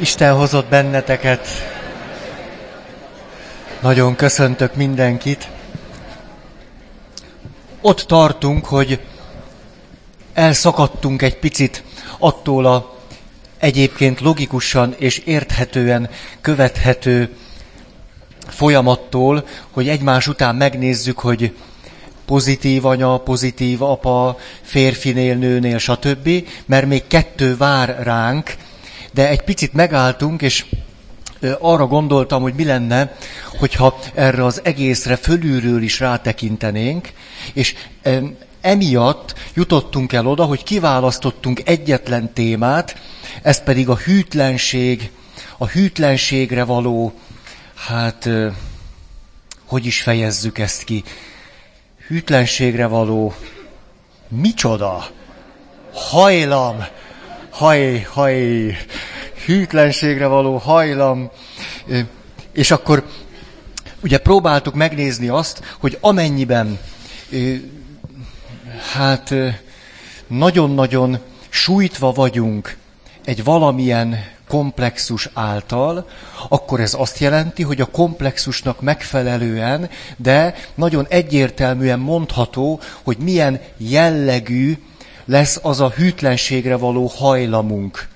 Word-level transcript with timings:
Isten 0.00 0.34
hozott 0.34 0.68
benneteket. 0.68 1.48
Nagyon 3.80 4.14
köszöntök 4.14 4.74
mindenkit. 4.74 5.48
Ott 7.80 8.00
tartunk, 8.00 8.66
hogy 8.66 9.00
elszakadtunk 10.34 11.22
egy 11.22 11.38
picit 11.38 11.82
attól 12.18 12.66
a 12.66 12.96
egyébként 13.58 14.20
logikusan 14.20 14.94
és 14.98 15.18
érthetően 15.18 16.10
követhető 16.40 17.36
folyamattól, 18.48 19.46
hogy 19.70 19.88
egymás 19.88 20.26
után 20.26 20.56
megnézzük, 20.56 21.18
hogy 21.18 21.54
pozitív 22.26 22.84
anya, 22.84 23.18
pozitív 23.18 23.82
apa, 23.82 24.38
férfinél, 24.62 25.36
nőnél, 25.36 25.78
stb., 25.78 26.30
mert 26.66 26.86
még 26.86 27.06
kettő 27.06 27.56
vár 27.56 27.98
ránk, 28.02 28.56
de 29.18 29.28
egy 29.28 29.42
picit 29.42 29.72
megálltunk, 29.72 30.42
és 30.42 30.64
arra 31.58 31.86
gondoltam, 31.86 32.42
hogy 32.42 32.54
mi 32.54 32.64
lenne, 32.64 33.16
hogyha 33.58 33.98
erre 34.14 34.44
az 34.44 34.60
egészre 34.64 35.16
fölülről 35.16 35.82
is 35.82 36.00
rátekintenénk, 36.00 37.12
és 37.52 37.74
emiatt 38.60 39.34
jutottunk 39.54 40.12
el 40.12 40.26
oda, 40.26 40.44
hogy 40.44 40.62
kiválasztottunk 40.62 41.60
egyetlen 41.64 42.32
témát, 42.32 42.96
ez 43.42 43.62
pedig 43.62 43.88
a 43.88 43.96
hűtlenség, 43.96 45.10
a 45.56 45.66
hűtlenségre 45.66 46.64
való, 46.64 47.12
hát, 47.74 48.28
hogy 49.66 49.86
is 49.86 50.02
fejezzük 50.02 50.58
ezt 50.58 50.84
ki, 50.84 51.04
hűtlenségre 52.06 52.86
való, 52.86 53.34
micsoda, 54.28 55.06
hajlam, 55.92 56.84
haj, 57.58 58.06
haj, 58.12 58.76
hűtlenségre 59.48 60.26
való 60.26 60.56
hajlam. 60.56 61.30
És 62.52 62.70
akkor 62.70 63.06
ugye 64.02 64.18
próbáltuk 64.18 64.74
megnézni 64.74 65.28
azt, 65.28 65.76
hogy 65.78 65.98
amennyiben 66.00 66.78
hát 68.92 69.34
nagyon-nagyon 70.26 71.18
sújtva 71.48 72.12
vagyunk 72.12 72.76
egy 73.24 73.44
valamilyen 73.44 74.24
komplexus 74.48 75.28
által, 75.34 76.08
akkor 76.48 76.80
ez 76.80 76.94
azt 76.98 77.18
jelenti, 77.18 77.62
hogy 77.62 77.80
a 77.80 77.86
komplexusnak 77.86 78.80
megfelelően, 78.80 79.90
de 80.16 80.54
nagyon 80.74 81.06
egyértelműen 81.08 81.98
mondható, 81.98 82.80
hogy 83.02 83.16
milyen 83.18 83.60
jellegű 83.76 84.78
lesz 85.24 85.58
az 85.62 85.80
a 85.80 85.92
hűtlenségre 85.96 86.76
való 86.76 87.06
hajlamunk, 87.06 88.08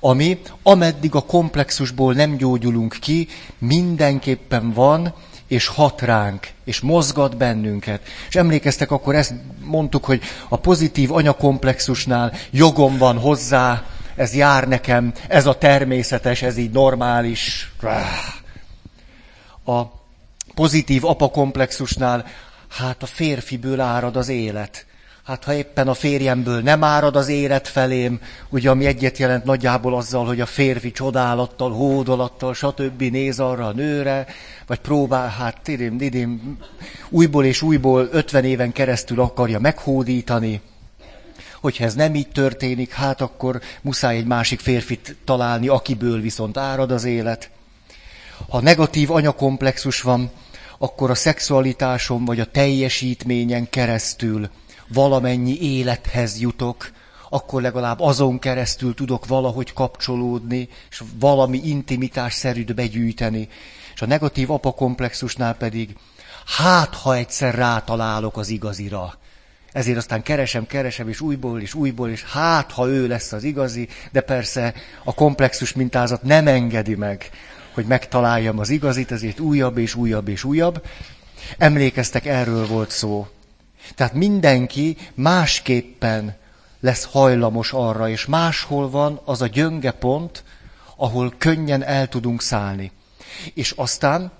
ami 0.00 0.40
ameddig 0.62 1.14
a 1.14 1.20
komplexusból 1.20 2.12
nem 2.14 2.36
gyógyulunk 2.36 2.96
ki, 3.00 3.28
mindenképpen 3.58 4.72
van, 4.72 5.14
és 5.46 5.66
hat 5.66 6.00
ránk, 6.00 6.48
és 6.64 6.80
mozgat 6.80 7.36
bennünket. 7.36 8.00
És 8.28 8.36
emlékeztek, 8.36 8.90
akkor 8.90 9.14
ezt 9.14 9.34
mondtuk, 9.64 10.04
hogy 10.04 10.22
a 10.48 10.56
pozitív 10.56 11.12
anyakomplexusnál 11.12 12.32
jogom 12.50 12.98
van 12.98 13.18
hozzá, 13.18 13.86
ez 14.16 14.34
jár 14.34 14.68
nekem, 14.68 15.12
ez 15.28 15.46
a 15.46 15.58
természetes, 15.58 16.42
ez 16.42 16.56
így 16.56 16.70
normális. 16.70 17.72
A 19.64 19.82
pozitív 20.54 21.04
apakomplexusnál, 21.04 22.26
hát 22.68 23.02
a 23.02 23.06
férfiből 23.06 23.80
árad 23.80 24.16
az 24.16 24.28
élet. 24.28 24.86
Hát 25.28 25.44
ha 25.44 25.54
éppen 25.54 25.88
a 25.88 25.94
férjemből 25.94 26.60
nem 26.60 26.84
árad 26.84 27.16
az 27.16 27.28
élet 27.28 27.68
felém, 27.68 28.20
ugye 28.48 28.70
ami 28.70 28.86
egyet 28.86 29.18
jelent 29.18 29.44
nagyjából 29.44 29.96
azzal, 29.96 30.26
hogy 30.26 30.40
a 30.40 30.46
férfi 30.46 30.90
csodálattal, 30.90 31.70
hódolattal, 31.70 32.54
stb. 32.54 33.02
néz 33.02 33.40
arra 33.40 33.66
a 33.66 33.72
nőre, 33.72 34.26
vagy 34.66 34.78
próbál, 34.78 35.28
hát 35.28 35.60
tidém, 35.62 35.98
tidém, 35.98 36.58
újból 37.08 37.44
és 37.44 37.62
újból 37.62 38.08
50 38.12 38.44
éven 38.44 38.72
keresztül 38.72 39.20
akarja 39.20 39.58
meghódítani. 39.58 40.60
Hogyha 41.60 41.84
ez 41.84 41.94
nem 41.94 42.14
így 42.14 42.28
történik, 42.28 42.92
hát 42.92 43.20
akkor 43.20 43.60
muszáj 43.80 44.16
egy 44.16 44.26
másik 44.26 44.60
férfit 44.60 45.16
találni, 45.24 45.68
akiből 45.68 46.20
viszont 46.20 46.56
árad 46.56 46.90
az 46.90 47.04
élet. 47.04 47.50
Ha 48.48 48.60
negatív 48.60 49.10
anyakomplexus 49.10 50.00
van, 50.00 50.30
akkor 50.78 51.10
a 51.10 51.14
szexualitáson 51.14 52.24
vagy 52.24 52.40
a 52.40 52.50
teljesítményen 52.50 53.70
keresztül 53.70 54.48
valamennyi 54.92 55.60
élethez 55.60 56.40
jutok, 56.40 56.90
akkor 57.30 57.62
legalább 57.62 58.00
azon 58.00 58.38
keresztül 58.38 58.94
tudok 58.94 59.26
valahogy 59.26 59.72
kapcsolódni, 59.72 60.68
és 60.90 61.02
valami 61.18 61.60
intimitás 61.64 62.34
szerűt 62.34 62.74
begyűjteni. 62.74 63.48
És 63.94 64.02
a 64.02 64.06
negatív 64.06 64.50
apakomplexusnál 64.50 65.54
pedig, 65.54 65.96
hát 66.46 66.94
ha 66.94 67.16
egyszer 67.16 67.54
rátalálok 67.54 68.36
az 68.36 68.48
igazira. 68.48 69.14
Ezért 69.72 69.96
aztán 69.96 70.22
keresem, 70.22 70.66
keresem, 70.66 71.08
és 71.08 71.20
újból, 71.20 71.60
és 71.60 71.74
újból, 71.74 72.10
és 72.10 72.24
hát, 72.24 72.72
ha 72.72 72.86
ő 72.86 73.06
lesz 73.06 73.32
az 73.32 73.44
igazi, 73.44 73.88
de 74.12 74.20
persze 74.20 74.74
a 75.04 75.14
komplexus 75.14 75.72
mintázat 75.72 76.22
nem 76.22 76.46
engedi 76.46 76.94
meg, 76.94 77.30
hogy 77.74 77.86
megtaláljam 77.86 78.58
az 78.58 78.68
igazit, 78.68 79.12
ezért 79.12 79.40
újabb, 79.40 79.78
és 79.78 79.94
újabb, 79.94 80.28
és 80.28 80.44
újabb. 80.44 80.82
Emlékeztek, 81.58 82.26
erről 82.26 82.66
volt 82.66 82.90
szó. 82.90 83.26
Tehát 83.94 84.12
mindenki 84.12 84.96
másképpen 85.14 86.36
lesz 86.80 87.04
hajlamos 87.04 87.72
arra, 87.72 88.08
és 88.08 88.26
máshol 88.26 88.90
van 88.90 89.20
az 89.24 89.42
a 89.42 89.46
gyönge 89.46 89.90
pont, 89.90 90.44
ahol 90.96 91.34
könnyen 91.38 91.82
el 91.82 92.08
tudunk 92.08 92.42
szállni. 92.42 92.92
És 93.54 93.70
aztán 93.76 94.32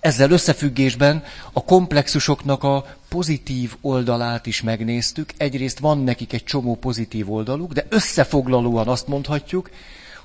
ezzel 0.00 0.30
összefüggésben 0.30 1.24
a 1.52 1.64
komplexusoknak 1.64 2.62
a 2.62 2.86
pozitív 3.08 3.76
oldalát 3.80 4.46
is 4.46 4.62
megnéztük. 4.62 5.32
Egyrészt 5.36 5.78
van 5.78 5.98
nekik 5.98 6.32
egy 6.32 6.44
csomó 6.44 6.74
pozitív 6.74 7.32
oldaluk, 7.32 7.72
de 7.72 7.86
összefoglalóan 7.88 8.88
azt 8.88 9.06
mondhatjuk, 9.06 9.70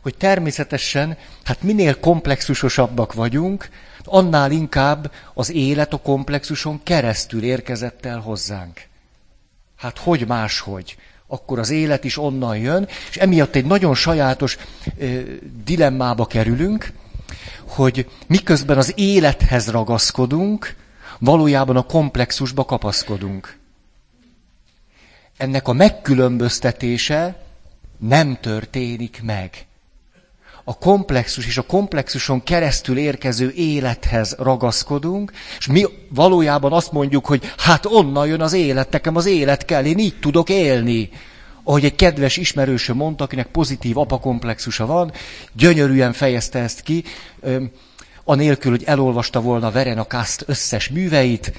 hogy 0.02 0.16
természetesen, 0.18 1.18
hát 1.44 1.62
minél 1.62 2.00
komplexusosabbak 2.00 3.14
vagyunk, 3.14 3.70
annál 4.06 4.52
inkább 4.52 5.12
az 5.34 5.52
élet 5.52 5.94
a 5.94 5.98
komplexuson 5.98 6.80
keresztül 6.84 7.44
érkezett 7.44 8.06
el 8.06 8.20
hozzánk. 8.20 8.82
Hát 9.78 9.98
hogy 9.98 10.28
máshogy? 10.28 10.98
Akkor 11.28 11.60
az 11.60 11.70
élet 11.70 12.04
is 12.04 12.18
onnan 12.18 12.58
jön, 12.58 12.88
és 13.10 13.18
emiatt 13.18 13.56
egy 13.56 13.66
nagyon 13.66 13.96
sajátos 13.96 14.58
ö, 14.98 15.20
dilemmába 15.64 16.26
kerülünk, 16.26 16.92
hogy 17.68 18.10
miközben 18.28 18.78
az 18.78 18.94
élethez 18.96 19.70
ragaszkodunk, 19.70 20.76
valójában 21.20 21.76
a 21.78 21.82
komplexusba 21.82 22.66
kapaszkodunk. 22.66 23.58
Ennek 25.38 25.68
a 25.68 25.74
megkülönböztetése 25.74 27.44
nem 27.98 28.38
történik 28.40 29.22
meg 29.24 29.66
a 30.64 30.78
komplexus 30.78 31.46
és 31.46 31.58
a 31.58 31.62
komplexuson 31.62 32.44
keresztül 32.44 32.98
érkező 32.98 33.52
élethez 33.56 34.36
ragaszkodunk, 34.40 35.32
és 35.58 35.68
mi 35.68 35.86
valójában 36.10 36.74
azt 36.74 36.92
mondjuk, 36.92 37.26
hogy 37.26 37.54
hát 37.58 37.86
onnan 37.86 38.28
jön 38.28 38.42
az 38.42 38.54
élet, 38.54 38.92
nekem 38.92 39.16
az 39.16 39.26
élet 39.26 39.66
kell, 39.66 39.86
én 39.86 39.98
így 39.98 40.20
tudok 40.20 40.50
élni. 40.50 41.10
Ahogy 41.64 41.86
egy 41.86 41.96
kedves 41.96 42.38
ismerősöm 42.38 42.96
mondta, 42.96 43.24
akinek 43.24 43.48
pozitív 43.48 43.98
apakomplexusa 43.98 44.86
van, 44.86 45.12
gyönyörűen 45.54 46.14
fejezte 46.14 46.60
ezt 46.60 46.82
ki, 46.82 47.04
anélkül, 48.24 48.72
hogy 48.72 48.84
elolvasta 48.86 49.42
volna 49.42 49.72
Veren 49.72 49.98
a 49.98 50.08
Kast 50.08 50.44
összes 50.48 50.90
műveit, 50.90 51.54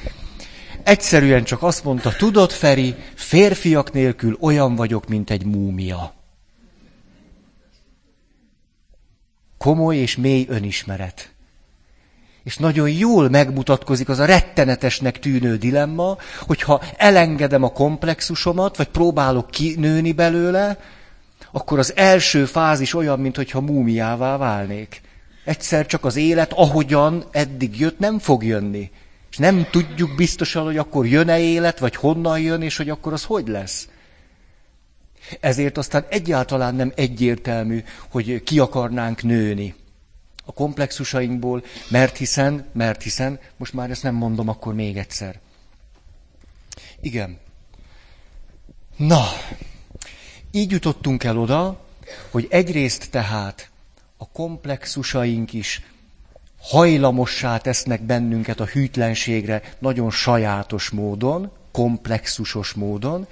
egyszerűen 0.83 1.45
csak 1.45 1.63
azt 1.63 1.85
mondta, 1.85 2.13
tudod, 2.13 2.51
Feri, 2.51 2.95
férfiak 3.15 3.93
nélkül 3.93 4.37
olyan 4.41 4.75
vagyok, 4.75 5.09
mint 5.09 5.31
egy 5.31 5.45
múmia. 5.45 6.22
Komoly 9.63 9.97
és 9.97 10.17
mély 10.17 10.47
önismeret. 10.49 11.31
És 12.45 12.57
nagyon 12.57 12.91
jól 12.91 13.29
megmutatkozik 13.29 14.09
az 14.09 14.19
a 14.19 14.25
rettenetesnek 14.25 15.19
tűnő 15.19 15.57
dilemma, 15.57 16.17
hogyha 16.41 16.83
elengedem 16.97 17.63
a 17.63 17.73
komplexusomat, 17.73 18.77
vagy 18.77 18.89
próbálok 18.89 19.51
kinőni 19.51 20.13
belőle, 20.13 20.79
akkor 21.53 21.79
az 21.79 21.93
első 21.97 22.45
fázis 22.45 22.95
olyan, 22.95 23.21
mintha 23.21 23.61
múmiává 23.61 24.37
válnék. 24.37 25.01
Egyszer 25.45 25.87
csak 25.87 26.05
az 26.05 26.17
élet, 26.17 26.53
ahogyan 26.53 27.25
eddig 27.31 27.81
jött, 27.81 27.99
nem 27.99 28.19
fog 28.19 28.45
jönni. 28.45 28.91
És 29.31 29.37
nem 29.37 29.67
tudjuk 29.71 30.15
biztosan, 30.15 30.65
hogy 30.65 30.77
akkor 30.77 31.07
jön-e 31.07 31.39
élet, 31.39 31.79
vagy 31.79 31.97
honnan 31.97 32.41
jön, 32.41 32.63
és 32.63 32.77
hogy 32.77 32.89
akkor 32.89 33.13
az 33.13 33.25
hogy 33.25 33.49
lesz. 33.49 33.89
Ezért 35.41 35.79
aztán 35.79 36.05
egyáltalán 36.09 36.75
nem 36.75 36.93
egyértelmű, 36.97 37.85
hogy 38.11 38.43
ki 38.43 38.59
akarnánk 38.59 39.23
nőni 39.23 39.75
a 40.45 40.53
komplexusainkból, 40.53 41.65
mert 41.89 42.17
hiszen, 42.17 42.67
mert 42.73 43.03
hiszen, 43.03 43.41
most 43.57 43.73
már 43.73 43.91
ezt 43.91 44.03
nem 44.03 44.15
mondom 44.15 44.49
akkor 44.49 44.75
még 44.75 44.97
egyszer. 44.97 45.41
Igen. 47.01 47.39
Na, 48.97 49.25
így 50.51 50.71
jutottunk 50.71 51.25
el 51.25 51.39
oda, 51.39 51.81
hogy 52.31 52.47
egyrészt 52.51 53.11
tehát 53.11 53.71
a 54.17 54.29
komplexusaink 54.29 55.53
is 55.53 55.83
hajlamossá 56.61 57.59
tesznek 57.59 58.03
bennünket 58.03 58.61
a 58.61 58.65
hűtlenségre 58.65 59.63
nagyon 59.79 60.11
sajátos 60.11 60.91
módon, 60.91 61.51
komplexusos 61.73 62.73
módon, 62.73 63.27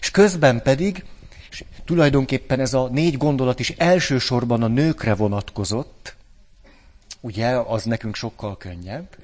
és 0.00 0.10
közben 0.10 0.62
pedig, 0.62 1.04
és 1.50 1.64
tulajdonképpen 1.84 2.60
ez 2.60 2.74
a 2.74 2.88
négy 2.88 3.16
gondolat 3.16 3.60
is 3.60 3.70
elsősorban 3.70 4.62
a 4.62 4.66
nőkre 4.66 5.14
vonatkozott, 5.14 6.16
ugye, 7.20 7.48
az 7.48 7.84
nekünk 7.84 8.14
sokkal 8.14 8.56
könnyebb, 8.56 9.16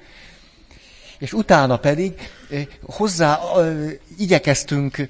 és 1.17 1.33
utána 1.33 1.77
pedig 1.77 2.13
eh, 2.49 2.67
hozzá 2.81 3.39
eh, 3.55 3.91
igyekeztünk 4.17 4.97
eh, 4.97 5.07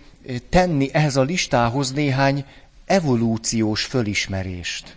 tenni 0.49 0.89
ehhez 0.93 1.15
a 1.15 1.21
listához 1.21 1.91
néhány 1.91 2.45
evolúciós 2.85 3.83
fölismerést. 3.83 4.95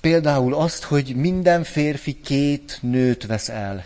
Például 0.00 0.54
azt, 0.54 0.82
hogy 0.82 1.16
minden 1.16 1.64
férfi 1.64 2.20
két 2.20 2.78
nőt 2.80 3.26
vesz 3.26 3.48
el. 3.48 3.84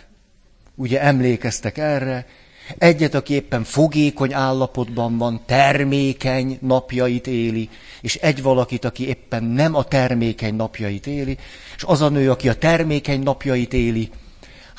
Ugye 0.75 1.01
emlékeztek 1.01 1.77
erre? 1.77 2.27
Egyet, 2.77 3.13
aki 3.13 3.33
éppen 3.33 3.63
fogékony 3.63 4.33
állapotban 4.33 5.17
van, 5.17 5.41
termékeny 5.45 6.57
napjait 6.61 7.27
éli, 7.27 7.69
és 8.01 8.15
egy 8.15 8.41
valakit, 8.41 8.85
aki 8.85 9.07
éppen 9.07 9.43
nem 9.43 9.75
a 9.75 9.83
termékeny 9.83 10.55
napjait 10.55 11.07
éli, 11.07 11.37
és 11.75 11.83
az 11.83 12.01
a 12.01 12.09
nő, 12.09 12.31
aki 12.31 12.49
a 12.49 12.57
termékeny 12.57 13.23
napjait 13.23 13.73
éli, 13.73 14.09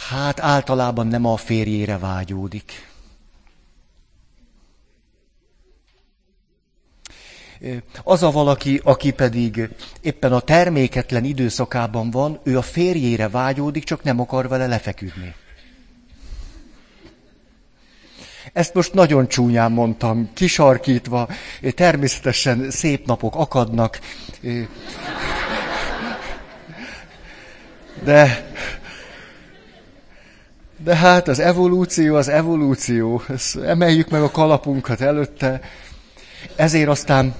hát 0.08 0.40
általában 0.40 1.06
nem 1.06 1.26
a 1.26 1.36
férjére 1.36 1.98
vágyódik. 1.98 2.88
Az 8.02 8.22
a 8.22 8.30
valaki, 8.30 8.80
aki 8.84 9.10
pedig 9.10 9.68
éppen 10.00 10.32
a 10.32 10.40
terméketlen 10.40 11.24
időszakában 11.24 12.10
van, 12.10 12.40
ő 12.42 12.58
a 12.58 12.62
férjére 12.62 13.28
vágyódik, 13.28 13.84
csak 13.84 14.02
nem 14.02 14.20
akar 14.20 14.48
vele 14.48 14.66
lefeküdni. 14.66 15.34
Ezt 18.52 18.74
most 18.74 18.94
nagyon 18.94 19.28
csúnyán 19.28 19.72
mondtam, 19.72 20.30
kisarkítva, 20.34 21.28
természetesen 21.74 22.70
szép 22.70 23.06
napok 23.06 23.34
akadnak, 23.34 23.98
de, 28.04 28.50
de 30.76 30.96
hát 30.96 31.28
az 31.28 31.38
evolúció 31.38 32.14
az 32.16 32.28
evolúció, 32.28 33.22
Ezt 33.28 33.56
emeljük 33.56 34.08
meg 34.08 34.22
a 34.22 34.30
kalapunkat 34.30 35.00
előtte, 35.00 35.60
ezért 36.56 36.88
aztán 36.88 37.34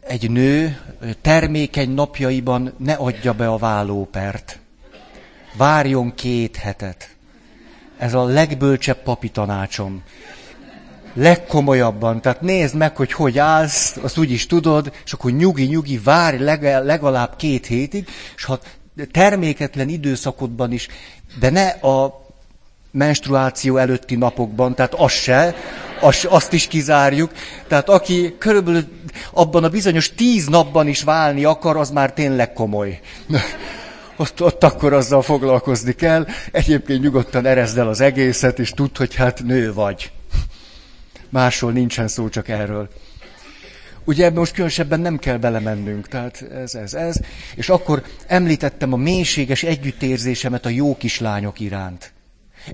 egy 0.00 0.30
nő 0.30 0.80
termékeny 1.20 1.90
napjaiban 1.90 2.72
ne 2.76 2.92
adja 2.92 3.32
be 3.32 3.48
a 3.48 3.56
vállópert. 3.56 4.58
Várjon 5.56 6.14
két 6.14 6.56
hetet. 6.56 7.08
Ez 8.00 8.14
a 8.14 8.24
legbölcsebb 8.24 9.02
papi 9.02 9.28
tanácsom. 9.28 10.02
Legkomolyabban. 11.14 12.20
Tehát 12.20 12.40
nézd 12.40 12.74
meg, 12.74 12.96
hogy 12.96 13.12
hogy 13.12 13.38
állsz, 13.38 13.96
azt 14.02 14.18
úgy 14.18 14.30
is 14.30 14.46
tudod, 14.46 14.92
és 15.04 15.12
akkor 15.12 15.30
nyugi-nyugi, 15.30 15.98
várj 15.98 16.42
legalább 16.62 17.36
két 17.36 17.66
hétig, 17.66 18.08
és 18.36 18.44
ha 18.44 18.58
terméketlen 19.10 19.88
időszakodban 19.88 20.72
is, 20.72 20.88
de 21.38 21.50
ne 21.50 21.66
a 21.68 22.26
menstruáció 22.90 23.76
előtti 23.76 24.16
napokban, 24.16 24.74
tehát 24.74 24.94
az 24.94 25.12
se, 25.12 25.54
az, 26.00 26.26
azt 26.28 26.52
is 26.52 26.66
kizárjuk. 26.66 27.32
Tehát 27.68 27.88
aki 27.88 28.34
körülbelül 28.38 28.84
abban 29.32 29.64
a 29.64 29.68
bizonyos 29.68 30.14
tíz 30.14 30.46
napban 30.46 30.88
is 30.88 31.02
válni 31.02 31.44
akar, 31.44 31.76
az 31.76 31.90
már 31.90 32.12
tényleg 32.12 32.52
komoly. 32.52 33.00
Ott, 34.20 34.42
ott 34.42 34.64
akkor 34.64 34.92
azzal 34.92 35.22
foglalkozni 35.22 35.92
kell. 35.92 36.26
Egyébként 36.52 37.02
nyugodtan 37.02 37.46
erezd 37.46 37.78
el 37.78 37.88
az 37.88 38.00
egészet, 38.00 38.58
és 38.58 38.70
tudd, 38.70 38.96
hogy 38.96 39.14
hát 39.14 39.42
nő 39.42 39.72
vagy. 39.72 40.12
Másról 41.28 41.72
nincsen 41.72 42.08
szó, 42.08 42.28
csak 42.28 42.48
erről. 42.48 42.88
Ugye 44.04 44.24
ebben 44.24 44.38
most 44.38 44.52
különösebben 44.52 45.00
nem 45.00 45.18
kell 45.18 45.36
belemennünk, 45.36 46.08
tehát 46.08 46.42
ez, 46.42 46.74
ez, 46.74 46.94
ez. 46.94 47.16
És 47.54 47.68
akkor 47.68 48.02
említettem 48.26 48.92
a 48.92 48.96
mélységes 48.96 49.62
együttérzésemet 49.62 50.66
a 50.66 50.68
jó 50.68 50.96
kislányok 50.96 51.60
iránt. 51.60 52.12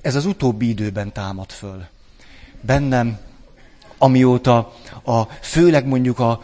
Ez 0.01 0.15
az 0.15 0.25
utóbbi 0.25 0.69
időben 0.69 1.13
támad 1.13 1.51
föl. 1.51 1.85
Bennem, 2.61 3.17
amióta 3.97 4.73
a, 5.03 5.21
főleg 5.23 5.85
mondjuk 5.85 6.19
a 6.19 6.43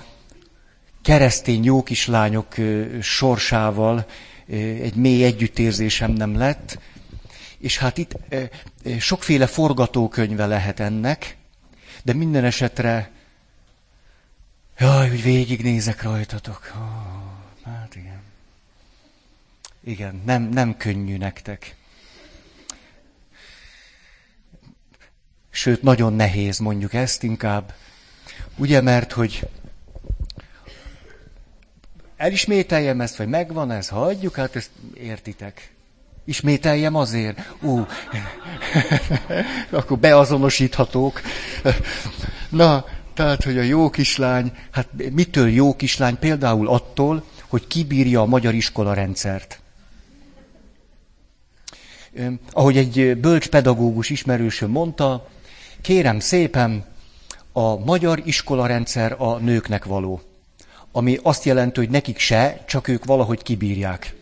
keresztény 1.02 1.64
jó 1.64 1.84
kislányok 1.84 2.56
sorsával 3.02 4.06
egy 4.48 4.96
mély 4.96 5.24
együttérzésem 5.24 6.12
nem 6.12 6.38
lett, 6.38 6.80
és 7.58 7.78
hát 7.78 7.98
itt 7.98 8.18
sokféle 9.00 9.48
forgatókönyve 9.48 10.46
lehet 10.46 10.80
ennek, 10.80 11.38
de 12.04 12.14
minden 12.14 12.44
esetre, 12.44 13.12
jaj, 14.78 15.10
hogy 15.10 15.24
végignézek 15.24 16.02
rajtatok. 16.02 16.74
Oh, 16.76 17.72
hát 17.72 17.96
igen. 17.96 18.22
Igen, 19.84 20.22
nem, 20.26 20.44
nem 20.44 20.78
könnyű 20.78 21.18
nektek. 21.18 21.76
Sőt, 25.50 25.82
nagyon 25.82 26.14
nehéz 26.14 26.58
mondjuk 26.60 26.94
ezt 26.94 27.24
inkább. 27.24 27.74
Ugye, 28.58 28.82
mert 28.82 29.12
hogy 29.12 29.48
elismételjem 32.24 33.02
ezt, 33.02 33.16
vagy 33.16 33.28
megvan 33.28 33.72
ez, 33.72 33.88
hagyjuk, 33.88 34.36
hát 34.36 34.56
ezt 34.56 34.70
értitek. 34.94 35.72
Ismételjem 36.26 36.96
azért. 36.96 37.54
Ú, 37.62 37.86
akkor 39.70 39.98
beazonosíthatók. 39.98 41.22
Na, 42.50 42.86
tehát, 43.14 43.44
hogy 43.44 43.58
a 43.58 43.62
jó 43.62 43.90
kislány, 43.90 44.52
hát 44.72 44.88
mitől 45.12 45.50
jó 45.50 45.76
kislány? 45.76 46.20
Például 46.20 46.68
attól, 46.68 47.24
hogy 47.48 47.68
kibírja 47.68 48.22
a 48.22 48.26
magyar 48.26 48.54
iskola 48.54 48.94
rendszert 48.94 49.62
ahogy 52.52 52.78
egy 52.78 53.18
bölcs 53.18 53.48
pedagógus 53.48 54.10
ismerősöm 54.10 54.70
mondta, 54.70 55.28
kérem 55.82 56.20
szépen, 56.20 56.86
a 57.52 57.76
magyar 57.76 58.22
iskolarendszer 58.26 59.16
a 59.18 59.38
nőknek 59.38 59.86
való. 59.86 60.22
Ami 60.96 61.20
azt 61.24 61.44
jelenti, 61.44 61.80
hogy 61.80 61.90
nekik 61.90 62.18
se, 62.18 62.64
csak 62.68 62.88
ők 62.88 63.06
valahogy 63.06 63.44
kibírják. 63.44 64.16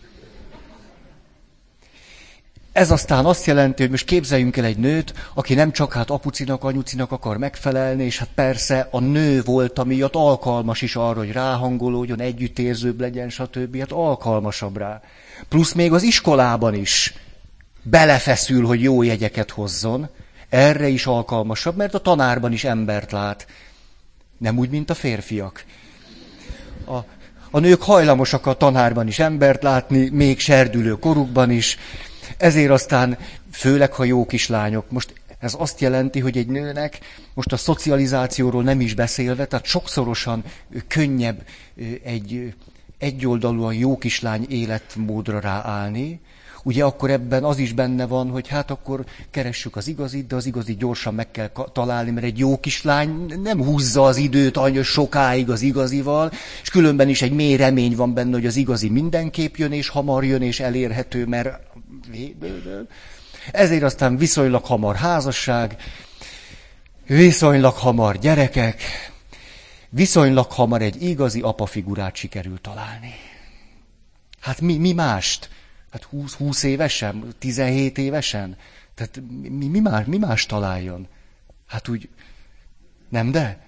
Ez 2.72 2.92
aztán 2.92 3.26
azt 3.26 3.46
jelenti, 3.46 3.82
hogy 3.82 3.92
most 3.92 4.06
képzeljünk 4.06 4.58
el 4.58 4.66
egy 4.66 4.78
nőt, 4.78 5.14
aki 5.34 5.54
nem 5.54 5.72
csak 5.72 5.94
hát 5.94 6.10
apucinak, 6.10 6.64
anyucinak 6.64 7.12
akar 7.12 7.38
megfelelni, 7.38 8.04
és 8.04 8.18
hát 8.18 8.30
persze 8.36 8.88
a 8.92 9.00
nő 9.00 9.42
volt, 9.42 9.80
amiatt 9.80 10.16
alkalmas 10.16 10.82
is 10.82 10.96
arra, 10.96 11.20
hogy 11.20 11.32
ráhangolódjon, 11.32 12.20
együttérzőbb 12.20 13.00
legyen, 13.00 13.30
stb. 13.30 13.78
Hát 13.78 13.92
alkalmasabb 13.92 14.78
rá. 14.78 15.02
Plusz 15.50 15.74
még 15.74 15.94
az 15.94 16.04
iskolában 16.04 16.74
is 16.74 17.14
belefeszül, 17.84 18.66
hogy 18.66 18.82
jó 18.82 19.02
jegyeket 19.02 19.50
hozzon, 19.50 20.10
erre 20.50 20.88
is 20.88 21.06
alkalmasabb, 21.06 21.76
mert 21.76 21.94
a 21.94 22.00
tanárban 22.00 22.52
is 22.52 22.64
embert 22.64 23.12
lát. 23.12 23.48
Nem 24.38 24.58
úgy, 24.58 24.70
mint 24.70 24.90
a 24.90 24.94
férfiak. 24.94 25.66
A, 26.86 26.98
a 27.52 27.60
nők 27.60 27.82
hajlamosak 27.82 28.46
a 28.46 28.54
tanárban 28.54 29.08
is 29.08 29.20
embert 29.20 29.64
látni, 29.64 30.10
még 30.10 30.40
serdülő 30.40 30.92
korukban 30.92 31.52
is. 31.52 31.78
Ezért 32.38 32.72
aztán, 32.72 33.18
főleg 33.52 33.94
ha 33.94 34.04
jó 34.04 34.26
kislányok, 34.26 34.92
most 34.92 35.14
ez 35.40 35.56
azt 35.58 35.82
jelenti, 35.82 36.20
hogy 36.20 36.38
egy 36.38 36.48
nőnek, 36.48 37.00
most 37.34 37.52
a 37.52 37.58
szocializációról 37.58 38.64
nem 38.64 38.82
is 38.82 38.94
beszélve, 38.94 39.46
tehát 39.46 39.66
sokszorosan 39.66 40.44
könnyebb 40.88 41.44
egy 42.04 42.54
egyoldalúan 42.98 43.74
jó 43.74 43.98
kislány 43.98 44.46
életmódra 44.50 45.40
ráállni, 45.40 46.20
ugye 46.64 46.84
akkor 46.84 47.10
ebben 47.10 47.44
az 47.44 47.58
is 47.58 47.74
benne 47.74 48.06
van, 48.06 48.30
hogy 48.30 48.48
hát 48.48 48.72
akkor 48.72 49.06
keressük 49.32 49.76
az 49.76 49.88
igazit, 49.88 50.28
de 50.28 50.36
az 50.36 50.46
igazi 50.46 50.76
gyorsan 50.76 51.14
meg 51.14 51.32
kell 51.32 51.52
találni, 51.74 52.12
mert 52.12 52.26
egy 52.26 52.40
jó 52.40 52.60
kislány 52.60 53.26
nem 53.44 53.64
húzza 53.64 54.04
az 54.04 54.18
időt 54.18 54.58
annyira 54.58 54.84
sokáig 54.84 55.50
az 55.50 55.62
igazival, 55.62 56.32
és 56.62 56.70
különben 56.70 57.10
is 57.10 57.22
egy 57.22 57.32
mély 57.32 57.56
remény 57.56 57.96
van 57.96 58.14
benne, 58.14 58.34
hogy 58.34 58.46
az 58.46 58.56
igazi 58.56 58.90
mindenképp 58.90 59.56
jön, 59.56 59.72
és 59.72 59.90
hamar 59.90 60.26
jön, 60.26 60.42
és 60.42 60.60
elérhető, 60.60 61.26
mert 61.26 61.60
ezért 63.52 63.84
aztán 63.84 64.18
viszonylag 64.18 64.66
hamar 64.66 64.96
házasság, 64.96 65.76
viszonylag 67.08 67.74
hamar 67.74 68.18
gyerekek, 68.18 68.82
viszonylag 69.90 70.52
hamar 70.52 70.82
egy 70.82 71.02
igazi 71.02 71.42
apafigurát 71.42 72.16
sikerül 72.16 72.62
találni. 72.62 73.14
Hát 74.40 74.62
mi, 74.62 74.78
mi 74.78 74.94
mást? 74.94 75.50
Hát 75.92 76.04
20, 76.04 76.34
20 76.34 76.64
évesen, 76.64 77.34
17 77.40 77.98
évesen? 77.98 78.58
Tehát 78.96 79.22
mi, 79.42 79.68
mi, 79.68 79.80
más, 79.80 80.06
mi 80.06 80.18
más 80.18 80.46
találjon? 80.46 81.08
Hát 81.68 81.88
úgy, 81.88 82.10
nem 83.10 83.32
de? 83.32 83.66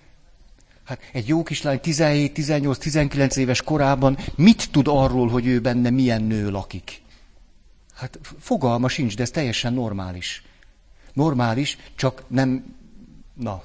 Hát 0.84 1.01
egy 1.12 1.27
jó 1.27 1.44
kislány 1.44 1.80
17, 1.80 2.34
18, 2.34 2.77
19 2.77 3.36
éves 3.36 3.62
korában 3.62 4.18
mit 4.36 4.72
tud 4.72 4.88
arról, 4.88 5.30
hogy 5.30 5.48
ő 5.48 5.60
benne 5.62 5.89
milyen 5.89 6.24
nő 6.24 6.50
lakik? 6.50 7.01
Hát 7.94 8.20
fogalma 8.39 8.88
sincs, 8.88 9.15
de 9.15 9.22
ez 9.22 9.30
teljesen 9.30 9.74
normális. 9.74 10.44
Normális, 11.13 11.77
csak 11.96 12.24
nem... 12.27 12.75
Na. 13.34 13.63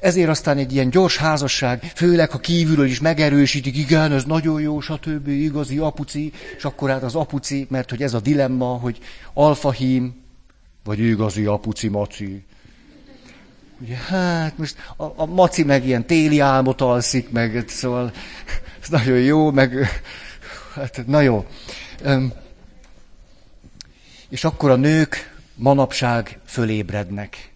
Ezért 0.00 0.28
aztán 0.28 0.58
egy 0.58 0.72
ilyen 0.72 0.90
gyors 0.90 1.16
házasság, 1.16 1.92
főleg 1.94 2.30
ha 2.30 2.38
kívülről 2.38 2.86
is 2.86 3.00
megerősítik, 3.00 3.76
igen, 3.76 4.12
ez 4.12 4.24
nagyon 4.24 4.60
jó, 4.60 4.80
stb. 4.80 5.28
igazi 5.28 5.78
apuci, 5.78 6.32
és 6.56 6.64
akkor 6.64 6.90
hát 6.90 7.02
az 7.02 7.14
apuci, 7.14 7.66
mert 7.70 7.90
hogy 7.90 8.02
ez 8.02 8.14
a 8.14 8.20
dilemma, 8.20 8.66
hogy 8.66 8.98
alfahím, 9.32 10.22
vagy 10.84 10.98
igazi 10.98 11.44
apuci 11.44 11.88
maci. 11.88 12.44
Ugye, 13.80 13.96
hát 13.96 14.58
most 14.58 14.76
a, 14.96 15.04
a 15.04 15.26
maci 15.26 15.62
meg 15.62 15.86
ilyen 15.86 16.06
téli 16.06 16.38
álmot 16.38 16.80
alszik, 16.80 17.30
meg 17.30 17.64
szóval 17.68 18.12
ez 18.82 18.88
nagyon 18.88 19.18
jó, 19.18 19.50
meg 19.50 19.88
hát 20.74 21.02
na 21.06 21.20
jó. 21.20 21.46
Üm, 22.04 22.32
és 24.28 24.44
akkor 24.44 24.70
a 24.70 24.76
nők 24.76 25.36
manapság 25.54 26.38
fölébrednek. 26.44 27.49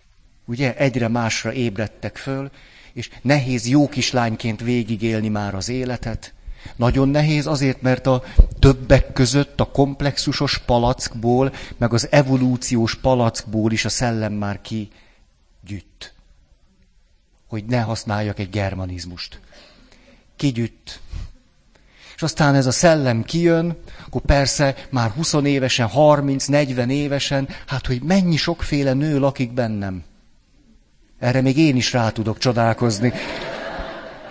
Ugye 0.45 0.77
egyre 0.77 1.09
másra 1.09 1.53
ébredtek 1.53 2.17
föl, 2.17 2.51
és 2.93 3.11
nehéz 3.23 3.69
jó 3.69 3.89
kislányként 3.89 4.61
végigélni 4.61 5.29
már 5.29 5.55
az 5.55 5.69
életet. 5.69 6.33
Nagyon 6.77 7.09
nehéz 7.09 7.47
azért, 7.47 7.83
mert 7.83 8.07
a 8.07 8.23
többek 8.59 9.13
között 9.13 9.61
a 9.61 9.71
komplexusos 9.71 10.59
palackból, 10.59 11.53
meg 11.77 11.93
az 11.93 12.09
evolúciós 12.11 12.95
palackból 12.95 13.73
is 13.73 13.85
a 13.85 13.89
szellem 13.89 14.33
már 14.33 14.61
kigyütt. 14.61 16.13
Hogy 17.47 17.65
ne 17.65 17.81
használjak 17.81 18.39
egy 18.39 18.51
germanizmust. 18.51 19.41
Kigyütt. 20.37 21.01
És 22.15 22.23
aztán 22.23 22.55
ez 22.55 22.67
a 22.67 22.71
szellem 22.71 23.23
kijön, 23.23 23.77
akkor 24.07 24.21
persze 24.21 24.75
már 24.91 25.11
20 25.11 25.33
évesen, 25.33 25.89
30-40 25.95 26.91
évesen, 26.91 27.49
hát 27.67 27.87
hogy 27.87 28.03
mennyi 28.03 28.37
sokféle 28.37 28.93
nő 28.93 29.19
lakik 29.19 29.53
bennem. 29.53 30.05
Erre 31.19 31.41
még 31.41 31.57
én 31.57 31.77
is 31.77 31.93
rá 31.93 32.11
tudok 32.11 32.39
csodálkozni. 32.39 33.13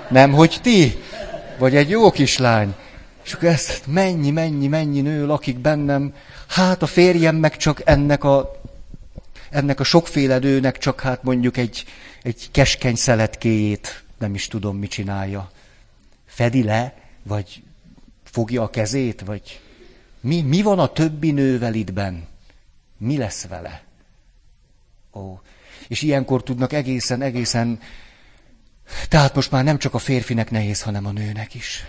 Nem, 0.09 0.31
hogy 0.31 0.59
ti, 0.61 0.97
vagy 1.57 1.75
egy 1.75 1.89
jó 1.89 2.11
kislány. 2.11 2.75
És 3.25 3.33
akkor 3.33 3.49
ezt 3.49 3.87
mennyi, 3.87 4.31
mennyi, 4.31 4.67
mennyi 4.67 5.01
nő 5.01 5.25
lakik 5.25 5.59
bennem. 5.59 6.13
Hát 6.47 6.81
a 6.81 6.85
férjem 6.85 7.35
meg 7.35 7.57
csak 7.57 7.81
ennek 7.85 8.23
a, 8.23 8.61
ennek 9.49 9.79
a 9.79 9.83
sokféle 9.83 10.37
nőnek 10.37 10.77
csak 10.77 11.01
hát 11.01 11.23
mondjuk 11.23 11.57
egy, 11.57 11.85
egy 12.23 12.47
keskeny 12.51 12.95
szeletkéjét 12.95 14.03
nem 14.23 14.33
is 14.33 14.47
tudom, 14.47 14.77
mit 14.77 14.89
csinálja. 14.89 15.51
Fedi 16.25 16.63
le, 16.63 16.93
vagy 17.23 17.63
fogja 18.23 18.61
a 18.61 18.69
kezét, 18.69 19.21
vagy 19.21 19.61
mi, 20.19 20.41
mi 20.41 20.61
van 20.61 20.79
a 20.79 20.87
többi 20.87 21.31
nővel 21.31 21.73
itt 21.73 21.93
benn? 21.93 22.19
Mi 22.97 23.17
lesz 23.17 23.47
vele? 23.47 23.83
Ó, 25.13 25.39
és 25.87 26.01
ilyenkor 26.01 26.43
tudnak 26.43 26.73
egészen, 26.73 27.21
egészen... 27.21 27.79
Tehát 29.09 29.35
most 29.35 29.51
már 29.51 29.63
nem 29.63 29.77
csak 29.77 29.93
a 29.93 29.97
férfinek 29.97 30.51
nehéz, 30.51 30.81
hanem 30.81 31.05
a 31.05 31.11
nőnek 31.11 31.53
is. 31.53 31.85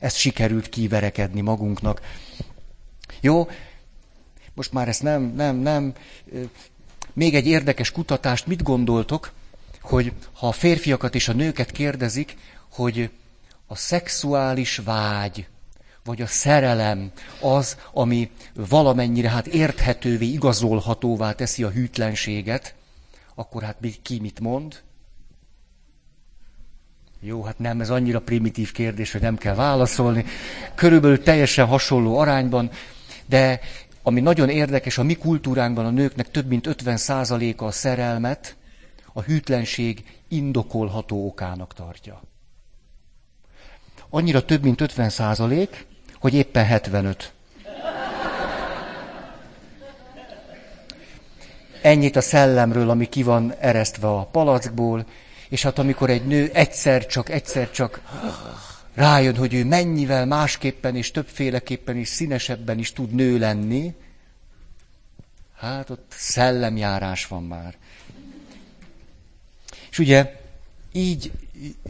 Ezt 0.00 0.16
sikerült 0.16 0.68
kiverekedni 0.68 1.40
magunknak. 1.40 2.00
Jó, 3.20 3.48
most 4.54 4.72
már 4.72 4.88
ezt 4.88 5.02
nem, 5.02 5.22
nem, 5.22 5.56
nem. 5.56 5.94
Még 7.12 7.34
egy 7.34 7.46
érdekes 7.46 7.90
kutatást, 7.90 8.46
mit 8.46 8.62
gondoltok, 8.62 9.32
hogy 9.80 10.12
ha 10.32 10.48
a 10.48 10.52
férfiakat 10.52 11.14
és 11.14 11.28
a 11.28 11.32
nőket 11.32 11.70
kérdezik, 11.70 12.36
hogy 12.70 13.10
a 13.66 13.74
szexuális 13.74 14.76
vágy, 14.76 15.46
vagy 16.06 16.22
a 16.22 16.26
szerelem 16.26 17.10
az, 17.40 17.76
ami 17.92 18.30
valamennyire 18.54 19.30
hát 19.30 19.46
érthetővé, 19.46 20.26
igazolhatóvá 20.26 21.32
teszi 21.32 21.62
a 21.62 21.70
hűtlenséget, 21.70 22.74
akkor 23.34 23.62
hát 23.62 23.76
ki 24.02 24.20
mit 24.20 24.40
mond? 24.40 24.82
Jó, 27.20 27.42
hát 27.42 27.58
nem, 27.58 27.80
ez 27.80 27.90
annyira 27.90 28.20
primitív 28.20 28.72
kérdés, 28.72 29.12
hogy 29.12 29.20
nem 29.20 29.36
kell 29.36 29.54
válaszolni. 29.54 30.24
Körülbelül 30.74 31.22
teljesen 31.22 31.66
hasonló 31.66 32.18
arányban, 32.18 32.70
de 33.26 33.60
ami 34.02 34.20
nagyon 34.20 34.48
érdekes, 34.48 34.98
a 34.98 35.02
mi 35.02 35.14
kultúránkban 35.14 35.84
a 35.84 35.90
nőknek 35.90 36.30
több 36.30 36.46
mint 36.46 36.66
50%-a 36.70 37.64
a 37.64 37.70
szerelmet 37.70 38.56
a 39.12 39.22
hűtlenség 39.22 40.04
indokolható 40.28 41.26
okának 41.26 41.74
tartja. 41.74 42.22
Annyira 44.10 44.44
több 44.44 44.62
mint 44.62 44.80
50 44.80 45.10
százalék, 45.10 45.86
hogy 46.26 46.34
éppen 46.34 46.64
75. 46.64 47.32
Ennyit 51.82 52.16
a 52.16 52.20
szellemről, 52.20 52.90
ami 52.90 53.08
ki 53.08 53.22
van 53.22 53.54
eresztve 53.58 54.08
a 54.08 54.24
palackból, 54.24 55.06
és 55.48 55.62
hát 55.62 55.78
amikor 55.78 56.10
egy 56.10 56.26
nő 56.26 56.50
egyszer 56.52 57.06
csak, 57.06 57.28
egyszer 57.28 57.70
csak 57.70 58.00
rájön, 58.94 59.36
hogy 59.36 59.54
ő 59.54 59.64
mennyivel 59.64 60.26
másképpen 60.26 60.96
és 60.96 61.10
többféleképpen 61.10 61.96
és 61.96 62.08
színesebben 62.08 62.78
is 62.78 62.92
tud 62.92 63.10
nő 63.10 63.38
lenni, 63.38 63.94
hát 65.56 65.90
ott 65.90 66.12
szellemjárás 66.16 67.26
van 67.26 67.42
már. 67.44 67.76
És 69.90 69.98
ugye 69.98 70.40
így 70.92 71.32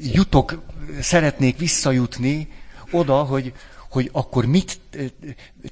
jutok, 0.01 0.63
szeretnék 1.01 1.59
visszajutni 1.59 2.49
oda, 2.91 3.23
hogy, 3.23 3.53
hogy 3.97 4.09
akkor 4.13 4.47
mit 4.47 4.81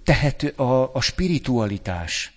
tehet 0.05 0.43
a, 0.43 0.95
a 0.95 1.01
spiritualitás? 1.01 2.33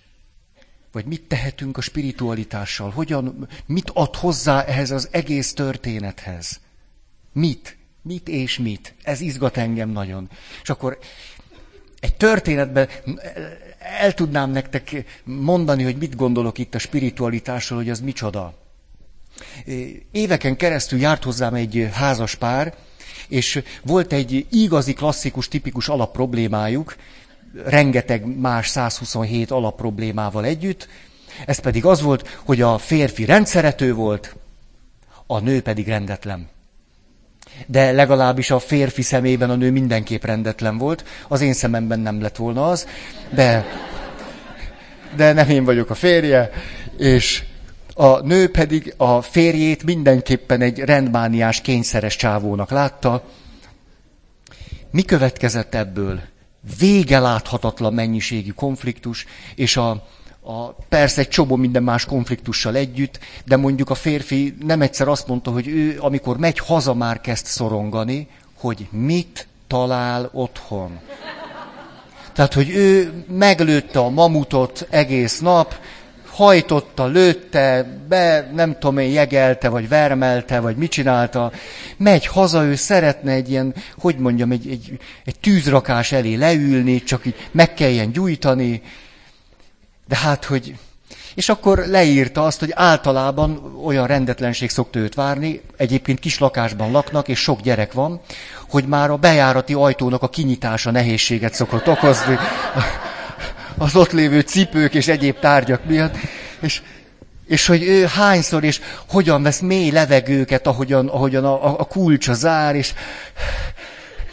Vagy 0.92 1.04
mit 1.04 1.22
tehetünk 1.22 1.76
a 1.76 1.80
spiritualitással? 1.80 2.90
Hogyan, 2.90 3.48
mit 3.66 3.90
ad 3.94 4.16
hozzá 4.16 4.62
ehhez 4.64 4.90
az 4.90 5.08
egész 5.10 5.52
történethez? 5.52 6.60
Mit? 7.32 7.76
Mit 8.02 8.28
és 8.28 8.58
mit? 8.58 8.94
Ez 9.02 9.20
izgat 9.20 9.56
engem 9.56 9.90
nagyon. 9.90 10.28
És 10.62 10.68
akkor 10.68 10.98
egy 12.00 12.14
történetben 12.16 12.88
el 13.78 14.14
tudnám 14.14 14.50
nektek 14.50 15.04
mondani, 15.24 15.82
hogy 15.82 15.96
mit 15.96 16.16
gondolok 16.16 16.58
itt 16.58 16.74
a 16.74 16.78
spiritualitásról, 16.78 17.78
hogy 17.78 17.90
az 17.90 18.00
micsoda. 18.00 18.58
Éveken 20.10 20.56
keresztül 20.56 20.98
járt 20.98 21.24
hozzám 21.24 21.54
egy 21.54 21.88
házas 21.92 22.34
pár, 22.34 22.74
és 23.28 23.62
volt 23.82 24.12
egy 24.12 24.46
igazi, 24.50 24.92
klasszikus, 24.92 25.48
tipikus 25.48 25.88
alapproblémájuk, 25.88 26.96
rengeteg 27.64 28.38
más 28.38 28.68
127 28.68 29.50
alapproblémával 29.50 30.44
együtt, 30.44 30.88
ez 31.46 31.58
pedig 31.58 31.84
az 31.84 32.02
volt, 32.02 32.28
hogy 32.44 32.60
a 32.60 32.78
férfi 32.78 33.24
rendszerető 33.24 33.94
volt, 33.94 34.36
a 35.26 35.38
nő 35.38 35.62
pedig 35.62 35.88
rendetlen. 35.88 36.48
De 37.66 37.92
legalábbis 37.92 38.50
a 38.50 38.58
férfi 38.58 39.02
szemében 39.02 39.50
a 39.50 39.54
nő 39.54 39.70
mindenképp 39.70 40.24
rendetlen 40.24 40.78
volt, 40.78 41.04
az 41.28 41.40
én 41.40 41.52
szememben 41.52 42.00
nem 42.00 42.20
lett 42.20 42.36
volna 42.36 42.68
az, 42.68 42.86
de, 43.30 43.66
de 45.16 45.32
nem 45.32 45.50
én 45.50 45.64
vagyok 45.64 45.90
a 45.90 45.94
férje, 45.94 46.50
és 46.98 47.44
a 48.00 48.20
nő 48.20 48.50
pedig 48.50 48.94
a 48.96 49.22
férjét 49.22 49.84
mindenképpen 49.84 50.60
egy 50.60 50.78
rendmániás, 50.78 51.60
kényszeres 51.60 52.16
csávónak 52.16 52.70
látta. 52.70 53.22
Mi 54.90 55.02
következett 55.02 55.74
ebből? 55.74 56.20
Vége 56.78 57.18
láthatatlan 57.18 57.94
mennyiségű 57.94 58.50
konfliktus, 58.50 59.26
és 59.54 59.76
a, 59.76 59.90
a, 60.40 60.72
persze 60.88 61.20
egy 61.20 61.28
csomó 61.28 61.56
minden 61.56 61.82
más 61.82 62.04
konfliktussal 62.04 62.76
együtt, 62.76 63.18
de 63.44 63.56
mondjuk 63.56 63.90
a 63.90 63.94
férfi 63.94 64.54
nem 64.60 64.82
egyszer 64.82 65.08
azt 65.08 65.26
mondta, 65.26 65.50
hogy 65.50 65.68
ő, 65.68 65.98
amikor 66.00 66.38
megy 66.38 66.58
haza, 66.58 66.94
már 66.94 67.20
kezd 67.20 67.46
szorongani, 67.46 68.28
hogy 68.54 68.88
mit 68.90 69.46
talál 69.66 70.30
otthon. 70.32 70.98
Tehát, 72.32 72.54
hogy 72.54 72.68
ő 72.68 73.12
meglőtte 73.28 73.98
a 73.98 74.08
mamutot 74.08 74.86
egész 74.90 75.40
nap, 75.40 75.74
hajtotta, 76.38 77.06
lőtte, 77.06 77.86
be, 78.08 78.50
nem 78.54 78.72
tudom 78.72 78.98
én, 78.98 79.10
jegelte, 79.10 79.68
vagy 79.68 79.88
vermelte, 79.88 80.60
vagy 80.60 80.76
mit 80.76 80.90
csinálta. 80.90 81.52
Megy 81.96 82.26
haza, 82.26 82.64
ő 82.64 82.74
szeretne 82.74 83.32
egy 83.32 83.50
ilyen, 83.50 83.74
hogy 83.98 84.16
mondjam, 84.16 84.50
egy, 84.50 84.68
egy, 84.68 84.98
egy 85.24 85.38
tűzrakás 85.40 86.12
elé 86.12 86.34
leülni, 86.34 87.02
csak 87.02 87.26
így 87.26 87.34
meg 87.50 87.74
kelljen 87.74 88.12
gyújtani. 88.12 88.82
De 90.08 90.16
hát, 90.16 90.44
hogy... 90.44 90.74
És 91.34 91.48
akkor 91.48 91.78
leírta 91.86 92.44
azt, 92.44 92.60
hogy 92.60 92.72
általában 92.74 93.80
olyan 93.84 94.06
rendetlenség 94.06 94.70
szokta 94.70 94.98
őt 94.98 95.14
várni, 95.14 95.60
egyébként 95.76 96.18
kis 96.18 96.38
lakásban 96.38 96.90
laknak, 96.90 97.28
és 97.28 97.38
sok 97.38 97.60
gyerek 97.60 97.92
van, 97.92 98.20
hogy 98.68 98.84
már 98.84 99.10
a 99.10 99.16
bejárati 99.16 99.74
ajtónak 99.74 100.22
a 100.22 100.28
kinyitása 100.28 100.90
nehézséget 100.90 101.54
szokott 101.54 101.88
okozni 101.88 102.38
az 103.78 103.96
ott 103.96 104.12
lévő 104.12 104.40
cipők 104.40 104.94
és 104.94 105.08
egyéb 105.08 105.38
tárgyak 105.38 105.84
miatt. 105.84 106.16
És, 106.60 106.82
És 107.46 107.66
hogy 107.66 107.82
ő 107.82 108.06
hányszor, 108.06 108.64
és 108.64 108.80
hogyan 109.08 109.42
vesz 109.42 109.60
mély 109.60 109.90
levegőket, 109.90 110.66
ahogyan, 110.66 111.08
ahogyan 111.08 111.44
a, 111.44 111.80
a, 111.80 111.84
kulcsa 111.84 112.34
zár, 112.34 112.74
és 112.74 112.92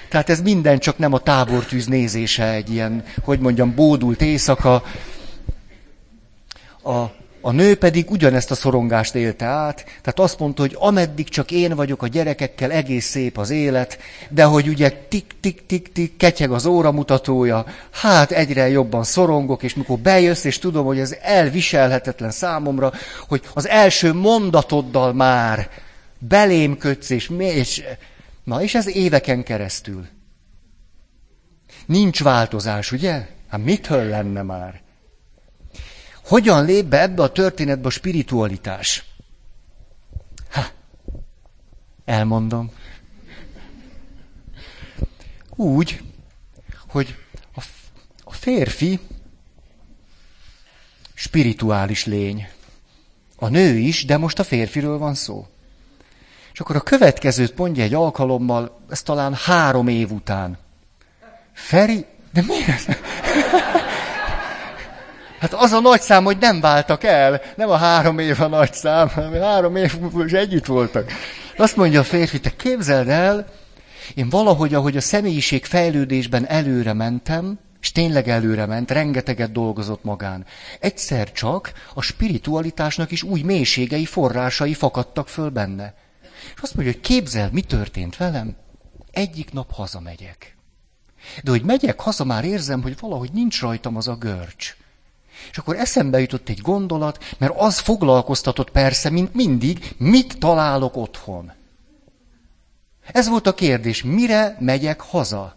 tehát 0.09 0.29
ez 0.29 0.41
minden 0.41 0.79
csak 0.79 0.97
nem 0.97 1.13
a 1.13 1.19
tábortűz 1.19 1.85
nézése 1.85 2.51
egy 2.51 2.69
ilyen, 2.69 3.03
hogy 3.23 3.39
mondjam, 3.39 3.75
bódult 3.75 4.21
éjszaka. 4.21 4.83
A, 6.83 7.05
a 7.45 7.51
nő 7.51 7.75
pedig 7.75 8.11
ugyanezt 8.11 8.51
a 8.51 8.55
szorongást 8.55 9.15
élte 9.15 9.45
át, 9.45 9.83
tehát 9.83 10.19
azt 10.19 10.39
mondta, 10.39 10.61
hogy 10.61 10.75
ameddig 10.79 11.29
csak 11.29 11.51
én 11.51 11.75
vagyok 11.75 12.01
a 12.01 12.07
gyerekekkel, 12.07 12.71
egész 12.71 13.05
szép 13.05 13.37
az 13.37 13.49
élet, 13.49 13.99
de 14.29 14.43
hogy 14.43 14.67
ugye 14.67 14.91
tik-tik-tik-tik 15.09 16.17
ketyeg 16.17 16.51
az 16.51 16.65
óramutatója, 16.65 17.65
hát 17.91 18.31
egyre 18.31 18.69
jobban 18.69 19.03
szorongok, 19.03 19.63
és 19.63 19.75
mikor 19.75 19.99
bejössz, 19.99 20.43
és 20.43 20.59
tudom, 20.59 20.85
hogy 20.85 20.99
ez 20.99 21.15
elviselhetetlen 21.21 22.31
számomra, 22.31 22.91
hogy 23.27 23.41
az 23.53 23.67
első 23.67 24.13
mondatoddal 24.13 25.13
már 25.13 25.69
belém 26.19 26.77
kötsz, 26.77 27.09
és, 27.09 27.31
és 27.37 27.83
na, 28.43 28.61
és 28.61 28.75
ez 28.75 28.87
éveken 28.87 29.43
keresztül. 29.43 30.05
Nincs 31.85 32.23
változás, 32.23 32.91
ugye? 32.91 33.27
Hát 33.49 33.63
mitől 33.63 34.03
lenne 34.03 34.41
már? 34.41 34.83
Hogyan 36.25 36.65
lép 36.65 36.85
be 36.85 37.01
ebbe 37.01 37.23
a 37.23 37.31
történetbe 37.31 37.87
a 37.87 37.91
spiritualitás? 37.91 39.03
Ha, 40.51 40.65
elmondom. 42.05 42.71
Úgy, 45.55 46.03
hogy 46.87 47.15
a, 47.55 47.63
a 48.23 48.31
férfi 48.31 48.99
spirituális 51.13 52.05
lény. 52.05 52.47
A 53.35 53.47
nő 53.47 53.77
is, 53.77 54.05
de 54.05 54.17
most 54.17 54.39
a 54.39 54.43
férfiről 54.43 54.97
van 54.97 55.13
szó. 55.13 55.47
És 56.53 56.59
akkor 56.59 56.75
a 56.75 56.81
következőt 56.81 57.57
mondja 57.57 57.83
egy 57.83 57.93
alkalommal, 57.93 58.79
ez 58.89 59.01
talán 59.01 59.33
három 59.33 59.87
év 59.87 60.11
után. 60.11 60.57
Feri, 61.53 62.05
de 62.33 62.41
miért? 62.41 62.97
Hát 65.45 65.53
az 65.53 65.71
a 65.71 65.79
nagy 65.79 66.01
szám, 66.01 66.23
hogy 66.23 66.37
nem 66.37 66.59
váltak 66.59 67.03
el. 67.03 67.41
Nem 67.55 67.69
a 67.69 67.75
három 67.75 68.19
év 68.19 68.41
a 68.41 68.47
nagy 68.47 68.73
szám, 68.73 69.09
hanem 69.09 69.41
három 69.41 69.75
év 69.75 69.99
és 70.25 70.31
együtt 70.31 70.65
voltak. 70.65 71.11
Azt 71.57 71.75
mondja 71.75 71.99
a 71.99 72.03
férfi, 72.03 72.39
te 72.39 72.55
képzeld 72.55 73.07
el, 73.07 73.47
én 74.15 74.29
valahogy, 74.29 74.73
ahogy 74.73 74.97
a 74.97 75.01
személyiség 75.01 75.65
fejlődésben 75.65 76.47
előre 76.47 76.93
mentem, 76.93 77.59
és 77.81 77.91
tényleg 77.91 78.27
előre 78.27 78.65
ment, 78.65 78.91
rengeteget 78.91 79.51
dolgozott 79.51 80.03
magán. 80.03 80.45
Egyszer 80.79 81.31
csak 81.31 81.71
a 81.93 82.01
spiritualitásnak 82.01 83.11
is 83.11 83.23
új 83.23 83.41
mélységei, 83.41 84.05
forrásai 84.05 84.73
fakadtak 84.73 85.27
föl 85.27 85.49
benne. 85.49 85.93
És 86.55 86.61
azt 86.61 86.75
mondja, 86.75 86.93
hogy 86.93 87.01
képzel, 87.01 87.49
mi 87.51 87.61
történt 87.61 88.17
velem? 88.17 88.55
Egyik 89.11 89.53
nap 89.53 89.71
hazamegyek. 89.73 90.57
De 91.43 91.51
hogy 91.51 91.63
megyek 91.63 91.99
haza, 91.99 92.23
már 92.23 92.45
érzem, 92.45 92.81
hogy 92.81 92.95
valahogy 92.99 93.31
nincs 93.33 93.61
rajtam 93.61 93.95
az 93.95 94.07
a 94.07 94.15
görcs. 94.15 94.75
És 95.51 95.57
akkor 95.57 95.75
eszembe 95.75 96.19
jutott 96.19 96.49
egy 96.49 96.61
gondolat, 96.61 97.23
mert 97.37 97.53
az 97.57 97.79
foglalkoztatott 97.79 98.71
persze, 98.71 99.09
mint 99.09 99.33
mindig, 99.33 99.95
mit 99.97 100.37
találok 100.39 100.97
otthon. 100.97 101.51
Ez 103.11 103.27
volt 103.27 103.47
a 103.47 103.53
kérdés, 103.53 104.03
mire 104.03 104.57
megyek 104.59 105.01
haza? 105.01 105.55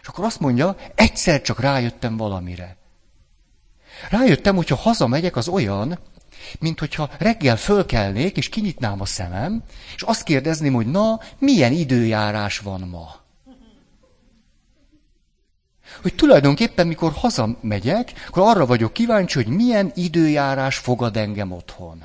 És 0.00 0.08
akkor 0.08 0.24
azt 0.24 0.40
mondja, 0.40 0.76
egyszer 0.94 1.42
csak 1.42 1.60
rájöttem 1.60 2.16
valamire. 2.16 2.76
Rájöttem, 4.10 4.56
hogyha 4.56 4.76
hazamegyek, 4.76 5.36
az 5.36 5.48
olyan, 5.48 5.98
mint 6.58 6.78
hogyha 6.78 7.10
reggel 7.18 7.56
fölkelnék, 7.56 8.36
és 8.36 8.48
kinyitnám 8.48 9.00
a 9.00 9.06
szemem, 9.06 9.62
és 9.94 10.02
azt 10.02 10.22
kérdezném, 10.22 10.72
hogy 10.72 10.86
na, 10.86 11.20
milyen 11.38 11.72
időjárás 11.72 12.58
van 12.58 12.80
ma 12.80 13.21
hogy 16.02 16.14
tulajdonképpen, 16.14 16.86
mikor 16.86 17.12
hazamegyek, 17.12 18.12
akkor 18.28 18.42
arra 18.46 18.66
vagyok 18.66 18.92
kíváncsi, 18.92 19.42
hogy 19.42 19.54
milyen 19.54 19.92
időjárás 19.94 20.76
fogad 20.76 21.16
engem 21.16 21.52
otthon. 21.52 22.04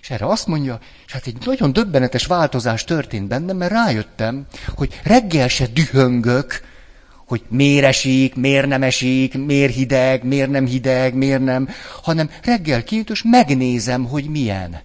És 0.00 0.10
erre 0.10 0.26
azt 0.26 0.46
mondja, 0.46 0.78
és 1.06 1.12
hát 1.12 1.26
egy 1.26 1.36
nagyon 1.44 1.72
döbbenetes 1.72 2.26
változás 2.26 2.84
történt 2.84 3.28
bennem, 3.28 3.56
mert 3.56 3.72
rájöttem, 3.72 4.46
hogy 4.74 5.00
reggel 5.02 5.48
se 5.48 5.66
dühöngök, 5.66 6.60
hogy 7.26 7.42
miért 7.48 7.84
esik, 7.84 8.34
miért 8.34 8.66
nem 8.66 8.82
esik, 8.82 9.38
miért 9.38 9.74
hideg, 9.74 10.24
miért 10.24 10.50
nem 10.50 10.66
hideg, 10.66 11.14
miért 11.14 11.44
nem, 11.44 11.68
hanem 12.02 12.30
reggel 12.42 12.84
kinyit, 12.84 13.10
és 13.10 13.22
megnézem, 13.22 14.04
hogy 14.04 14.28
milyen. 14.28 14.80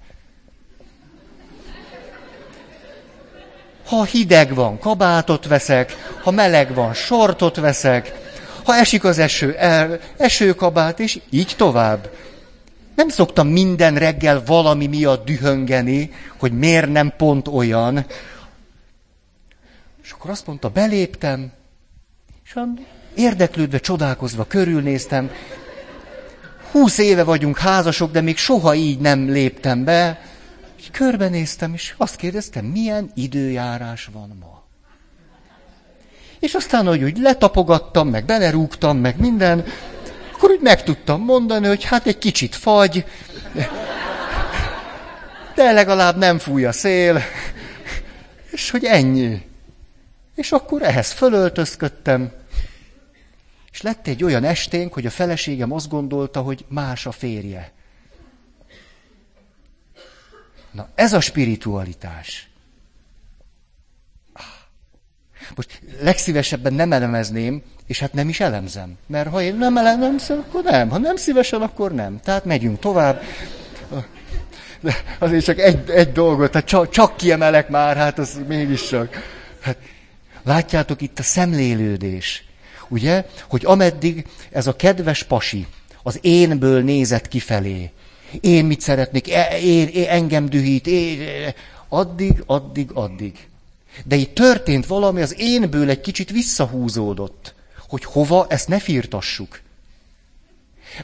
Ha 3.89 4.03
hideg 4.03 4.53
van, 4.53 4.79
kabátot 4.79 5.47
veszek, 5.47 5.95
ha 6.23 6.31
meleg 6.31 6.73
van, 6.73 6.93
sortot 6.93 7.55
veszek, 7.55 8.13
ha 8.63 8.75
esik 8.75 9.03
az 9.03 9.17
eső, 9.17 9.55
el, 9.55 9.99
esőkabát, 10.17 10.99
és 10.99 11.19
így 11.29 11.53
tovább. 11.57 12.09
Nem 12.95 13.09
szoktam 13.09 13.47
minden 13.47 13.95
reggel 13.95 14.43
valami 14.45 14.87
miatt 14.87 15.25
dühöngeni, 15.25 16.11
hogy 16.37 16.51
miért 16.51 16.91
nem 16.91 17.13
pont 17.17 17.47
olyan. 17.47 18.05
És 20.03 20.11
akkor 20.11 20.29
azt 20.29 20.47
mondta, 20.47 20.69
beléptem, 20.69 21.51
és 22.45 22.55
érdeklődve, 23.15 23.77
csodálkozva 23.79 24.43
körülnéztem. 24.43 25.31
Húsz 26.71 26.97
éve 26.97 27.23
vagyunk 27.23 27.57
házasok, 27.57 28.11
de 28.11 28.21
még 28.21 28.37
soha 28.37 28.75
így 28.75 28.99
nem 28.99 29.29
léptem 29.29 29.83
be. 29.83 30.21
Körbenéztem, 30.91 31.73
és 31.73 31.93
azt 31.97 32.15
kérdeztem, 32.15 32.65
milyen 32.65 33.11
időjárás 33.15 34.09
van 34.11 34.37
ma. 34.39 34.63
És 36.39 36.53
aztán, 36.53 36.85
hogy 36.85 37.03
úgy 37.03 37.17
letapogattam, 37.17 38.07
meg 38.07 38.25
belerúgtam, 38.25 38.97
meg 38.97 39.19
minden, 39.19 39.65
akkor 40.33 40.49
úgy 40.49 40.61
meg 40.61 40.83
tudtam 40.83 41.21
mondani, 41.21 41.67
hogy 41.67 41.83
hát 41.83 42.05
egy 42.05 42.17
kicsit 42.17 42.55
fagy, 42.55 43.05
de 45.55 45.71
legalább 45.71 46.17
nem 46.17 46.37
fúj 46.37 46.65
a 46.65 46.71
szél, 46.71 47.21
és 48.51 48.69
hogy 48.69 48.85
ennyi. 48.85 49.41
És 50.35 50.51
akkor 50.51 50.81
ehhez 50.81 51.11
fölöltözködtem, 51.11 52.31
és 53.71 53.81
lett 53.81 54.07
egy 54.07 54.23
olyan 54.23 54.43
esténk, 54.43 54.93
hogy 54.93 55.05
a 55.05 55.09
feleségem 55.09 55.71
azt 55.71 55.89
gondolta, 55.89 56.41
hogy 56.41 56.65
más 56.67 57.05
a 57.05 57.11
férje. 57.11 57.71
Na, 60.71 60.87
ez 60.95 61.13
a 61.13 61.19
spiritualitás. 61.19 62.49
Most 65.55 65.81
legszívesebben 66.01 66.73
nem 66.73 66.93
elemezném, 66.93 67.61
és 67.87 67.99
hát 67.99 68.13
nem 68.13 68.29
is 68.29 68.39
elemzem. 68.39 68.97
Mert 69.07 69.29
ha 69.29 69.41
én 69.41 69.55
nem 69.55 69.77
elemzem, 69.77 70.39
akkor 70.47 70.63
nem. 70.63 70.89
Ha 70.89 70.97
nem 70.97 71.15
szívesen, 71.15 71.61
akkor 71.61 71.91
nem. 71.91 72.19
Tehát 72.23 72.45
megyünk 72.45 72.79
tovább. 72.79 73.21
De 74.79 74.95
azért 75.19 75.43
csak 75.43 75.59
egy, 75.59 75.89
egy 75.89 76.11
dolgot, 76.11 76.51
tehát 76.51 76.67
csak, 76.67 76.89
csak 76.89 77.17
kiemelek 77.17 77.69
már, 77.69 77.97
hát 77.97 78.19
az 78.19 78.41
mégiscsak. 78.47 79.15
Hát, 79.61 79.77
látjátok 80.43 81.01
itt 81.01 81.19
a 81.19 81.23
szemlélődés. 81.23 82.43
Ugye, 82.87 83.25
hogy 83.49 83.65
ameddig 83.65 84.25
ez 84.51 84.67
a 84.67 84.75
kedves 84.75 85.23
pasi 85.23 85.67
az 86.03 86.19
énből 86.21 86.83
nézett 86.83 87.27
kifelé, 87.27 87.91
én 88.39 88.65
mit 88.65 88.81
szeretnék, 88.81 89.31
e, 89.31 89.59
én, 89.59 89.87
én, 89.87 90.07
engem 90.07 90.45
dühít, 90.45 90.87
én, 90.87 91.53
addig, 91.89 92.43
addig, 92.45 92.89
addig. 92.93 93.47
De 94.05 94.15
itt 94.15 94.35
történt 94.35 94.85
valami, 94.85 95.21
az 95.21 95.39
énből 95.39 95.89
egy 95.89 96.01
kicsit 96.01 96.31
visszahúzódott, 96.31 97.53
hogy 97.87 98.03
hova, 98.03 98.45
ezt 98.49 98.67
ne 98.67 98.79
firtassuk. 98.79 99.61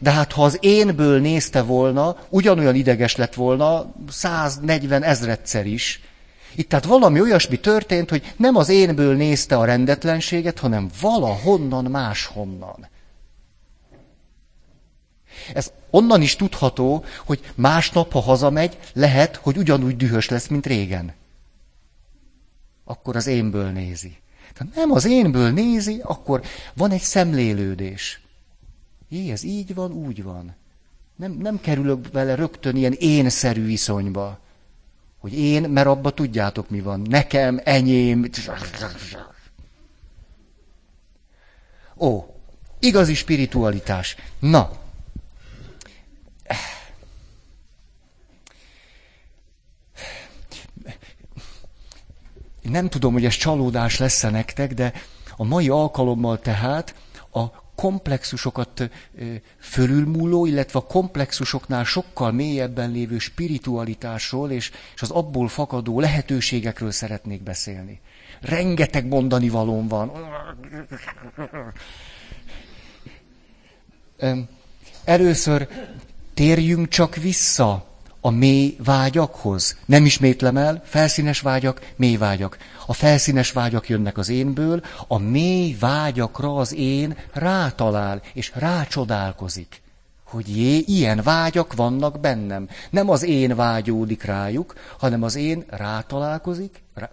De 0.01 0.11
hát 0.11 0.31
ha 0.31 0.43
az 0.43 0.57
énből 0.61 1.19
nézte 1.19 1.61
volna, 1.61 2.17
ugyanolyan 2.29 2.75
ideges 2.75 3.15
lett 3.15 3.33
volna 3.33 3.93
140 4.09 5.03
ezredszer 5.03 5.65
is. 5.65 6.01
Itt 6.55 6.69
tehát 6.69 6.85
valami 6.85 7.21
olyasmi 7.21 7.59
történt, 7.59 8.09
hogy 8.09 8.33
nem 8.38 8.55
az 8.55 8.69
énből 8.69 9.15
nézte 9.15 9.57
a 9.57 9.65
rendetlenséget, 9.65 10.59
hanem 10.59 10.89
valahonnan 11.01 11.85
máshonnan. 11.85 12.88
Ez 15.53 15.71
onnan 15.95 16.21
is 16.21 16.36
tudható, 16.36 17.05
hogy 17.25 17.51
másnap, 17.55 18.12
ha 18.12 18.19
hazamegy, 18.19 18.77
lehet, 18.93 19.36
hogy 19.36 19.58
ugyanúgy 19.58 19.97
dühös 19.97 20.29
lesz, 20.29 20.47
mint 20.47 20.65
régen. 20.65 21.13
Akkor 22.84 23.15
az 23.15 23.27
énből 23.27 23.69
nézi. 23.69 24.17
Tehát 24.53 24.75
nem 24.75 24.91
az 24.91 25.05
énből 25.05 25.51
nézi, 25.51 26.01
akkor 26.03 26.41
van 26.73 26.91
egy 26.91 27.01
szemlélődés. 27.01 28.21
Jé, 29.10 29.31
ez 29.31 29.43
így 29.43 29.73
van, 29.73 29.91
úgy 29.91 30.23
van. 30.23 30.55
Nem, 31.15 31.31
nem 31.31 31.60
kerülök 31.60 32.12
vele 32.12 32.36
rögtön 32.36 32.75
ilyen 32.75 32.93
énszerű 32.93 33.65
viszonyba. 33.65 34.39
Hogy 35.19 35.34
én, 35.39 35.69
mert 35.69 35.88
abba 35.88 36.12
tudjátok 36.12 36.69
mi 36.69 36.81
van. 36.81 36.99
Nekem, 36.99 37.60
enyém. 37.63 38.29
Ó, 41.97 42.25
igazi 42.79 43.13
spiritualitás. 43.13 44.15
Na, 44.39 44.84
nem 52.62 52.88
tudom, 52.89 53.13
hogy 53.13 53.25
ez 53.25 53.36
csalódás 53.36 53.97
lesz-e 53.99 54.29
nektek, 54.29 54.73
de 54.73 54.93
a 55.38 55.43
mai 55.43 55.69
alkalommal 55.69 56.39
tehát 56.39 56.95
a 57.31 57.63
komplexusokat 57.75 58.89
fölülmúló, 59.60 60.45
illetve 60.45 60.79
a 60.79 60.86
komplexusoknál 60.86 61.84
sokkal 61.84 62.31
mélyebben 62.31 62.91
lévő 62.91 63.17
spiritualitásról 63.17 64.51
és, 64.51 64.71
és 64.95 65.01
az 65.01 65.12
abból 65.12 65.47
fakadó 65.47 65.99
lehetőségekről 65.99 66.91
szeretnék 66.91 67.41
beszélni. 67.43 67.99
Rengeteg 68.41 69.05
mondani 69.08 69.49
valón 69.49 69.88
van. 69.88 70.12
Először 75.03 75.67
térjünk 76.35 76.87
csak 76.87 77.15
vissza 77.15 77.85
a 78.21 78.29
mély 78.29 78.75
vágyakhoz. 78.83 79.77
Nem 79.85 80.05
ismétlem 80.05 80.57
el, 80.57 80.81
felszínes 80.85 81.39
vágyak, 81.39 81.91
mély 81.95 82.15
vágyak. 82.17 82.57
A 82.85 82.93
felszínes 82.93 83.51
vágyak 83.51 83.89
jönnek 83.89 84.17
az 84.17 84.29
énből, 84.29 84.81
a 85.07 85.17
mély 85.17 85.75
vágyakra 85.79 86.55
az 86.55 86.73
én 86.73 87.17
rátalál, 87.33 88.21
és 88.33 88.51
rácsodálkozik. 88.55 89.81
Hogy 90.23 90.57
jé, 90.57 90.77
ilyen 90.77 91.21
vágyak 91.23 91.73
vannak 91.73 92.19
bennem. 92.19 92.69
Nem 92.89 93.09
az 93.09 93.23
én 93.23 93.55
vágyódik 93.55 94.23
rájuk, 94.23 94.73
hanem 94.99 95.23
az 95.23 95.35
én 95.35 95.63
rátalálkozik, 95.67 96.83
rá, 96.93 97.11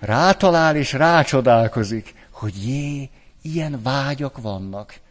rátalál 0.00 0.76
és 0.76 0.92
rácsodálkozik, 0.92 2.14
hogy 2.30 2.66
jé, 2.66 3.10
ilyen 3.42 3.80
vágyak 3.82 4.40
vannak. 4.40 5.02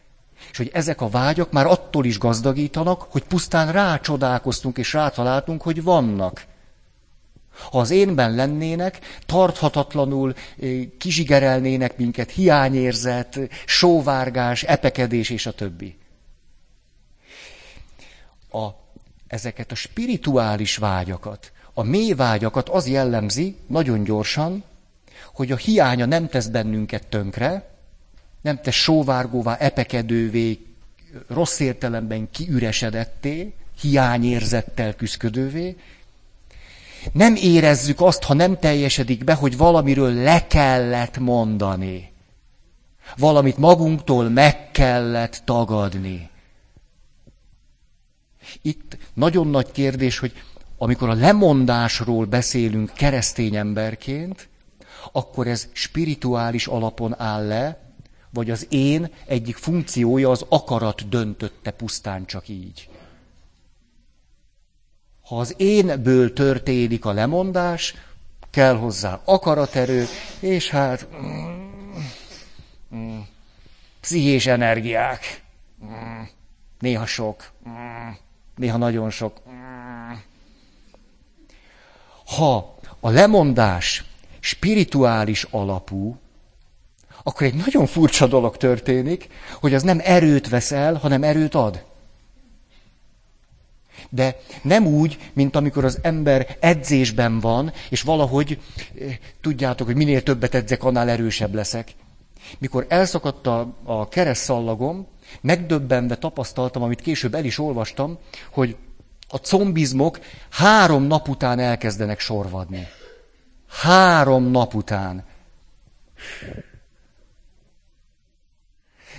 És 0.54 0.60
hogy 0.60 0.70
ezek 0.72 1.00
a 1.00 1.08
vágyak 1.08 1.52
már 1.52 1.66
attól 1.66 2.04
is 2.04 2.18
gazdagítanak, 2.18 3.02
hogy 3.02 3.24
pusztán 3.24 3.72
rácsodálkoztunk 3.72 4.78
és 4.78 4.92
rátaláltunk, 4.92 5.62
hogy 5.62 5.82
vannak. 5.82 6.44
Ha 7.70 7.78
az 7.78 7.90
énben 7.90 8.34
lennének, 8.34 8.98
tarthatatlanul 9.26 10.34
kizsigerelnének 10.98 11.96
minket 11.96 12.30
hiányérzet, 12.30 13.38
sóvárgás, 13.66 14.62
epekedés 14.62 15.30
és 15.30 15.46
a 15.46 15.52
többi. 15.52 15.96
A, 18.50 18.68
ezeket 19.26 19.72
a 19.72 19.74
spirituális 19.74 20.76
vágyakat, 20.76 21.52
a 21.72 21.82
mély 21.82 22.12
vágyakat 22.12 22.68
az 22.68 22.88
jellemzi 22.88 23.56
nagyon 23.66 24.04
gyorsan, 24.04 24.64
hogy 25.32 25.52
a 25.52 25.56
hiánya 25.56 26.04
nem 26.04 26.28
tesz 26.28 26.46
bennünket 26.46 27.06
tönkre, 27.06 27.73
nem 28.44 28.60
tesz 28.60 28.74
sóvárgóvá, 28.74 29.56
epekedővé, 29.56 30.58
rossz 31.28 31.58
értelemben 31.58 32.30
kiüresedetté, 32.30 33.54
hiányérzettel 33.80 34.94
küszködővé. 34.94 35.76
Nem 37.12 37.34
érezzük 37.34 38.00
azt, 38.00 38.22
ha 38.22 38.34
nem 38.34 38.58
teljesedik 38.58 39.24
be, 39.24 39.34
hogy 39.34 39.56
valamiről 39.56 40.12
le 40.12 40.46
kellett 40.46 41.18
mondani. 41.18 42.12
Valamit 43.16 43.56
magunktól 43.56 44.28
meg 44.28 44.70
kellett 44.70 45.42
tagadni. 45.44 46.30
Itt 48.62 48.96
nagyon 49.14 49.46
nagy 49.46 49.70
kérdés, 49.70 50.18
hogy 50.18 50.32
amikor 50.78 51.08
a 51.08 51.14
lemondásról 51.14 52.24
beszélünk 52.24 52.92
keresztény 52.94 53.56
emberként, 53.56 54.48
akkor 55.12 55.46
ez 55.46 55.68
spirituális 55.72 56.66
alapon 56.66 57.20
áll 57.20 57.46
le, 57.46 57.83
vagy 58.34 58.50
az 58.50 58.66
én 58.68 59.10
egyik 59.26 59.56
funkciója 59.56 60.30
az 60.30 60.44
akarat 60.48 61.08
döntötte 61.08 61.70
pusztán 61.70 62.26
csak 62.26 62.48
így. 62.48 62.88
Ha 65.22 65.38
az 65.38 65.54
énből 65.56 66.32
történik 66.32 67.04
a 67.04 67.12
lemondás, 67.12 67.94
kell 68.50 68.76
hozzá 68.76 69.20
akaraterő, 69.24 70.06
és 70.40 70.70
hát 70.70 71.08
mm, 71.22 71.96
mm, 72.94 73.20
pszichés 74.00 74.46
energiák. 74.46 75.42
Mm, 75.84 76.22
néha 76.78 77.06
sok, 77.06 77.52
néha 78.56 78.76
nagyon 78.76 79.10
sok. 79.10 79.40
Ha 82.26 82.78
a 83.00 83.10
lemondás 83.10 84.04
spirituális 84.40 85.46
alapú, 85.50 86.18
akkor 87.26 87.46
egy 87.46 87.54
nagyon 87.54 87.86
furcsa 87.86 88.26
dolog 88.26 88.56
történik, 88.56 89.28
hogy 89.60 89.74
az 89.74 89.82
nem 89.82 90.00
erőt 90.02 90.48
vesz 90.48 90.72
el, 90.72 90.94
hanem 90.94 91.22
erőt 91.22 91.54
ad. 91.54 91.84
De 94.10 94.36
nem 94.62 94.86
úgy, 94.86 95.18
mint 95.32 95.56
amikor 95.56 95.84
az 95.84 95.98
ember 96.02 96.56
edzésben 96.60 97.40
van, 97.40 97.72
és 97.90 98.02
valahogy 98.02 98.60
eh, 99.00 99.18
tudjátok, 99.40 99.86
hogy 99.86 99.96
minél 99.96 100.22
többet 100.22 100.54
edzek, 100.54 100.84
annál 100.84 101.08
erősebb 101.08 101.54
leszek. 101.54 101.94
Mikor 102.58 102.86
elszakadt 102.88 103.46
a, 103.46 103.74
a 103.84 104.08
keresztszallagom, 104.08 105.06
megdöbbenve 105.40 106.16
tapasztaltam, 106.16 106.82
amit 106.82 107.00
később 107.00 107.34
el 107.34 107.44
is 107.44 107.58
olvastam, 107.58 108.18
hogy 108.50 108.76
a 109.28 109.36
combizmok 109.36 110.18
három 110.50 111.02
nap 111.02 111.28
után 111.28 111.58
elkezdenek 111.58 112.20
sorvadni. 112.20 112.86
Három 113.68 114.50
nap 114.50 114.74
után. 114.74 115.24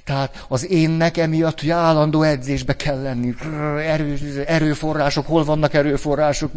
Tehát 0.05 0.45
az 0.47 0.69
énnek 0.69 1.17
emiatt, 1.17 1.59
hogy 1.59 1.69
állandó 1.69 2.21
edzésbe 2.21 2.75
kell 2.75 3.01
lenni. 3.01 3.35
Erő, 3.79 4.43
erőforrások, 4.47 5.25
hol 5.25 5.43
vannak 5.43 5.73
erőforrások? 5.73 6.51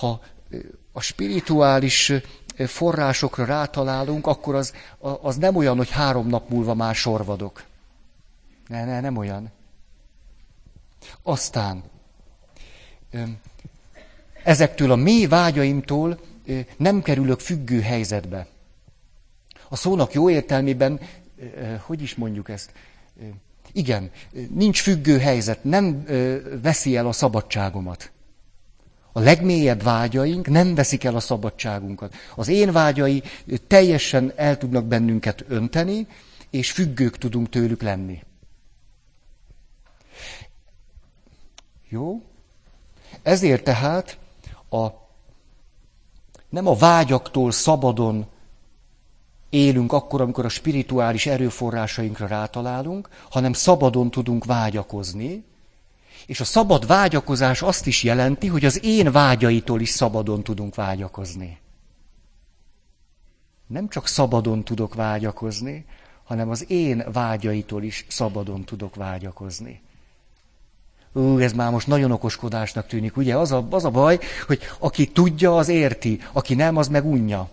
Ha 0.00 0.20
a 0.92 1.00
spirituális 1.00 2.12
forrásokra 2.56 3.44
rátalálunk, 3.44 4.26
akkor 4.26 4.54
az, 4.54 4.72
az 4.98 5.36
nem 5.36 5.56
olyan, 5.56 5.76
hogy 5.76 5.90
három 5.90 6.28
nap 6.28 6.48
múlva 6.48 6.74
már 6.74 6.94
sorvadok. 6.94 7.62
Ne, 8.68 8.84
ne, 8.84 9.00
nem 9.00 9.16
olyan. 9.16 9.52
Aztán 11.22 11.82
ezektől 14.42 14.90
a 14.90 14.96
mély 14.96 15.26
vágyaimtól 15.26 16.20
nem 16.76 17.02
kerülök 17.02 17.40
függő 17.40 17.80
helyzetbe. 17.80 18.46
A 19.74 19.76
szónak 19.76 20.12
jó 20.12 20.30
értelmében, 20.30 21.00
hogy 21.80 22.02
is 22.02 22.14
mondjuk 22.14 22.48
ezt? 22.48 22.72
Igen, 23.72 24.10
nincs 24.48 24.82
függő 24.82 25.18
helyzet, 25.18 25.64
nem 25.64 26.04
veszi 26.62 26.96
el 26.96 27.06
a 27.06 27.12
szabadságomat. 27.12 28.10
A 29.12 29.20
legmélyebb 29.20 29.82
vágyaink 29.82 30.48
nem 30.48 30.74
veszik 30.74 31.04
el 31.04 31.14
a 31.14 31.20
szabadságunkat. 31.20 32.14
Az 32.34 32.48
én 32.48 32.72
vágyai 32.72 33.22
teljesen 33.66 34.32
el 34.36 34.58
tudnak 34.58 34.84
bennünket 34.84 35.44
önteni, 35.48 36.06
és 36.50 36.72
függők 36.72 37.18
tudunk 37.18 37.48
tőlük 37.48 37.82
lenni. 37.82 38.22
Jó? 41.88 42.22
Ezért 43.22 43.64
tehát 43.64 44.18
a, 44.70 44.86
nem 46.48 46.66
a 46.66 46.74
vágyaktól 46.74 47.50
szabadon 47.50 48.32
élünk 49.54 49.92
akkor, 49.92 50.20
amikor 50.20 50.44
a 50.44 50.48
spirituális 50.48 51.26
erőforrásainkra 51.26 52.26
rátalálunk, 52.26 53.08
hanem 53.30 53.52
szabadon 53.52 54.10
tudunk 54.10 54.44
vágyakozni, 54.44 55.44
és 56.26 56.40
a 56.40 56.44
szabad 56.44 56.86
vágyakozás 56.86 57.62
azt 57.62 57.86
is 57.86 58.02
jelenti, 58.02 58.46
hogy 58.46 58.64
az 58.64 58.84
én 58.84 59.12
vágyaitól 59.12 59.80
is 59.80 59.88
szabadon 59.88 60.42
tudunk 60.42 60.74
vágyakozni. 60.74 61.58
Nem 63.66 63.88
csak 63.88 64.06
szabadon 64.06 64.64
tudok 64.64 64.94
vágyakozni, 64.94 65.84
hanem 66.24 66.50
az 66.50 66.70
én 66.70 67.04
vágyaitól 67.12 67.82
is 67.82 68.06
szabadon 68.08 68.64
tudok 68.64 68.94
vágyakozni. 68.94 69.80
Ú, 71.12 71.38
ez 71.38 71.52
már 71.52 71.70
most 71.70 71.86
nagyon 71.86 72.10
okoskodásnak 72.10 72.86
tűnik, 72.86 73.16
ugye? 73.16 73.36
Az 73.36 73.52
a, 73.52 73.66
az 73.70 73.84
a 73.84 73.90
baj, 73.90 74.18
hogy 74.46 74.60
aki 74.78 75.08
tudja, 75.08 75.56
az 75.56 75.68
érti, 75.68 76.20
aki 76.32 76.54
nem, 76.54 76.76
az 76.76 76.88
meg 76.88 77.04
unja. 77.04 77.48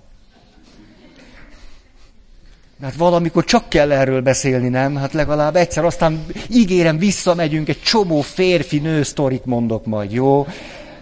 Hát 2.82 2.96
valamikor 2.96 3.44
csak 3.44 3.70
kell 3.70 3.92
erről 3.92 4.22
beszélni, 4.22 4.70
nem? 4.70 4.96
Hát 4.96 5.14
legalább 5.14 5.56
egyszer, 5.56 5.86
aztán 5.86 6.26
ígérem, 6.50 6.98
visszamegyünk, 6.98 7.70
egy 7.70 7.82
csomó 7.82 8.22
férfi-nő 8.22 9.04
sztorit 9.04 9.46
mondok 9.46 9.86
majd, 9.86 10.12
jó? 10.12 10.48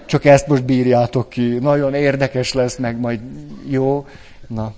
Csak 0.06 0.26
ezt 0.26 0.48
most 0.48 0.64
bírjátok 0.64 1.30
ki. 1.30 1.48
Nagyon 1.48 1.94
érdekes 1.94 2.54
lesz 2.54 2.78
meg 2.78 3.00
majd, 3.00 3.20
jó? 3.68 4.08
Na. 4.48 4.74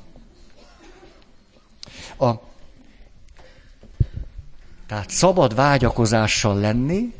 A, 2.17 2.31
tehát 4.87 5.09
szabad 5.09 5.55
vágyakozással 5.55 6.59
lenni. 6.59 7.13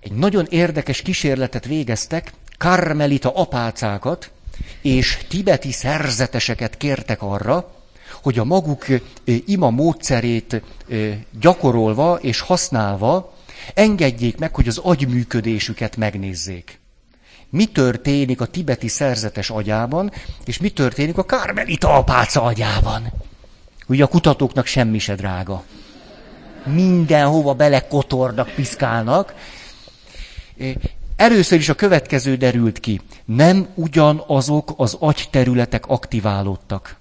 Egy 0.00 0.12
nagyon 0.12 0.46
érdekes 0.48 1.02
kísérletet 1.02 1.64
végeztek, 1.64 2.32
karmelita 2.58 3.34
apácákat 3.34 4.30
és 4.82 5.18
tibeti 5.28 5.72
szerzeteseket 5.72 6.76
kértek 6.76 7.22
arra, 7.22 7.76
hogy 8.22 8.38
a 8.38 8.44
maguk 8.44 8.86
ima 9.24 9.70
módszerét 9.70 10.62
gyakorolva 11.40 12.18
és 12.20 12.40
használva 12.40 13.34
engedjék 13.74 14.38
meg, 14.38 14.54
hogy 14.54 14.68
az 14.68 14.78
agyműködésüket 14.78 15.96
megnézzék. 15.96 16.80
mi 17.50 17.66
történik 17.66 18.40
a 18.40 18.46
tibeti 18.46 18.88
szerzetes 18.88 19.50
agyában, 19.50 20.12
és 20.44 20.58
mi 20.58 20.70
történik 20.70 21.18
a 21.18 21.24
kármelita 21.24 21.94
apáca 21.94 22.42
agyában. 22.42 23.12
Ugye 23.86 24.04
a 24.04 24.06
kutatóknak 24.06 24.66
semmi 24.66 24.98
se 24.98 25.14
drága. 25.14 25.64
Mindenhova 26.64 27.54
belekotornak, 27.54 28.50
piszkálnak. 28.54 29.34
Először 31.16 31.58
is 31.58 31.68
a 31.68 31.74
következő 31.74 32.36
derült 32.36 32.80
ki. 32.80 33.00
Nem 33.24 33.68
ugyanazok 33.74 34.72
az 34.76 34.96
agyterületek 35.00 35.86
aktiválódtak. 35.86 36.96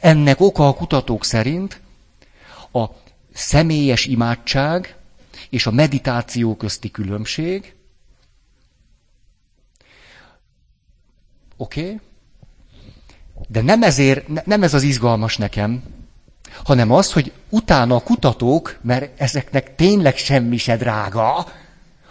Ennek 0.00 0.40
oka 0.40 0.68
a 0.68 0.74
kutatók 0.74 1.24
szerint 1.24 1.80
a 2.72 2.84
személyes 3.32 4.06
imádság 4.06 4.96
és 5.50 5.66
a 5.66 5.70
meditáció 5.70 6.56
közti 6.56 6.90
különbség. 6.90 7.74
Oké? 11.56 11.80
Okay? 11.80 12.00
De 13.48 13.60
nem 13.62 13.82
ezért, 13.82 14.46
nem 14.46 14.62
ez 14.62 14.74
az 14.74 14.82
izgalmas 14.82 15.36
nekem, 15.36 15.82
hanem 16.64 16.90
az, 16.90 17.12
hogy 17.12 17.32
utána 17.48 17.94
a 17.94 18.02
kutatók, 18.02 18.78
mert 18.80 19.20
ezeknek 19.20 19.74
tényleg 19.74 20.16
semmi 20.16 20.56
se 20.56 20.76
drága, 20.76 21.46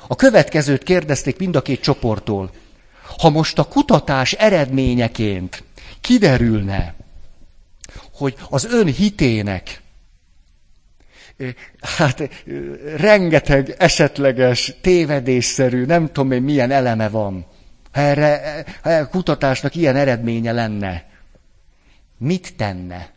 a 0.08 0.16
következőt 0.16 0.84
kérdezték 0.84 1.38
mind 1.38 1.56
a 1.56 1.62
két 1.62 1.82
csoporttól. 1.82 2.52
Ha 3.18 3.30
most 3.30 3.60
a 3.60 3.64
kutatás 3.64 4.32
eredményeként 4.34 5.64
kiderülne, 6.02 6.96
hogy 8.12 8.36
az 8.50 8.66
ön 8.66 8.86
hitének 8.88 9.82
hát 11.82 12.30
rengeteg 12.98 13.76
esetleges, 13.78 14.74
tévedésszerű, 14.82 15.86
nem 15.86 16.08
tudom 16.08 16.32
én 16.32 16.42
milyen 16.42 16.72
eleme 16.72 17.10
van. 17.10 17.46
Ha 17.92 18.02
erre 18.02 18.66
ha 18.82 19.08
kutatásnak 19.08 19.76
ilyen 19.76 19.96
eredménye 19.96 20.52
lenne, 20.52 21.10
mit 22.18 22.56
tenne? 22.56 23.12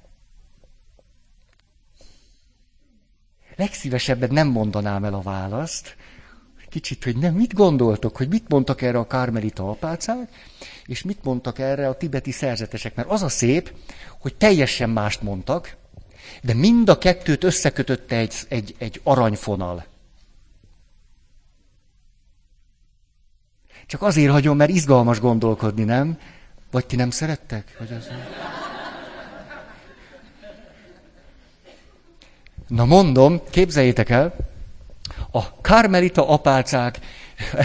Legszívesebben 3.56 4.28
nem 4.32 4.48
mondanám 4.48 5.04
el 5.04 5.14
a 5.14 5.20
választ, 5.20 5.96
kicsit, 6.74 7.04
hogy 7.04 7.16
nem, 7.16 7.34
mit 7.34 7.54
gondoltok, 7.54 8.16
hogy 8.16 8.28
mit 8.28 8.48
mondtak 8.48 8.82
erre 8.82 8.98
a 8.98 9.06
kármelita 9.06 9.70
apácák, 9.70 10.28
és 10.86 11.02
mit 11.02 11.24
mondtak 11.24 11.58
erre 11.58 11.88
a 11.88 11.96
tibeti 11.96 12.30
szerzetesek. 12.30 12.94
Mert 12.94 13.10
az 13.10 13.22
a 13.22 13.28
szép, 13.28 13.72
hogy 14.20 14.34
teljesen 14.34 14.90
mást 14.90 15.22
mondtak, 15.22 15.76
de 16.42 16.54
mind 16.54 16.88
a 16.88 16.98
kettőt 16.98 17.44
összekötötte 17.44 18.16
egy, 18.16 18.34
egy, 18.48 18.74
egy 18.78 19.00
aranyfonal. 19.04 19.84
Csak 23.86 24.02
azért 24.02 24.32
hagyom, 24.32 24.56
mert 24.56 24.70
izgalmas 24.70 25.20
gondolkodni, 25.20 25.84
nem? 25.84 26.18
Vagy 26.70 26.86
ti 26.86 26.96
nem 26.96 27.10
szerettek? 27.10 27.76
Vagy 27.78 27.92
az... 27.92 28.08
Na 32.68 32.84
mondom, 32.84 33.40
képzeljétek 33.50 34.10
el, 34.10 34.53
a 35.34 35.60
karmelita 35.60 36.28
apácák, 36.28 36.98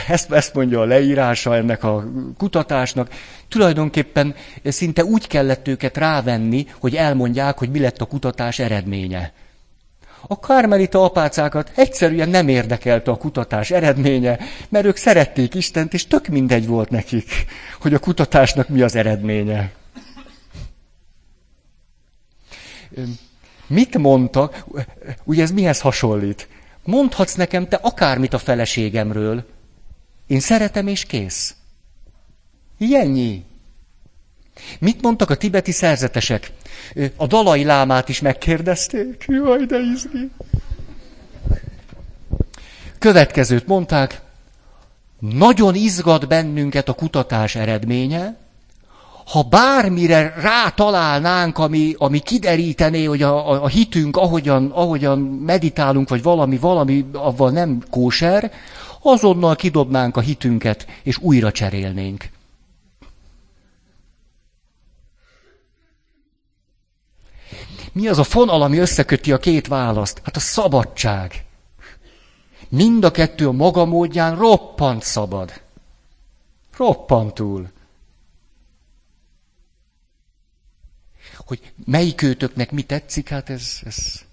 ezt, 0.08 0.32
ezt 0.32 0.54
mondja 0.54 0.80
a 0.82 0.86
leírása 0.86 1.56
ennek 1.56 1.84
a 1.84 2.04
kutatásnak, 2.38 3.10
tulajdonképpen 3.48 4.36
szinte 4.64 5.04
úgy 5.04 5.28
kellett 5.28 5.68
őket 5.68 5.98
rávenni, 5.98 6.68
hogy 6.80 6.96
elmondják, 6.96 7.58
hogy 7.58 7.70
mi 7.70 7.80
lett 7.80 8.02
a 8.02 8.06
kutatás 8.06 8.60
eredménye. 8.60 9.34
A 10.28 10.40
karmelita 10.40 11.04
apácákat 11.04 11.72
egyszerűen 11.76 12.30
nem 12.30 12.48
érdekelte 12.48 13.12
a 13.12 13.18
kutatás 13.18 13.72
eredménye, 13.72 14.40
mert 14.70 14.86
ők 14.86 14.96
szerették 14.96 15.54
Istent, 15.54 15.94
és 15.94 16.08
tök 16.08 16.28
mindegy 16.28 16.68
volt 16.68 16.90
nekik, 16.90 17.46
hogy 17.82 17.94
a 17.94 18.00
kutatásnak 18.00 18.70
mi 18.70 18.82
az 18.82 18.96
eredménye. 18.96 19.72
Mit 23.68 23.98
mondtak? 23.98 24.66
Ugye 25.24 25.42
ez 25.42 25.52
mihez 25.52 25.80
hasonlít? 25.80 26.48
Mondhatsz 26.90 27.34
nekem 27.34 27.68
te 27.68 27.76
akármit 27.76 28.34
a 28.34 28.38
feleségemről. 28.38 29.46
Én 30.28 30.40
szeretem 30.40 30.88
és 30.88 31.06
kész. 31.06 31.56
Ilyennyi. 32.78 33.46
Mit 34.80 35.02
mondtak 35.02 35.30
a 35.30 35.36
tibeti 35.36 35.72
szerzetesek? 35.72 36.52
A 37.16 37.28
dalai 37.28 37.64
lámát 37.64 38.10
is 38.10 38.22
megkérdezték. 38.22 39.26
Jaj, 39.28 39.66
de 39.66 39.78
izgi. 39.78 40.30
Következőt 43.00 43.68
mondták. 43.68 44.22
Nagyon 45.20 45.76
izgat 45.76 46.28
bennünket 46.28 46.90
a 46.90 46.94
kutatás 46.94 47.56
eredménye, 47.56 48.38
ha 49.30 49.44
bármire 49.44 50.34
rátalálnánk, 50.38 51.58
ami, 51.58 51.94
ami 51.98 52.20
kiderítené, 52.20 53.04
hogy 53.04 53.22
a, 53.22 53.50
a, 53.50 53.64
a 53.64 53.68
hitünk, 53.68 54.18
ahogyan, 54.18 54.72
ahogyan 54.72 55.20
meditálunk, 55.20 56.10
vagy 56.10 56.24
valami, 56.24 56.58
valami, 56.58 57.06
avval 57.14 57.52
nem 57.52 57.84
kóser, 57.90 58.52
azonnal 59.02 59.56
kidobnánk 59.56 60.18
a 60.18 60.20
hitünket, 60.20 60.88
és 61.04 61.18
újra 61.18 61.52
cserélnénk. 61.52 62.30
Mi 67.92 68.08
az 68.08 68.20
a 68.20 68.24
fonal, 68.24 68.62
ami 68.62 68.78
összeköti 68.78 69.32
a 69.32 69.38
két 69.38 69.68
választ? 69.68 70.22
Hát 70.24 70.36
a 70.36 70.40
szabadság. 70.40 71.46
Mind 72.70 73.04
a 73.04 73.12
kettő 73.12 73.48
a 73.48 73.52
maga 73.52 73.86
módján 73.86 74.36
roppant 74.36 75.04
szabad. 75.04 75.62
Roppantul. 76.78 77.70
Hogy 81.50 81.72
melyik 81.86 82.22
őtöknek 82.22 82.72
mi 82.72 82.82
tetszik, 82.84 83.30
hát 83.30 83.50
ez, 83.50 83.80
ez... 83.86 84.26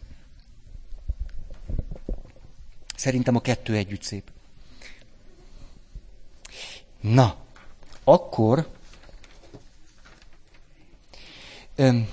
Szerintem 2.97 3.37
a 3.37 3.41
kettő 3.41 3.75
együtt 3.75 4.03
szép. 4.03 4.31
Na, 7.01 7.37
akkor 8.05 8.69
öm, 11.75 12.09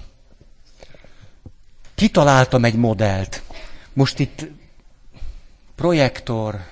kitaláltam 1.95 2.65
egy 2.65 2.75
modellt. 2.75 3.41
Most 3.93 4.19
itt 4.19 4.45
projektor, 5.75 6.65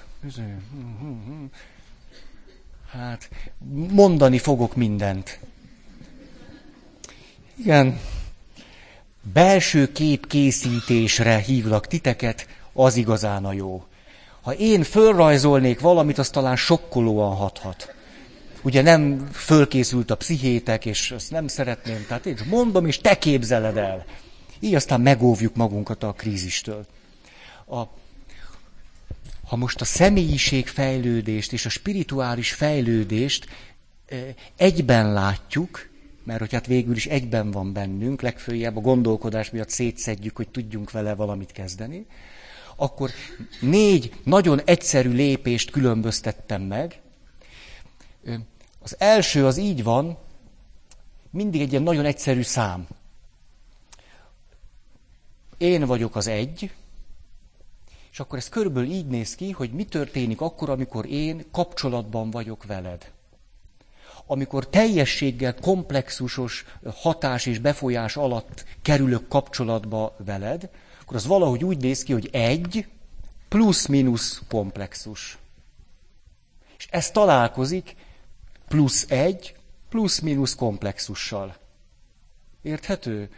hát 2.90 3.30
mondani 3.90 4.38
fogok 4.38 4.76
mindent. 4.76 5.40
Igen, 7.56 8.00
belső 9.34 9.92
kép 9.92 10.28
készítésre 10.28 11.38
hívlak 11.38 11.88
titeket, 11.88 12.48
az 12.74 12.96
igazán 12.96 13.46
a 13.46 13.54
jó. 13.54 13.84
Ha 14.42 14.54
én 14.54 14.84
fölrajzolnék 14.84 15.80
valamit, 15.80 16.18
az 16.18 16.30
talán 16.30 16.56
sokkolóan 16.56 17.36
hathat. 17.36 17.96
Ugye 18.62 18.82
nem 18.82 19.30
fölkészült 19.32 20.12
a 20.12 20.16
pszichétek, 20.16 20.86
és 20.86 21.12
azt 21.12 21.32
nem 21.32 21.48
szeretném, 21.48 22.06
tehát 22.08 22.26
én 22.26 22.38
mondom, 22.50 22.86
és 22.86 22.98
te 22.98 23.18
képzeled 23.18 23.78
el. 23.78 24.06
Így 24.60 24.76
aztán 24.76 25.02
megóvjuk 25.02 25.56
magunkat 25.56 26.04
a 26.04 26.12
krízistől. 26.12 26.86
A, 27.68 27.82
ha 29.48 29.56
most 29.56 29.82
a 29.82 29.86
személyiség 29.86 30.68
fejlődést 30.68 31.54
és 31.54 31.66
a 31.66 31.70
spirituális 31.70 32.54
fejlődést 32.54 33.46
egyben 34.56 35.14
látjuk, 35.14 35.90
mert 36.24 36.40
hogy 36.40 36.54
hát 36.54 36.66
végül 36.66 36.96
is 36.96 37.06
egyben 37.06 37.52
van 37.52 37.74
bennünk, 37.74 38.22
legfőjebb 38.22 38.78
a 38.78 38.82
gondolkodás 38.82 39.50
miatt 39.50 39.70
szétszedjük, 39.70 40.36
hogy 40.36 40.50
tudjunk 40.50 40.92
vele 40.92 41.16
valamit 41.16 41.52
kezdeni, 41.52 42.06
akkor 42.76 43.10
négy 43.62 44.14
nagyon 44.24 44.62
egyszerű 44.62 45.12
lépést 45.12 45.72
különböztettem 45.72 46.62
meg. 46.62 47.02
Az 48.80 48.96
első 49.00 49.46
az 49.46 49.58
így 49.58 49.84
van, 49.84 50.18
mindig 51.30 51.62
egy 51.62 51.72
ilyen 51.72 51.84
nagyon 51.84 52.06
egyszerű 52.06 52.42
szám. 52.42 52.88
Én 55.58 55.86
vagyok 55.86 56.16
az 56.16 56.28
egy, 56.28 56.72
és 58.12 58.20
akkor 58.20 58.38
ez 58.38 58.50
körülbelül 58.50 58.90
így 58.90 59.08
néz 59.08 59.36
ki, 59.36 59.52
hogy 59.52 59.72
mi 59.72 59.84
történik 59.84 60.42
akkor, 60.42 60.70
amikor 60.70 61.06
én 61.06 61.44
kapcsolatban 61.52 62.30
vagyok 62.30 62.66
veled 62.66 63.12
amikor 64.32 64.70
teljességgel 64.70 65.56
komplexusos 65.56 66.66
hatás 66.96 67.46
és 67.46 67.60
befolyás 67.60 68.16
alatt 68.16 68.66
kerülök 68.82 69.28
kapcsolatba 69.28 70.16
veled, 70.26 70.70
akkor 71.02 71.16
az 71.16 71.26
valahogy 71.26 71.64
úgy 71.64 71.78
néz 71.78 72.04
ki, 72.04 72.14
hogy 72.14 72.30
egy 72.32 72.88
plusz-minusz 73.48 74.42
komplexus. 74.48 75.38
És 76.78 76.88
ez 76.90 77.12
találkozik 77.12 77.96
plusz 78.68 79.06
egy 79.10 79.56
plusz-minusz 79.90 80.56
komplexussal. 80.56 81.56
Érthető? 82.62 83.30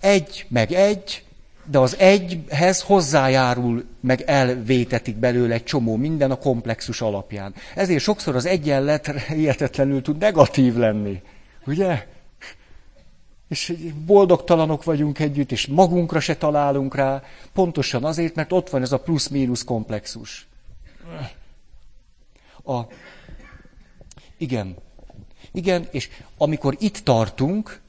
Egy 0.00 0.46
meg 0.48 0.72
egy, 0.72 1.23
de 1.64 1.78
az 1.78 1.98
egyhez 1.98 2.82
hozzájárul, 2.82 3.84
meg 4.00 4.20
elvétetik 4.20 5.16
belőle 5.16 5.54
egy 5.54 5.64
csomó 5.64 5.96
minden 5.96 6.30
a 6.30 6.38
komplexus 6.38 7.00
alapján. 7.00 7.54
Ezért 7.74 8.02
sokszor 8.02 8.36
az 8.36 8.46
egyenlet 8.46 9.06
hihetetlenül 9.26 10.02
tud 10.02 10.18
negatív 10.18 10.76
lenni. 10.76 11.22
Ugye? 11.66 12.06
És 13.48 13.74
boldogtalanok 14.06 14.84
vagyunk 14.84 15.18
együtt, 15.18 15.52
és 15.52 15.66
magunkra 15.66 16.20
se 16.20 16.36
találunk 16.36 16.94
rá, 16.94 17.22
pontosan 17.52 18.04
azért, 18.04 18.34
mert 18.34 18.52
ott 18.52 18.70
van 18.70 18.82
ez 18.82 18.92
a 18.92 19.00
plusz-mínusz 19.00 19.64
komplexus. 19.64 20.46
A, 22.64 22.80
igen. 24.38 24.76
Igen, 25.52 25.88
és 25.90 26.08
amikor 26.38 26.76
itt 26.78 26.98
tartunk, 26.98 27.80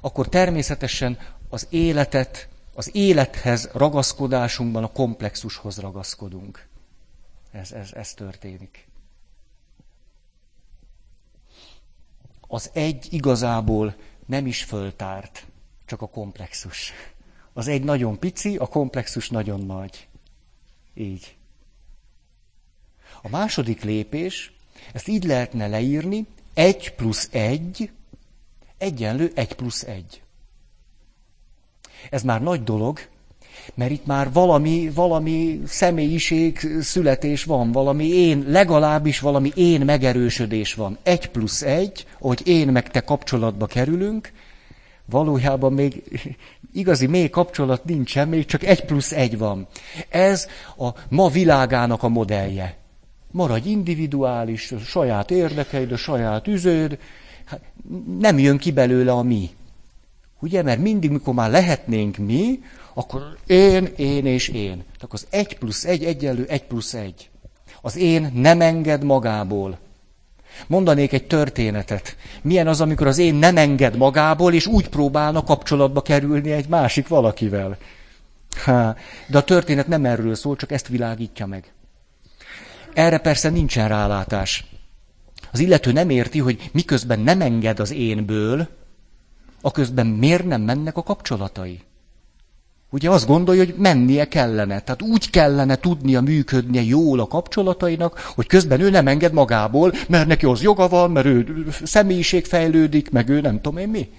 akkor 0.00 0.28
természetesen 0.28 1.18
az 1.48 1.66
életet, 1.70 2.48
az 2.80 2.90
élethez 2.92 3.68
ragaszkodásunkban 3.72 4.84
a 4.84 4.92
komplexushoz 4.92 5.78
ragaszkodunk. 5.78 6.68
Ez, 7.50 7.72
ez, 7.72 7.92
ez 7.92 8.14
történik. 8.14 8.88
Az 12.40 12.70
egy 12.72 13.12
igazából 13.12 13.96
nem 14.26 14.46
is 14.46 14.62
föltárt, 14.62 15.46
csak 15.86 16.02
a 16.02 16.06
komplexus. 16.06 16.92
Az 17.52 17.68
egy 17.68 17.84
nagyon 17.84 18.18
pici, 18.18 18.56
a 18.56 18.66
komplexus 18.66 19.28
nagyon 19.28 19.60
nagy. 19.60 20.08
Így. 20.94 21.36
A 23.22 23.28
második 23.28 23.82
lépés, 23.82 24.52
ezt 24.92 25.08
így 25.08 25.24
lehetne 25.24 25.66
leírni, 25.66 26.26
egy 26.54 26.94
plusz 26.94 27.28
egy 27.32 27.90
egyenlő 28.78 29.32
egy 29.34 29.54
plusz 29.54 29.82
egy. 29.82 30.22
Ez 32.10 32.22
már 32.22 32.42
nagy 32.42 32.62
dolog, 32.62 32.98
mert 33.74 33.90
itt 33.90 34.06
már 34.06 34.32
valami, 34.32 34.90
valami 34.94 35.60
személyiség 35.66 36.58
születés 36.80 37.44
van, 37.44 37.72
valami 37.72 38.06
én, 38.06 38.44
legalábbis 38.48 39.20
valami 39.20 39.52
én 39.54 39.80
megerősödés 39.80 40.74
van. 40.74 40.98
Egy 41.02 41.26
plusz 41.28 41.62
egy, 41.62 42.06
hogy 42.20 42.40
én 42.44 42.68
meg 42.68 42.90
te 42.90 43.00
kapcsolatba 43.00 43.66
kerülünk, 43.66 44.32
valójában 45.10 45.72
még 45.72 46.02
igazi 46.72 47.06
mély 47.06 47.28
kapcsolat 47.28 47.84
nincsen, 47.84 48.28
még 48.28 48.44
csak 48.44 48.64
egy 48.64 48.84
plusz 48.84 49.12
egy 49.12 49.38
van. 49.38 49.66
Ez 50.08 50.46
a 50.78 50.88
ma 51.08 51.28
világának 51.28 52.02
a 52.02 52.08
modellje. 52.08 52.76
Maradj 53.30 53.68
individuális, 53.68 54.72
a 54.72 54.78
saját 54.78 55.30
érdekeid, 55.30 55.92
a 55.92 55.96
saját 55.96 56.46
üződ, 56.46 56.98
hát 57.44 57.60
nem 58.18 58.38
jön 58.38 58.58
ki 58.58 58.72
belőle 58.72 59.12
a 59.12 59.22
mi. 59.22 59.50
Ugye, 60.40 60.62
mert 60.62 60.80
mindig, 60.80 61.10
mikor 61.10 61.34
már 61.34 61.50
lehetnénk 61.50 62.16
mi, 62.16 62.60
akkor 62.94 63.36
én, 63.46 63.84
én 63.96 64.26
és 64.26 64.48
én. 64.48 64.74
Tehát 64.74 65.08
az 65.08 65.26
egy 65.30 65.58
plusz 65.58 65.84
egy 65.84 66.04
egyenlő 66.04 66.46
egy 66.48 66.64
plusz 66.64 66.94
egy. 66.94 67.30
Az 67.80 67.96
én 67.96 68.30
nem 68.34 68.60
enged 68.60 69.04
magából. 69.04 69.78
Mondanék 70.66 71.12
egy 71.12 71.26
történetet. 71.26 72.16
Milyen 72.42 72.66
az, 72.66 72.80
amikor 72.80 73.06
az 73.06 73.18
én 73.18 73.34
nem 73.34 73.56
enged 73.56 73.96
magából, 73.96 74.54
és 74.54 74.66
úgy 74.66 74.88
próbálna 74.88 75.42
kapcsolatba 75.42 76.02
kerülni 76.02 76.50
egy 76.50 76.68
másik 76.68 77.08
valakivel. 77.08 77.76
Ha, 78.64 78.96
de 79.26 79.38
a 79.38 79.44
történet 79.44 79.86
nem 79.86 80.04
erről 80.04 80.34
szól, 80.34 80.56
csak 80.56 80.72
ezt 80.72 80.88
világítja 80.88 81.46
meg. 81.46 81.72
Erre 82.94 83.18
persze 83.18 83.50
nincsen 83.50 83.88
rálátás. 83.88 84.64
Az 85.52 85.58
illető 85.58 85.92
nem 85.92 86.10
érti, 86.10 86.38
hogy 86.38 86.70
miközben 86.72 87.20
nem 87.20 87.40
enged 87.40 87.80
az 87.80 87.90
énből, 87.92 88.68
a 89.60 89.70
közben 89.70 90.06
miért 90.06 90.44
nem 90.44 90.62
mennek 90.62 90.96
a 90.96 91.02
kapcsolatai. 91.02 91.80
Ugye 92.92 93.10
azt 93.10 93.26
gondolja, 93.26 93.64
hogy 93.64 93.74
mennie 93.78 94.28
kellene. 94.28 94.80
Tehát 94.80 95.02
úgy 95.02 95.30
kellene 95.30 95.76
tudnia 95.76 96.20
működnie 96.20 96.82
jól 96.82 97.20
a 97.20 97.26
kapcsolatainak, 97.26 98.18
hogy 98.18 98.46
közben 98.46 98.80
ő 98.80 98.90
nem 98.90 99.06
enged 99.06 99.32
magából, 99.32 99.92
mert 100.08 100.26
neki 100.26 100.46
az 100.46 100.62
joga 100.62 100.88
van, 100.88 101.10
mert 101.10 101.26
ő 101.26 101.66
személyiség 101.84 102.44
fejlődik, 102.44 103.10
meg 103.10 103.28
ő 103.28 103.40
nem 103.40 103.60
tudom 103.60 103.78
én 103.78 103.88
mi. 103.88 104.10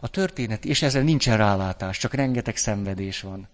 A 0.00 0.08
történet, 0.08 0.64
és 0.64 0.82
ezzel 0.82 1.02
nincsen 1.02 1.36
rálátás, 1.36 1.98
csak 1.98 2.14
rengeteg 2.14 2.56
szenvedés 2.56 3.20
van. 3.20 3.48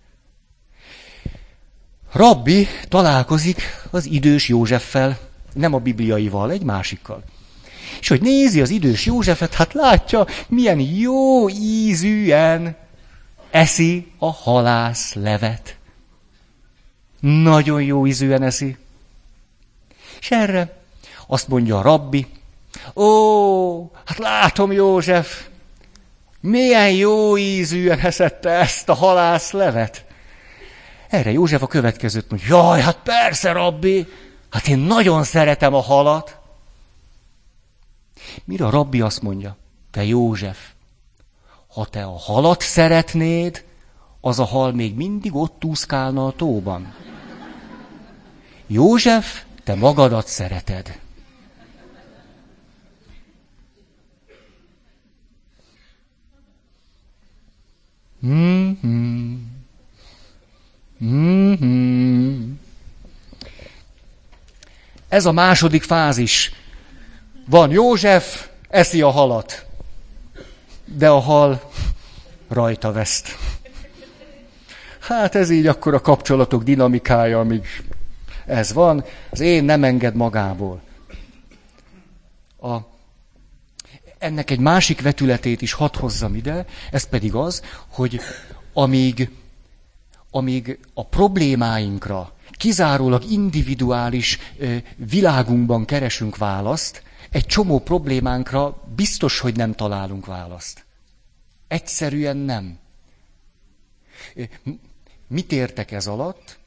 Rabbi 2.12 2.66
találkozik 2.88 3.62
az 3.90 4.06
idős 4.06 4.48
Józseffel, 4.48 5.18
nem 5.52 5.74
a 5.74 5.78
bibliaival, 5.78 6.50
egy 6.50 6.62
másikkal. 6.62 7.22
És 8.00 8.08
hogy 8.08 8.20
nézi 8.20 8.60
az 8.60 8.70
idős 8.70 9.06
Józsefet, 9.06 9.54
hát 9.54 9.72
látja, 9.72 10.26
milyen 10.48 10.80
jó 10.80 11.48
ízűen 11.48 12.76
eszi 13.50 14.12
a 14.18 14.32
halász 14.32 15.14
levet. 15.14 15.76
Nagyon 17.20 17.82
jó 17.82 18.06
ízűen 18.06 18.42
eszi. 18.42 18.76
És 20.20 20.30
erre 20.30 20.78
azt 21.26 21.48
mondja 21.48 21.78
a 21.78 21.82
rabbi, 21.82 22.26
ó, 22.94 23.90
hát 24.04 24.18
látom 24.18 24.72
József, 24.72 25.46
milyen 26.40 26.90
jó 26.90 27.36
ízűen 27.36 27.98
eszette 27.98 28.50
ezt 28.50 28.88
a 28.88 28.94
halász 28.94 29.50
levet. 29.50 30.04
Erre 31.08 31.30
József 31.30 31.62
a 31.62 31.66
következőt 31.66 32.30
mondja, 32.30 32.56
jaj, 32.56 32.80
hát 32.80 32.98
persze, 33.04 33.52
rabbi, 33.52 34.06
hát 34.50 34.68
én 34.68 34.78
nagyon 34.78 35.24
szeretem 35.24 35.74
a 35.74 35.80
halat. 35.80 36.39
Mire 38.44 38.66
a 38.66 38.70
rabbi 38.70 39.00
azt 39.00 39.22
mondja, 39.22 39.56
te 39.90 40.04
József, 40.04 40.58
ha 41.66 41.86
te 41.86 42.04
a 42.04 42.18
halat 42.18 42.60
szeretnéd, 42.60 43.64
az 44.20 44.38
a 44.38 44.44
hal 44.44 44.72
még 44.72 44.94
mindig 44.94 45.34
ott 45.34 45.64
úszkálna 45.64 46.26
a 46.26 46.32
tóban. 46.32 46.94
József, 48.66 49.44
te 49.64 49.74
magadat 49.74 50.26
szereted. 50.26 51.00
Mm-hmm. 58.26 59.34
Mm-hmm. 61.04 62.52
Ez 65.08 65.26
a 65.26 65.32
második 65.32 65.82
fázis. 65.82 66.52
Van 67.50 67.70
József, 67.70 68.48
eszi 68.68 69.02
a 69.02 69.10
halat 69.10 69.66
de 70.84 71.08
a 71.08 71.18
hal 71.18 71.70
rajta 72.48 72.92
veszt. 72.92 73.28
Hát 74.98 75.34
ez 75.34 75.50
így 75.50 75.66
akkor 75.66 75.94
a 75.94 76.00
kapcsolatok 76.00 76.62
dinamikája, 76.62 77.40
amíg 77.40 77.66
ez 78.46 78.72
van, 78.72 79.04
az 79.30 79.40
én 79.40 79.64
nem 79.64 79.84
enged 79.84 80.14
magából. 80.14 80.80
A, 82.60 82.76
ennek 84.18 84.50
egy 84.50 84.60
másik 84.60 85.00
vetületét 85.00 85.62
is 85.62 85.72
hadd 85.72 85.98
hozzam 85.98 86.34
ide, 86.34 86.64
ez 86.90 87.08
pedig 87.08 87.34
az, 87.34 87.62
hogy 87.88 88.20
amíg, 88.72 89.30
amíg 90.30 90.78
a 90.94 91.06
problémáinkra 91.06 92.32
kizárólag 92.50 93.30
individuális 93.30 94.38
világunkban 94.96 95.84
keresünk 95.84 96.36
választ, 96.36 97.02
egy 97.30 97.46
csomó 97.46 97.78
problémánkra 97.78 98.82
biztos, 98.96 99.38
hogy 99.38 99.56
nem 99.56 99.74
találunk 99.74 100.26
választ. 100.26 100.84
Egyszerűen 101.68 102.36
nem. 102.36 102.78
Mit 105.26 105.52
értek 105.52 105.92
ez 105.92 106.06
alatt? 106.06 106.58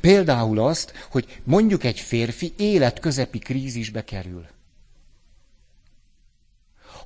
Például 0.00 0.58
azt, 0.58 1.06
hogy 1.10 1.40
mondjuk 1.44 1.84
egy 1.84 2.00
férfi 2.00 2.52
életközepi 2.56 3.38
krízisbe 3.38 4.04
kerül. 4.04 4.46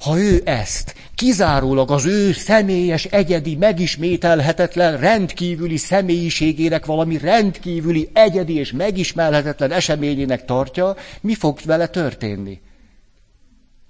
Ha 0.00 0.18
ő 0.18 0.42
ezt 0.44 0.94
kizárólag 1.14 1.90
az 1.90 2.04
ő 2.04 2.32
személyes, 2.32 3.04
egyedi, 3.04 3.56
megismételhetetlen, 3.56 4.98
rendkívüli 4.98 5.76
személyiségének 5.76 6.86
valami 6.86 7.18
rendkívüli, 7.18 8.10
egyedi 8.12 8.54
és 8.54 8.72
megismerhetetlen 8.72 9.72
eseményének 9.72 10.44
tartja, 10.44 10.96
mi 11.20 11.34
fog 11.34 11.58
vele 11.64 11.86
történni? 11.86 12.60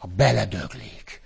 Ha 0.04 0.10
beledöglék. 0.16 1.20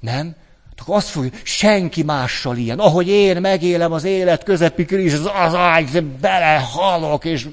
Nem? 0.00 0.34
Akkor 0.76 0.96
azt 0.96 1.08
fogja, 1.08 1.30
senki 1.42 2.02
mással 2.02 2.56
ilyen. 2.56 2.78
Ahogy 2.78 3.08
én 3.08 3.40
megélem 3.40 3.92
az 3.92 4.04
élet 4.04 4.44
közepi 4.44 4.84
krízis, 4.84 5.18
az, 5.18 5.30
az 5.34 5.54
ágy, 5.54 6.02
belehalok, 6.02 7.24
és... 7.24 7.48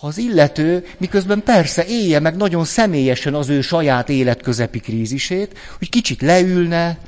Ha 0.00 0.06
az 0.06 0.18
illető, 0.18 0.86
miközben 0.98 1.42
persze 1.42 1.86
élje 1.86 2.18
meg 2.18 2.36
nagyon 2.36 2.64
személyesen 2.64 3.34
az 3.34 3.48
ő 3.48 3.60
saját 3.60 4.08
életközepi 4.08 4.80
krízisét, 4.80 5.58
hogy 5.78 5.88
kicsit 5.88 6.22
leülne, 6.22 6.98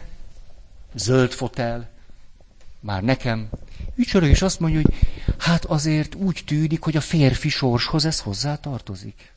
zöld 0.95 1.33
fotel, 1.33 1.89
már 2.81 3.03
nekem, 3.03 3.49
ücsörög, 3.97 4.29
és 4.29 4.43
azt 4.43 4.61
mondja, 4.61 4.81
hogy 4.81 4.95
hát 5.39 5.65
azért 5.65 6.15
úgy 6.15 6.43
tűnik, 6.47 6.83
hogy 6.83 6.97
a 6.97 7.01
férfi 7.01 7.49
sorshoz 7.49 8.05
ez 8.05 8.21
hozzá 8.21 8.57
tartozik 8.57 9.37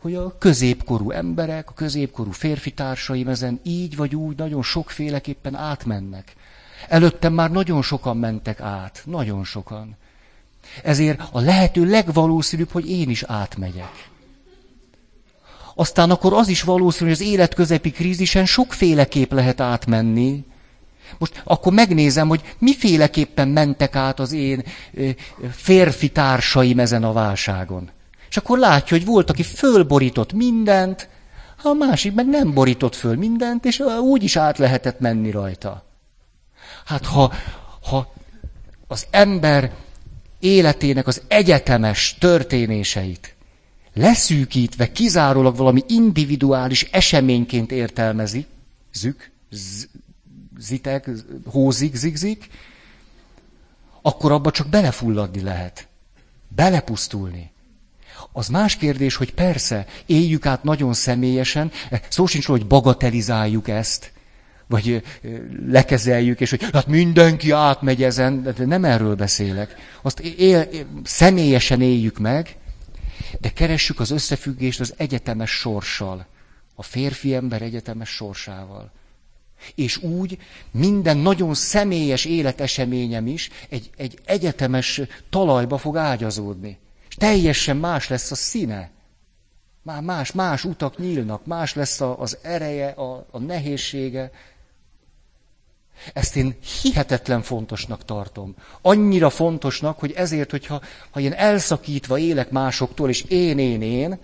hogy 0.00 0.14
a 0.14 0.38
középkorú 0.38 1.10
emberek, 1.10 1.70
a 1.70 1.72
középkorú 1.72 2.30
férfi 2.30 2.70
társaim 2.70 3.28
ezen 3.28 3.60
így 3.62 3.96
vagy 3.96 4.14
úgy 4.14 4.36
nagyon 4.36 4.62
sokféleképpen 4.62 5.54
átmennek. 5.54 6.32
Előttem 6.88 7.32
már 7.32 7.50
nagyon 7.50 7.82
sokan 7.82 8.16
mentek 8.16 8.60
át, 8.60 9.02
nagyon 9.04 9.44
sokan. 9.44 9.96
Ezért 10.82 11.20
a 11.32 11.40
lehető 11.40 11.84
legvalószínűbb, 11.84 12.70
hogy 12.70 12.90
én 12.90 13.10
is 13.10 13.22
átmegyek. 13.22 14.08
Aztán 15.74 16.10
akkor 16.10 16.32
az 16.32 16.48
is 16.48 16.62
valószínű, 16.62 17.10
hogy 17.10 17.20
az 17.20 17.26
életközepi 17.26 17.90
krízisen 17.90 18.46
sokféleképp 18.46 19.32
lehet 19.32 19.60
átmenni. 19.60 20.44
Most 21.18 21.42
akkor 21.44 21.72
megnézem, 21.72 22.28
hogy 22.28 22.54
miféleképpen 22.58 23.48
mentek 23.48 23.96
át 23.96 24.20
az 24.20 24.32
én 24.32 24.62
férfi 25.50 26.08
társaim 26.10 26.78
ezen 26.78 27.04
a 27.04 27.12
válságon. 27.12 27.90
És 28.28 28.36
akkor 28.36 28.58
látja, 28.58 28.96
hogy 28.96 29.06
volt, 29.06 29.30
aki 29.30 29.42
fölborított 29.42 30.32
mindent, 30.32 31.08
a 31.62 31.72
másik 31.72 32.14
meg 32.14 32.28
nem 32.28 32.54
borított 32.54 32.94
föl 32.94 33.16
mindent, 33.16 33.64
és 33.64 33.80
úgy 34.00 34.22
is 34.22 34.36
át 34.36 34.58
lehetett 34.58 35.00
menni 35.00 35.30
rajta. 35.30 35.84
Hát 36.84 37.06
ha, 37.06 37.32
ha 37.82 38.12
az 38.86 39.06
ember 39.10 39.72
életének 40.38 41.06
az 41.06 41.22
egyetemes 41.28 42.16
történéseit 42.18 43.36
leszűkítve 43.98 44.92
kizárólag 44.92 45.56
valami 45.56 45.82
individuális 45.86 46.82
eseményként 46.82 47.72
értelmezi, 47.72 48.46
zük, 48.92 49.30
zitek, 50.58 51.10
hózik, 51.44 51.94
zigzik, 51.94 52.48
akkor 54.02 54.32
abba 54.32 54.50
csak 54.50 54.68
belefulladni 54.68 55.40
lehet. 55.40 55.88
Belepusztulni. 56.48 57.50
Az 58.32 58.48
más 58.48 58.76
kérdés, 58.76 59.16
hogy 59.16 59.34
persze, 59.34 59.86
éljük 60.06 60.46
át 60.46 60.62
nagyon 60.62 60.94
személyesen, 60.94 61.70
szó 62.08 62.26
sincs 62.26 62.46
hogy 62.46 62.66
bagatelizáljuk 62.66 63.68
ezt, 63.68 64.12
vagy 64.66 65.02
lekezeljük, 65.66 66.40
és 66.40 66.50
hogy 66.50 66.68
hát 66.72 66.86
mindenki 66.86 67.50
átmegy 67.50 68.02
ezen, 68.02 68.42
de 68.42 68.64
nem 68.64 68.84
erről 68.84 69.14
beszélek. 69.14 69.74
Azt 70.02 70.20
él, 70.20 70.68
személyesen 71.04 71.80
éljük 71.80 72.18
meg, 72.18 72.56
de 73.40 73.48
keressük 73.48 74.00
az 74.00 74.10
összefüggést 74.10 74.80
az 74.80 74.94
egyetemes 74.96 75.50
sorssal, 75.50 76.26
a 76.74 76.82
férfi 76.82 77.34
ember 77.34 77.62
egyetemes 77.62 78.08
sorsával. 78.08 78.90
És 79.74 79.96
úgy 79.96 80.38
minden 80.70 81.16
nagyon 81.16 81.54
személyes 81.54 82.24
életeseményem 82.24 83.26
is 83.26 83.50
egy, 83.68 83.90
egy 83.96 84.18
egyetemes 84.24 85.00
talajba 85.30 85.78
fog 85.78 85.96
ágyazódni. 85.96 86.78
Teljesen 87.18 87.76
más 87.76 88.08
lesz 88.08 88.30
a 88.30 88.34
színe. 88.34 88.90
Már 89.82 90.02
más, 90.02 90.32
más 90.32 90.64
utak 90.64 90.98
nyílnak, 90.98 91.46
más 91.46 91.74
lesz 91.74 92.00
a, 92.00 92.20
az 92.20 92.38
ereje, 92.42 92.88
a, 92.88 93.26
a 93.30 93.38
nehézsége. 93.38 94.30
Ezt 96.12 96.36
én 96.36 96.56
hihetetlen 96.82 97.42
fontosnak 97.42 98.04
tartom. 98.04 98.54
Annyira 98.80 99.30
fontosnak, 99.30 99.98
hogy 99.98 100.12
ezért, 100.12 100.50
hogyha 100.50 100.80
ha 101.10 101.20
én 101.20 101.32
elszakítva 101.32 102.18
élek 102.18 102.50
másoktól, 102.50 103.08
és 103.08 103.22
én, 103.22 103.58
én, 103.58 103.82
én, 103.82 104.18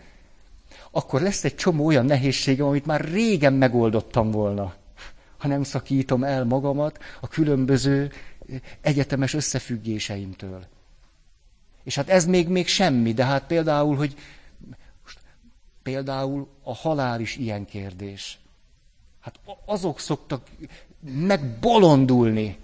akkor 0.90 1.20
lesz 1.20 1.44
egy 1.44 1.54
csomó 1.54 1.86
olyan 1.86 2.04
nehézségem, 2.04 2.66
amit 2.66 2.86
már 2.86 3.00
régen 3.00 3.52
megoldottam 3.52 4.30
volna, 4.30 4.74
ha 5.38 5.48
nem 5.48 5.62
szakítom 5.62 6.24
el 6.24 6.44
magamat 6.44 6.98
a 7.20 7.28
különböző 7.28 8.12
egyetemes 8.80 9.34
összefüggéseimtől. 9.34 10.66
És 11.84 11.94
hát 11.94 12.08
ez 12.08 12.26
még, 12.26 12.48
még 12.48 12.66
semmi, 12.66 13.12
de 13.12 13.24
hát 13.24 13.46
például, 13.46 13.96
hogy 13.96 14.14
például 15.82 16.48
a 16.62 16.74
halál 16.74 17.20
is 17.20 17.36
ilyen 17.36 17.64
kérdés. 17.64 18.38
Hát 19.20 19.40
azok 19.64 20.00
szoktak 20.00 20.46
megbolondulni. 21.00 22.58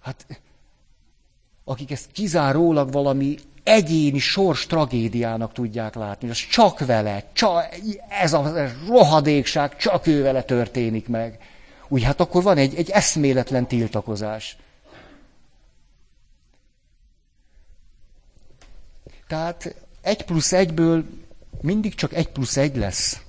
Hát, 0.00 0.40
akik 1.64 1.90
ezt 1.90 2.12
kizárólag 2.12 2.92
valami 2.92 3.36
egyéni 3.62 4.18
sors 4.18 4.66
tragédiának 4.66 5.52
tudják 5.52 5.94
látni, 5.94 6.30
az 6.30 6.46
csak 6.50 6.86
vele, 6.86 7.30
csak, 7.32 7.68
ez 8.08 8.32
a 8.32 8.68
rohadékság 8.86 9.76
csak 9.76 10.06
ő 10.06 10.22
vele 10.22 10.42
történik 10.42 11.08
meg. 11.08 11.38
Úgy 11.88 12.02
hát 12.02 12.20
akkor 12.20 12.42
van 12.42 12.56
egy, 12.56 12.74
egy 12.74 12.90
eszméletlen 12.90 13.66
tiltakozás. 13.66 14.56
Tehát 19.32 19.74
egy 20.00 20.24
plusz 20.24 20.52
egyből 20.52 21.04
mindig 21.60 21.94
csak 21.94 22.12
egy 22.12 22.28
plusz 22.28 22.56
egy 22.56 22.76
lesz. 22.76 23.20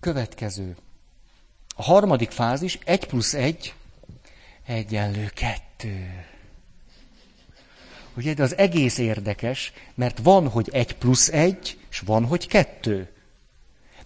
Következő. 0.00 0.76
A 1.76 1.82
harmadik 1.82 2.30
fázis, 2.30 2.78
egy 2.84 3.06
plusz 3.06 3.34
egy, 3.34 3.74
egyenlő 4.66 5.30
kettő. 5.34 6.24
Ugye, 8.16 8.34
de 8.34 8.42
az 8.42 8.56
egész 8.56 8.98
érdekes, 8.98 9.72
mert 9.94 10.18
van, 10.18 10.48
hogy 10.48 10.68
egy 10.72 10.96
plusz 10.96 11.28
egy, 11.28 11.78
és 11.90 11.98
van, 11.98 12.24
hogy 12.24 12.46
kettő. 12.46 13.12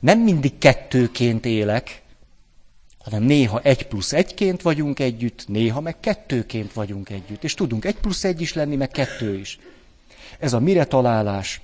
Nem 0.00 0.20
mindig 0.20 0.58
kettőként 0.58 1.44
élek, 1.44 2.01
hanem 3.02 3.22
néha 3.22 3.60
egy 3.60 3.86
plusz 3.86 4.12
egyként 4.12 4.62
vagyunk 4.62 4.98
együtt, 4.98 5.48
néha 5.48 5.80
meg 5.80 6.00
kettőként 6.00 6.72
vagyunk 6.72 7.10
együtt. 7.10 7.44
És 7.44 7.54
tudunk 7.54 7.84
egy 7.84 7.96
plusz 7.96 8.24
egy 8.24 8.40
is 8.40 8.52
lenni, 8.52 8.76
meg 8.76 8.88
kettő 8.88 9.38
is. 9.38 9.58
Ez 10.38 10.52
a 10.52 10.60
mire 10.60 10.84
találás. 10.84 11.60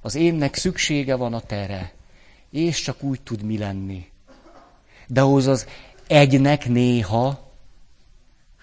Az 0.00 0.14
énnek 0.14 0.54
szüksége 0.54 1.14
van 1.14 1.34
a 1.34 1.40
tere, 1.40 1.92
és 2.50 2.80
csak 2.82 3.02
úgy 3.02 3.20
tud 3.20 3.42
mi 3.42 3.58
lenni. 3.58 4.06
De 5.06 5.20
ahhoz 5.20 5.46
az 5.46 5.66
egynek 6.06 6.68
néha, 6.68 7.52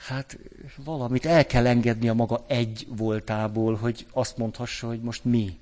hát 0.07 0.37
valamit 0.83 1.25
el 1.25 1.45
kell 1.45 1.67
engedni 1.67 2.09
a 2.09 2.13
maga 2.13 2.43
egy 2.47 2.87
voltából, 2.89 3.75
hogy 3.75 4.05
azt 4.11 4.37
mondhassa, 4.37 4.87
hogy 4.87 5.01
most 5.01 5.23
mi. 5.23 5.57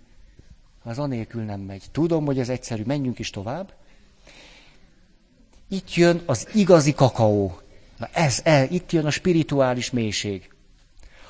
Az 0.83 0.99
anélkül 0.99 1.43
nem 1.43 1.59
megy. 1.59 1.83
Tudom, 1.91 2.25
hogy 2.25 2.39
ez 2.39 2.49
egyszerű, 2.49 2.83
menjünk 2.85 3.19
is 3.19 3.29
tovább. 3.29 3.73
Itt 5.69 5.93
jön 5.93 6.21
az 6.25 6.47
igazi 6.53 6.93
kakaó. 6.93 7.59
Na 7.97 8.09
ez, 8.13 8.41
ez, 8.43 8.71
itt 8.71 8.91
jön 8.91 9.05
a 9.05 9.11
spirituális 9.11 9.91
mélység. 9.91 10.53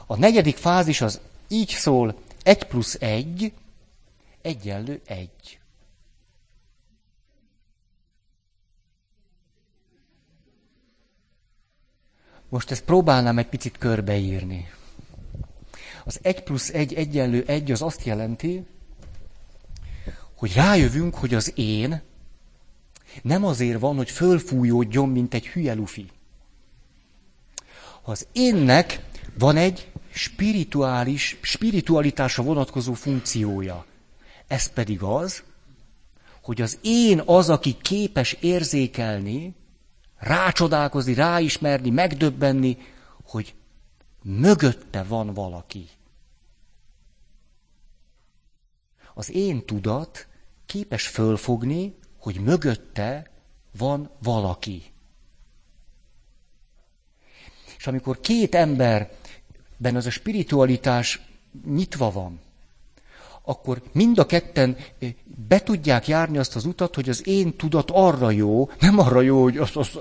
A 0.05 0.15
negyedik 0.15 0.57
fázis 0.57 1.01
az 1.01 1.19
így 1.47 1.69
szól, 1.69 2.15
egy 2.43 2.63
plusz 2.63 2.97
egy, 2.99 3.53
egyenlő 4.41 5.01
egy. 5.05 5.59
Most 12.49 12.71
ezt 12.71 12.83
próbálnám 12.83 13.37
egy 13.37 13.47
picit 13.47 13.77
körbeírni. 13.77 14.69
Az 16.03 16.19
1 16.21 16.43
plusz 16.43 16.69
1 16.69 16.93
egyenlő 16.93 17.43
1 17.47 17.71
az 17.71 17.81
azt 17.81 18.03
jelenti, 18.03 18.65
hogy 20.35 20.53
rájövünk, 20.53 21.15
hogy 21.15 21.33
az 21.33 21.51
én 21.55 22.01
nem 23.21 23.45
azért 23.45 23.79
van, 23.79 23.95
hogy 23.95 24.09
fölfújódjon, 24.09 25.09
mint 25.09 25.33
egy 25.33 25.47
hülye 25.47 25.73
lufi. 25.73 26.05
Az 28.01 28.27
énnek 28.31 29.05
van 29.37 29.57
egy 29.57 29.91
spirituális, 30.11 31.37
spiritualitásra 31.41 32.43
vonatkozó 32.43 32.93
funkciója. 32.93 33.85
Ez 34.47 34.73
pedig 34.73 35.01
az, 35.01 35.43
hogy 36.41 36.61
az 36.61 36.77
én 36.81 37.21
az, 37.25 37.49
aki 37.49 37.77
képes 37.81 38.33
érzékelni, 38.33 39.55
rácsodálkozni, 40.17 41.13
ráismerni, 41.13 41.89
megdöbbenni, 41.89 42.77
hogy 43.23 43.55
mögötte 44.23 45.03
van 45.03 45.33
valaki. 45.33 45.87
Az 49.13 49.31
én 49.31 49.65
tudat 49.65 50.27
képes 50.65 51.07
fölfogni, 51.07 51.98
hogy 52.19 52.39
mögötte 52.39 53.29
van 53.77 54.09
valaki. 54.23 54.83
És 57.77 57.87
amikor 57.87 58.19
két 58.19 58.55
emberben 58.55 59.95
az 59.95 60.05
a 60.05 60.09
spiritualitás 60.09 61.21
nyitva 61.65 62.11
van, 62.11 62.39
akkor 63.49 63.81
mind 63.91 64.19
a 64.19 64.25
ketten 64.25 64.75
eh, 64.99 65.09
be 65.47 65.59
tudják 65.59 66.07
járni 66.07 66.37
azt 66.37 66.55
az 66.55 66.65
utat, 66.65 66.95
hogy 66.95 67.09
az 67.09 67.27
én 67.27 67.55
tudat 67.55 67.91
arra 67.91 68.31
jó, 68.31 68.69
nem 68.79 68.99
arra 68.99 69.21
jó, 69.21 69.41
hogy 69.41 69.57
azt, 69.57 69.75
azt 69.75 69.99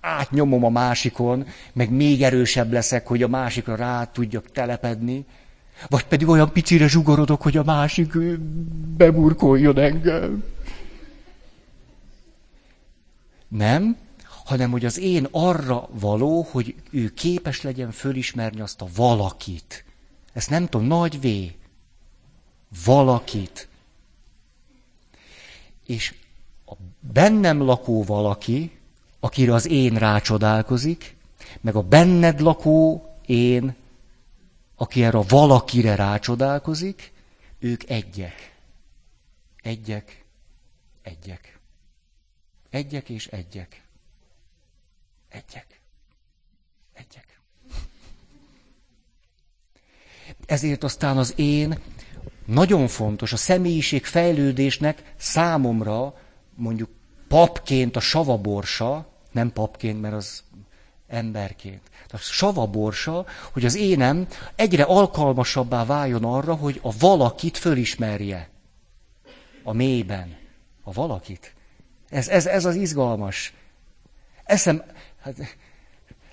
átnyomom 0.00 0.64
a 0.64 0.68
másikon, 0.68 1.46
meg 1.72 1.90
még 1.90 2.22
erősebb 2.22 2.72
leszek, 2.72 3.06
hogy 3.06 3.22
a 3.22 3.28
másikra 3.28 3.74
rá 3.74 4.04
tudjak 4.04 4.50
telepedni, 4.50 5.24
vagy 5.88 6.04
pedig 6.04 6.28
olyan 6.28 6.52
picire 6.52 6.88
zsugorodok, 6.88 7.42
hogy 7.42 7.56
a 7.56 7.64
másik 7.64 8.14
eh, 8.14 8.36
beburkoljon 8.96 9.78
engem. 9.78 10.53
Nem, 13.56 13.96
hanem 14.44 14.70
hogy 14.70 14.84
az 14.84 14.98
én 14.98 15.28
arra 15.30 15.88
való, 15.90 16.46
hogy 16.50 16.74
ő 16.90 17.08
képes 17.08 17.62
legyen 17.62 17.90
fölismerni 17.90 18.60
azt 18.60 18.80
a 18.80 18.88
valakit. 18.94 19.84
Ezt 20.32 20.50
nem 20.50 20.66
tudom, 20.66 20.86
nagy 20.86 21.20
V. 21.20 21.52
valakit. 22.84 23.68
És 25.86 26.14
a 26.66 26.72
bennem 27.00 27.62
lakó 27.62 28.04
valaki, 28.04 28.78
akire 29.20 29.54
az 29.54 29.66
én 29.66 29.94
rácsodálkozik, 29.94 31.16
meg 31.60 31.74
a 31.74 31.82
benned 31.82 32.40
lakó 32.40 33.08
én, 33.26 33.74
aki 34.76 35.04
erre 35.04 35.18
a 35.18 35.24
valakire 35.28 35.94
rácsodálkozik, 35.94 37.12
ők 37.58 37.90
egyek. 37.90 38.54
Egyek, 39.62 40.24
egyek. 41.02 41.53
Egyek 42.74 43.08
és 43.08 43.26
egyek. 43.26 43.82
Egyek. 45.28 45.80
Egyek. 46.92 47.40
Ezért 50.46 50.84
aztán 50.84 51.16
az 51.16 51.32
én 51.36 51.78
nagyon 52.46 52.88
fontos, 52.88 53.32
a 53.32 53.36
személyiség 53.36 54.04
fejlődésnek 54.04 55.14
számomra, 55.16 56.14
mondjuk 56.54 56.90
papként 57.28 57.96
a 57.96 58.00
savaborsa, 58.00 59.08
nem 59.32 59.52
papként, 59.52 60.00
mert 60.00 60.14
az 60.14 60.42
emberként. 61.06 61.90
A 62.08 62.16
savaborsa, 62.16 63.26
hogy 63.52 63.64
az 63.64 63.74
énem 63.74 64.28
egyre 64.54 64.82
alkalmasabbá 64.82 65.84
váljon 65.84 66.24
arra, 66.24 66.54
hogy 66.54 66.80
a 66.82 66.98
valakit 66.98 67.56
fölismerje. 67.56 68.50
A 69.62 69.72
mélyben. 69.72 70.36
A 70.82 70.92
valakit. 70.92 71.53
Ez, 72.14 72.28
ez, 72.28 72.46
ez 72.46 72.64
az 72.64 72.74
izgalmas. 72.74 73.52
Eszem, 74.44 74.82
hát, 75.20 75.56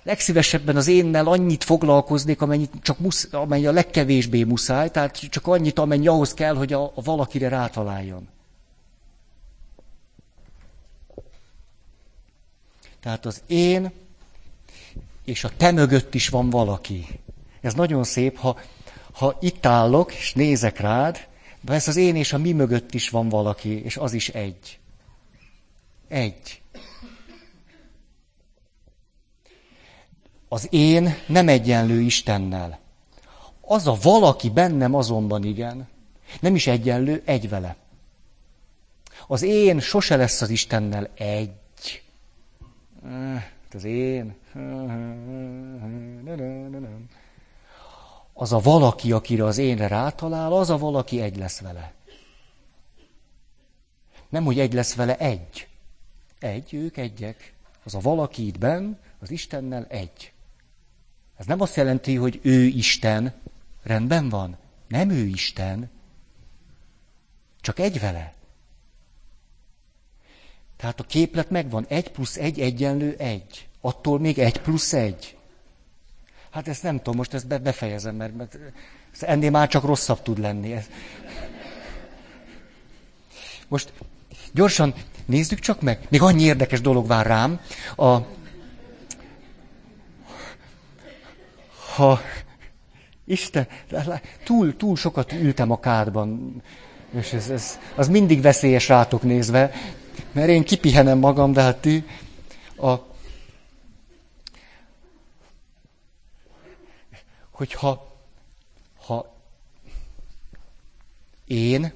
legszívesebben 0.02 0.76
az 0.76 0.86
énnel 0.86 1.26
annyit 1.26 1.64
foglalkoznék, 1.64 2.40
amennyit 2.40 2.72
csak 2.82 2.98
musz, 2.98 3.28
amennyi 3.32 3.66
a 3.66 3.72
legkevésbé 3.72 4.42
muszáj, 4.42 4.90
tehát 4.90 5.18
csak 5.18 5.46
annyit, 5.46 5.78
amennyi 5.78 6.06
ahhoz 6.06 6.34
kell, 6.34 6.54
hogy 6.54 6.72
a, 6.72 6.92
a 6.94 7.02
valakire 7.02 7.48
rátaláljon. 7.48 8.28
Tehát 13.00 13.26
az 13.26 13.42
én 13.46 13.92
és 15.24 15.44
a 15.44 15.50
te 15.56 15.70
mögött 15.70 16.14
is 16.14 16.28
van 16.28 16.50
valaki. 16.50 17.06
Ez 17.60 17.74
nagyon 17.74 18.04
szép, 18.04 18.36
ha, 18.36 18.58
ha 19.12 19.38
itt 19.40 19.66
állok, 19.66 20.14
és 20.14 20.32
nézek 20.32 20.78
rád, 20.78 21.26
de 21.60 21.72
ez 21.72 21.88
az 21.88 21.96
én 21.96 22.16
és 22.16 22.32
a 22.32 22.38
mi 22.38 22.52
mögött 22.52 22.94
is 22.94 23.08
van 23.08 23.28
valaki, 23.28 23.84
és 23.84 23.96
az 23.96 24.12
is 24.12 24.28
egy. 24.28 24.80
Egy. 26.12 26.62
Az 30.48 30.68
én 30.70 31.14
nem 31.26 31.48
egyenlő 31.48 32.00
Istennel. 32.00 32.78
Az 33.60 33.86
a 33.86 33.96
valaki 34.02 34.50
bennem 34.50 34.94
azonban 34.94 35.44
igen. 35.44 35.88
Nem 36.40 36.54
is 36.54 36.66
egyenlő, 36.66 37.22
egy 37.24 37.48
vele. 37.48 37.76
Az 39.26 39.42
én 39.42 39.80
sose 39.80 40.16
lesz 40.16 40.40
az 40.40 40.50
Istennel 40.50 41.10
egy. 41.14 42.02
Az 43.72 43.84
én. 43.84 44.34
Az 48.32 48.52
a 48.52 48.58
valaki, 48.58 49.12
akire 49.12 49.44
az 49.44 49.58
énre 49.58 49.86
rátalál, 49.86 50.52
az 50.52 50.70
a 50.70 50.78
valaki 50.78 51.20
egy 51.20 51.36
lesz 51.36 51.60
vele. 51.60 51.92
Nem, 54.28 54.44
hogy 54.44 54.60
egy 54.60 54.72
lesz 54.72 54.94
vele, 54.94 55.16
egy. 55.16 55.66
Egy, 56.42 56.74
ők 56.74 56.96
egyek. 56.96 57.52
Az 57.84 57.94
a 57.94 58.00
valaki 58.00 58.46
itt 58.46 58.58
benn, 58.58 58.94
az 59.18 59.30
Istennel 59.30 59.86
egy. 59.88 60.32
Ez 61.36 61.46
nem 61.46 61.60
azt 61.60 61.76
jelenti, 61.76 62.14
hogy 62.14 62.40
ő 62.42 62.64
Isten. 62.64 63.34
Rendben 63.82 64.28
van. 64.28 64.56
Nem 64.88 65.10
ő 65.10 65.24
Isten. 65.24 65.90
Csak 67.60 67.78
egy 67.78 68.00
vele. 68.00 68.34
Tehát 70.76 71.00
a 71.00 71.04
képlet 71.04 71.50
megvan. 71.50 71.86
Egy 71.88 72.10
plusz 72.10 72.36
egy 72.36 72.60
egyenlő 72.60 73.14
egy. 73.16 73.68
Attól 73.80 74.18
még 74.18 74.38
egy 74.38 74.60
plusz 74.60 74.92
egy. 74.92 75.36
Hát 76.50 76.68
ezt 76.68 76.82
nem 76.82 76.96
tudom, 76.96 77.16
most 77.16 77.34
ezt 77.34 77.62
befejezem, 77.62 78.14
mert, 78.14 78.34
mert 78.34 78.58
ennél 79.20 79.50
már 79.50 79.68
csak 79.68 79.84
rosszabb 79.84 80.22
tud 80.22 80.38
lenni. 80.38 80.78
Most 83.68 83.92
gyorsan 84.52 84.94
nézzük 85.26 85.58
csak 85.58 85.80
meg. 85.80 86.06
Még 86.08 86.22
annyi 86.22 86.42
érdekes 86.42 86.80
dolog 86.80 87.06
vár 87.06 87.26
rám. 87.26 87.60
A, 87.96 88.16
ha 91.94 92.20
Isten, 93.24 93.66
túl, 94.44 94.76
túl 94.76 94.96
sokat 94.96 95.32
ültem 95.32 95.70
a 95.70 95.80
kádban, 95.80 96.62
és 97.10 97.32
ez, 97.32 97.50
ez, 97.50 97.78
az 97.94 98.08
mindig 98.08 98.42
veszélyes 98.42 98.88
rátok 98.88 99.22
nézve, 99.22 99.72
mert 100.32 100.48
én 100.48 100.64
kipihenem 100.64 101.18
magam, 101.18 101.52
de 101.52 101.62
hát 101.62 101.76
ti, 101.76 102.04
a, 102.76 102.94
hogyha 107.50 108.18
ha 109.06 109.36
én 111.44 111.92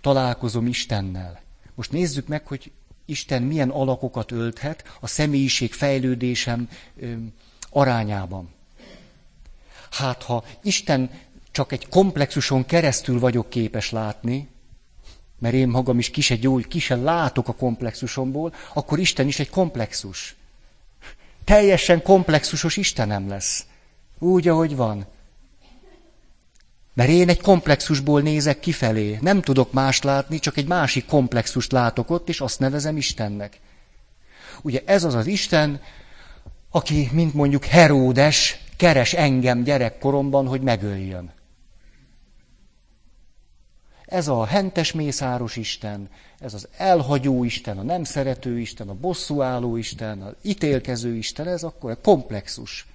találkozom 0.00 0.66
Istennel, 0.66 1.43
most 1.74 1.92
nézzük 1.92 2.26
meg, 2.26 2.46
hogy 2.46 2.72
Isten 3.04 3.42
milyen 3.42 3.70
alakokat 3.70 4.30
ölthet 4.30 4.96
a 5.00 5.06
személyiség 5.06 5.72
fejlődésem 5.72 6.68
arányában. 7.70 8.48
Hát 9.90 10.22
ha 10.22 10.44
Isten 10.62 11.10
csak 11.50 11.72
egy 11.72 11.88
komplexuson 11.88 12.64
keresztül 12.64 13.18
vagyok 13.18 13.50
képes 13.50 13.90
látni, 13.90 14.48
mert 15.38 15.54
én 15.54 15.68
magam 15.68 15.98
is 15.98 16.10
kise 16.10 16.36
gyógy, 16.36 16.68
kise 16.68 16.96
látok 16.96 17.48
a 17.48 17.54
komplexusomból, 17.54 18.54
akkor 18.74 18.98
Isten 18.98 19.26
is 19.26 19.38
egy 19.38 19.50
komplexus. 19.50 20.36
Teljesen 21.44 22.02
komplexusos 22.02 22.76
Istenem 22.76 23.28
lesz. 23.28 23.66
Úgy, 24.18 24.48
ahogy 24.48 24.76
van. 24.76 25.06
Mert 26.94 27.08
én 27.08 27.28
egy 27.28 27.40
komplexusból 27.40 28.20
nézek 28.20 28.60
kifelé. 28.60 29.18
Nem 29.20 29.40
tudok 29.42 29.72
más 29.72 30.02
látni, 30.02 30.38
csak 30.38 30.56
egy 30.56 30.66
másik 30.66 31.06
komplexust 31.06 31.72
látok 31.72 32.10
ott, 32.10 32.28
és 32.28 32.40
azt 32.40 32.58
nevezem 32.58 32.96
Istennek. 32.96 33.60
Ugye 34.62 34.82
ez 34.86 35.04
az 35.04 35.14
az 35.14 35.26
Isten, 35.26 35.80
aki, 36.70 37.08
mint 37.12 37.34
mondjuk 37.34 37.64
Heródes, 37.64 38.58
keres 38.76 39.12
engem 39.12 39.62
gyerekkoromban, 39.62 40.46
hogy 40.46 40.60
megöljön. 40.60 41.32
Ez 44.04 44.28
a 44.28 44.44
hentes 44.44 44.92
mészáros 44.92 45.56
Isten, 45.56 46.08
ez 46.38 46.54
az 46.54 46.68
elhagyó 46.76 47.44
Isten, 47.44 47.78
a 47.78 47.82
nem 47.82 48.04
szerető 48.04 48.58
Isten, 48.58 48.88
a 48.88 48.94
bosszúálló 48.94 49.76
Isten, 49.76 50.22
az 50.22 50.32
ítélkező 50.42 51.14
Isten, 51.14 51.48
ez 51.48 51.62
akkor 51.62 51.90
egy 51.90 52.00
komplexus. 52.02 52.86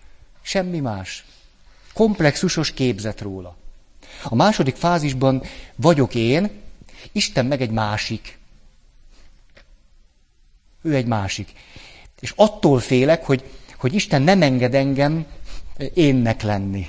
Semmi 0.41 0.79
más. 0.79 1.25
Komplexusos 1.93 2.71
képzet 2.71 3.21
róla. 3.21 3.55
A 4.23 4.35
második 4.35 4.75
fázisban 4.75 5.43
vagyok 5.75 6.15
én, 6.15 6.49
Isten 7.11 7.45
meg 7.45 7.61
egy 7.61 7.71
másik. 7.71 8.37
Ő 10.81 10.95
egy 10.95 11.05
másik. 11.05 11.53
És 12.19 12.33
attól 12.35 12.79
félek, 12.79 13.25
hogy, 13.25 13.43
hogy 13.77 13.93
Isten 13.93 14.21
nem 14.21 14.41
enged 14.41 14.73
engem 14.73 15.25
énnek 15.93 16.41
lenni. 16.41 16.87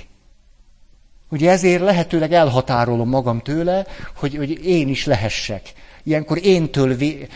Ugye 1.29 1.49
ezért 1.49 1.81
lehetőleg 1.81 2.33
elhatárolom 2.33 3.09
magam 3.09 3.41
tőle, 3.41 3.85
hogy, 4.15 4.35
hogy 4.35 4.65
én 4.65 4.87
is 4.87 5.05
lehessek. 5.05 5.73
Ilyenkor 6.03 6.45
éntől 6.45 6.95
vé, 6.95 7.27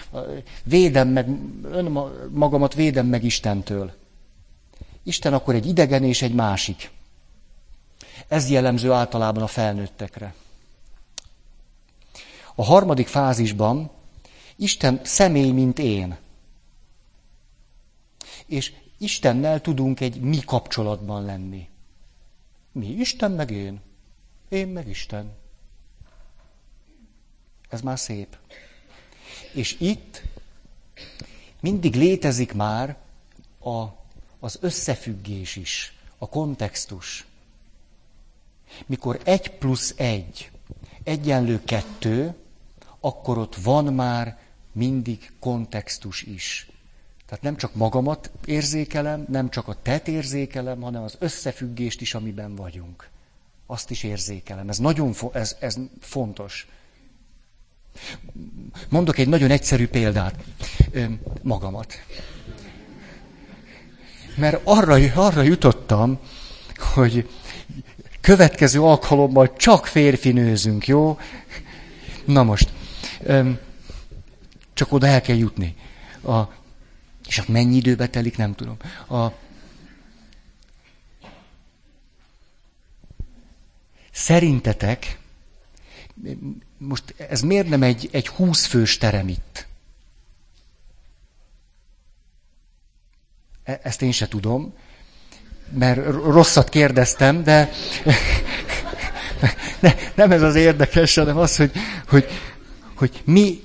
védem 0.63 1.07
meg, 1.07 1.27
magamat 2.31 2.73
védem 2.73 3.07
meg 3.07 3.23
Istentől. 3.23 3.91
Isten 5.03 5.33
akkor 5.33 5.55
egy 5.55 5.67
idegen 5.67 6.03
és 6.03 6.21
egy 6.21 6.33
másik. 6.33 6.89
Ez 8.27 8.49
jellemző 8.49 8.91
általában 8.91 9.43
a 9.43 9.47
felnőttekre. 9.47 10.33
A 12.55 12.63
harmadik 12.63 13.07
fázisban 13.07 13.91
Isten 14.55 14.99
személy, 15.03 15.51
mint 15.51 15.79
én. 15.79 16.17
És 18.45 18.73
Istennel 18.97 19.61
tudunk 19.61 19.99
egy 19.99 20.21
mi 20.21 20.39
kapcsolatban 20.39 21.25
lenni. 21.25 21.69
Mi? 22.71 22.87
Isten 22.87 23.31
meg 23.31 23.51
én. 23.51 23.81
Én 24.49 24.67
meg 24.67 24.87
Isten. 24.87 25.33
Ez 27.69 27.81
már 27.81 27.99
szép. 27.99 28.37
És 29.53 29.79
itt 29.79 30.21
mindig 31.59 31.95
létezik 31.95 32.53
már 32.53 32.97
a, 33.59 33.83
az 34.39 34.57
összefüggés 34.61 35.55
is, 35.55 35.93
a 36.17 36.29
kontextus. 36.29 37.25
Mikor 38.85 39.19
egy 39.23 39.49
plusz 39.49 39.93
egy 39.97 40.51
egyenlő 41.03 41.61
kettő, 41.63 42.35
akkor 42.99 43.37
ott 43.37 43.55
van 43.55 43.93
már 43.93 44.37
mindig 44.71 45.31
kontextus 45.39 46.21
is. 46.21 46.69
Tehát 47.25 47.43
nem 47.43 47.55
csak 47.55 47.75
magamat 47.75 48.31
érzékelem, 48.45 49.25
nem 49.29 49.49
csak 49.49 49.67
a 49.67 49.81
tet 49.81 50.07
érzékelem, 50.07 50.81
hanem 50.81 51.03
az 51.03 51.15
összefüggést 51.19 52.01
is, 52.01 52.13
amiben 52.13 52.55
vagyunk. 52.55 53.09
Azt 53.65 53.89
is 53.89 54.03
érzékelem. 54.03 54.69
Ez 54.69 54.77
nagyon 54.77 55.13
fo- 55.13 55.35
ez, 55.35 55.55
ez 55.59 55.75
fontos. 55.99 56.67
Mondok 58.89 59.17
egy 59.17 59.27
nagyon 59.27 59.51
egyszerű 59.51 59.87
példát. 59.87 60.43
Magamat. 61.41 61.93
Mert 64.35 64.61
arra, 64.63 64.95
arra 65.13 65.41
jutottam, 65.41 66.19
hogy 66.93 67.29
következő 68.25 68.81
alkalommal 68.81 69.53
csak 69.53 69.85
férfi 69.85 70.31
nőzünk, 70.31 70.87
jó? 70.87 71.19
Na 72.25 72.43
most, 72.43 72.69
csak 74.73 74.91
oda 74.91 75.07
el 75.07 75.21
kell 75.21 75.35
jutni. 75.35 75.75
A, 76.23 76.41
és 77.27 77.37
hát 77.37 77.47
mennyi 77.47 77.75
időbe 77.75 78.07
telik, 78.07 78.37
nem 78.37 78.55
tudom. 78.55 78.77
A, 79.09 79.31
szerintetek, 84.11 85.19
most 86.77 87.13
ez 87.17 87.41
miért 87.41 87.69
nem 87.69 87.83
egy, 87.83 88.09
egy 88.11 88.27
húszfős 88.27 88.97
terem 88.97 89.27
itt? 89.27 89.67
E, 93.63 93.79
ezt 93.83 94.01
én 94.01 94.11
se 94.11 94.27
tudom, 94.27 94.73
mert 95.73 96.05
rosszat 96.05 96.69
kérdeztem, 96.69 97.43
de 97.43 97.69
ne, 99.81 99.93
nem 100.15 100.31
ez 100.31 100.41
az 100.41 100.55
érdekes, 100.55 101.15
hanem 101.15 101.37
az, 101.37 101.55
hogy, 101.55 101.71
hogy, 102.07 102.25
hogy 102.95 103.21
mi, 103.25 103.63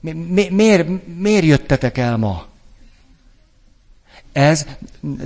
mi, 0.00 0.12
mi, 0.12 0.48
miért, 0.48 0.88
miért 1.16 1.44
jöttetek 1.44 1.98
el 1.98 2.16
ma? 2.16 2.46
Ez 4.32 4.66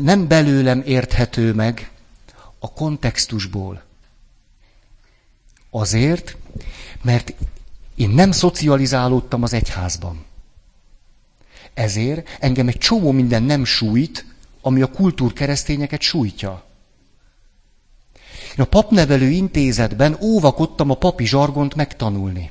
nem 0.00 0.28
belőlem 0.28 0.82
érthető 0.84 1.54
meg 1.54 1.90
a 2.58 2.72
kontextusból. 2.72 3.82
Azért, 5.70 6.36
mert 7.02 7.34
én 7.94 8.10
nem 8.10 8.30
szocializálódtam 8.30 9.42
az 9.42 9.52
egyházban. 9.52 10.24
Ezért 11.74 12.28
engem 12.40 12.68
egy 12.68 12.78
csomó 12.78 13.10
minden 13.10 13.42
nem 13.42 13.64
sújt, 13.64 14.24
ami 14.62 14.82
a 14.82 14.90
kultúrkeresztényeket 14.90 16.00
sújtja. 16.00 16.64
Én 18.56 18.64
a 18.64 18.64
papnevelő 18.64 19.28
intézetben 19.28 20.16
óvakodtam 20.20 20.90
a 20.90 20.94
papi 20.94 21.26
zsargont 21.26 21.74
megtanulni. 21.74 22.50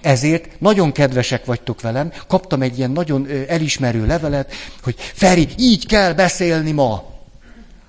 Ezért 0.00 0.60
nagyon 0.60 0.92
kedvesek 0.92 1.44
vagytok 1.44 1.80
velem, 1.80 2.12
kaptam 2.26 2.62
egy 2.62 2.78
ilyen 2.78 2.90
nagyon 2.90 3.28
elismerő 3.48 4.06
levelet, 4.06 4.52
hogy 4.82 4.94
Feri, 4.98 5.48
így 5.56 5.86
kell 5.86 6.12
beszélni 6.12 6.72
ma. 6.72 7.04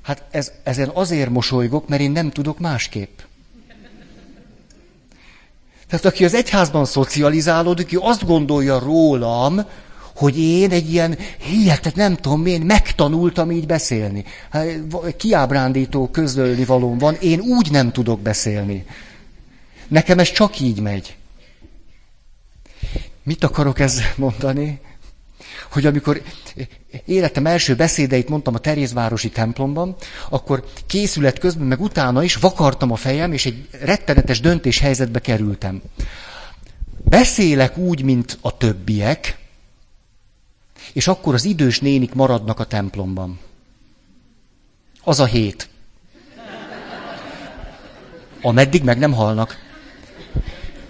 Hát 0.01 0.23
ez, 0.31 0.51
ezen 0.63 0.89
azért 0.93 1.29
mosolygok, 1.29 1.87
mert 1.87 2.01
én 2.01 2.11
nem 2.11 2.31
tudok 2.31 2.59
másképp. 2.59 3.19
Tehát 5.87 6.05
aki 6.05 6.25
az 6.25 6.33
egyházban 6.33 6.85
szocializálódik, 6.85 7.93
ő 7.93 7.99
azt 7.99 8.25
gondolja 8.25 8.79
rólam, 8.79 9.65
hogy 10.19 10.39
én 10.39 10.71
egy 10.71 10.91
ilyen 10.91 11.17
hihetet, 11.37 11.95
nem 11.95 12.15
tudom 12.15 12.45
én, 12.45 12.61
megtanultam 12.61 13.51
így 13.51 13.65
beszélni. 13.65 14.25
Hát, 14.49 14.67
kiábrándító 15.17 16.07
közölni 16.07 16.65
valóm 16.65 16.97
van, 16.97 17.15
én 17.15 17.39
úgy 17.39 17.71
nem 17.71 17.91
tudok 17.91 18.19
beszélni. 18.19 18.85
Nekem 19.87 20.19
ez 20.19 20.31
csak 20.31 20.59
így 20.59 20.79
megy. 20.79 21.15
Mit 23.23 23.43
akarok 23.43 23.79
ezzel 23.79 24.13
mondani? 24.15 24.79
Hogy 25.71 25.85
amikor 25.85 26.21
életem 27.05 27.45
első 27.45 27.75
beszédeit 27.75 28.29
mondtam 28.29 28.53
a 28.53 28.59
Terézvárosi 28.59 29.29
templomban, 29.29 29.95
akkor 30.29 30.63
készület 30.87 31.39
közben, 31.39 31.67
meg 31.67 31.81
utána 31.81 32.23
is 32.23 32.35
vakartam 32.35 32.91
a 32.91 32.95
fejem, 32.95 33.33
és 33.33 33.45
egy 33.45 33.67
rettenetes 33.81 34.39
döntéshelyzetbe 34.39 35.19
kerültem. 35.19 35.81
Beszélek 37.03 37.77
úgy, 37.77 38.03
mint 38.03 38.37
a 38.41 38.57
többiek, 38.57 39.38
és 40.93 41.07
akkor 41.07 41.33
az 41.33 41.45
idős 41.45 41.79
nénik 41.79 42.13
maradnak 42.13 42.59
a 42.59 42.63
templomban. 42.63 43.39
Az 45.03 45.19
a 45.19 45.25
hét. 45.25 45.69
Ameddig 48.41 48.83
meg 48.83 48.97
nem 48.97 49.13
halnak. 49.13 49.57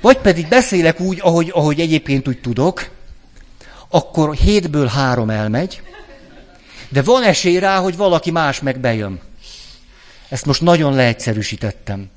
Vagy 0.02 0.18
pedig 0.18 0.48
beszélek 0.48 1.00
úgy, 1.00 1.20
ahogy, 1.22 1.52
ahogy 1.54 1.80
egyébként 1.80 2.28
úgy 2.28 2.42
tudok, 2.42 2.90
akkor 3.90 4.36
hétből 4.36 4.88
három 4.88 5.30
elmegy, 5.30 5.82
de 6.90 7.02
van 7.02 7.24
esély 7.24 7.60
rá, 7.60 7.80
hogy 7.80 7.98
valaki 7.98 8.32
más 8.32 8.60
meg 8.60 8.80
bejön. 8.80 9.20
Ezt 10.30 10.46
most 10.46 10.62
nagyon 10.62 10.94
leegyszerűsítettem. 10.94 12.10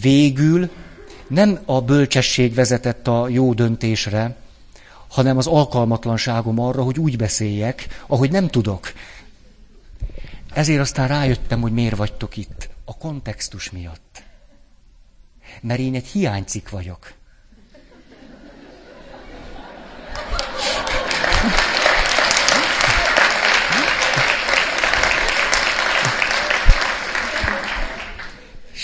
Végül 0.00 0.70
nem 1.28 1.58
a 1.64 1.80
bölcsesség 1.80 2.54
vezetett 2.54 3.08
a 3.08 3.28
jó 3.28 3.52
döntésre, 3.52 4.36
hanem 5.14 5.36
az 5.36 5.46
alkalmatlanságom 5.46 6.58
arra, 6.58 6.82
hogy 6.82 6.98
úgy 6.98 7.16
beszéljek, 7.16 8.02
ahogy 8.06 8.30
nem 8.30 8.48
tudok. 8.48 8.92
Ezért 10.52 10.80
aztán 10.80 11.08
rájöttem, 11.08 11.60
hogy 11.60 11.72
miért 11.72 11.96
vagytok 11.96 12.36
itt. 12.36 12.68
A 12.84 12.96
kontextus 12.96 13.70
miatt. 13.70 14.22
Mert 15.60 15.80
én 15.80 15.94
egy 15.94 16.06
hiánycik 16.06 16.70
vagyok. 16.70 17.12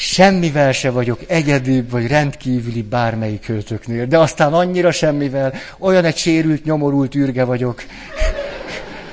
Semmivel 0.00 0.72
se 0.72 0.90
vagyok 0.90 1.20
egyedibb, 1.26 1.90
vagy 1.90 2.06
rendkívüli 2.06 2.82
bármelyik 2.82 3.40
költöknél, 3.40 4.06
de 4.06 4.18
aztán 4.18 4.52
annyira 4.52 4.92
semmivel, 4.92 5.54
olyan 5.78 6.04
egy 6.04 6.16
sérült, 6.16 6.64
nyomorult 6.64 7.14
űrge 7.14 7.44
vagyok. 7.44 7.82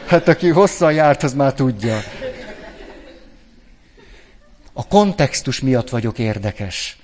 Hát 0.08 0.28
aki 0.28 0.50
hosszan 0.50 0.94
járt, 0.94 1.24
az 1.24 1.34
már 1.34 1.54
tudja. 1.54 2.00
A 4.74 4.88
kontextus 4.88 5.60
miatt 5.60 5.90
vagyok 5.90 6.20
érdekes. 6.20 6.98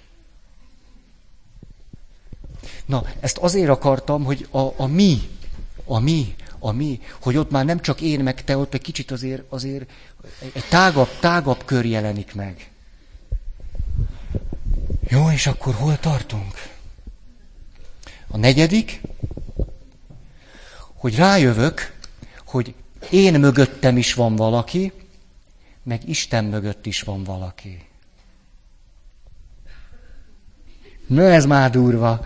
Na, 2.86 3.04
ezt 3.20 3.38
azért 3.38 3.70
akartam, 3.70 4.24
hogy 4.24 4.48
a, 4.52 4.60
a 4.60 4.88
mi, 4.88 5.22
a 5.86 6.00
mi, 6.00 6.36
a 6.60 6.72
mi, 6.72 7.00
hogy 7.22 7.38
ott 7.38 7.52
már 7.52 7.66
nem 7.66 7.80
csak 7.80 8.02
én 8.02 8.20
meg 8.20 8.44
te, 8.44 8.58
ott 8.58 8.74
egy 8.74 8.82
kicsit 8.82 9.12
azért, 9.12 9.44
azért 9.50 9.90
egy 10.54 10.66
tágabb, 10.70 11.10
tágabb 11.20 11.66
kör 11.66 11.86
jelenik 11.86 12.34
meg. 12.36 12.73
Jó, 15.08 15.32
és 15.32 15.48
akkor 15.48 15.74
hol 15.74 16.00
tartunk? 16.00 16.54
A 18.28 18.38
negyedik, 18.38 19.02
hogy 20.94 21.16
rájövök, 21.16 21.98
hogy 22.46 22.76
én 23.10 23.40
mögöttem 23.40 23.98
is 23.98 24.14
van 24.14 24.36
valaki, 24.36 24.92
meg 25.84 26.10
Isten 26.10 26.46
mögött 26.46 26.86
is 26.86 27.02
van 27.02 27.24
valaki. 27.24 27.88
Na 31.08 31.22
ez 31.22 31.46
már 31.46 31.70
durva. 31.70 32.26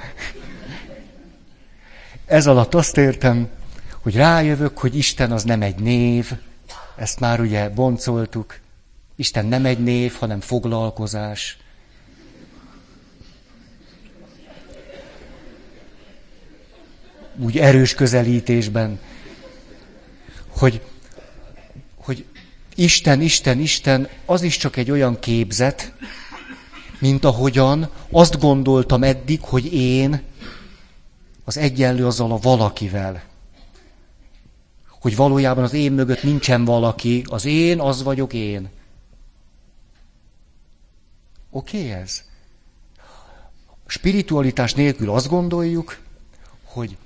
Ez 2.26 2.48
alatt 2.48 2.74
azt 2.74 2.98
értem, 2.98 3.50
hogy 4.02 4.16
rájövök, 4.16 4.78
hogy 4.78 4.96
Isten 4.96 5.32
az 5.32 5.44
nem 5.44 5.62
egy 5.62 5.80
név, 5.80 6.32
ezt 6.96 7.20
már 7.20 7.40
ugye 7.40 7.70
boncoltuk. 7.70 8.60
Isten 9.16 9.46
nem 9.46 9.66
egy 9.66 9.80
név, 9.80 10.14
hanem 10.14 10.40
foglalkozás. 10.40 11.58
Úgy 17.40 17.58
erős 17.58 17.94
közelítésben, 17.94 19.00
hogy, 20.48 20.82
hogy 21.96 22.26
Isten, 22.76 23.22
Isten, 23.22 23.60
Isten, 23.60 24.08
az 24.26 24.42
is 24.42 24.58
csak 24.58 24.76
egy 24.76 24.92
olyan 24.92 25.20
képzet, 25.20 25.94
mint 27.00 27.26
ahogyan 27.26 27.90
azt 28.12 28.40
gondoltam 28.40 29.04
eddig, 29.04 29.42
hogy 29.42 29.74
én 29.74 30.22
az 31.46 31.58
egyenlő 31.58 32.06
azzal 32.06 32.32
a 32.32 32.38
valakivel. 32.38 33.24
Hogy 35.02 35.16
valójában 35.16 35.64
az 35.64 35.74
én 35.74 35.92
mögött 35.92 36.24
nincsen 36.24 36.66
valaki, 36.66 37.24
az 37.28 37.46
én, 37.46 37.80
az 37.80 38.04
vagyok 38.04 38.34
én. 38.34 38.70
Oké 41.50 41.78
okay, 41.78 41.92
ez? 41.92 42.24
Spiritualitás 43.86 44.74
nélkül 44.74 45.10
azt 45.10 45.28
gondoljuk, 45.28 45.98
hogy 46.64 46.98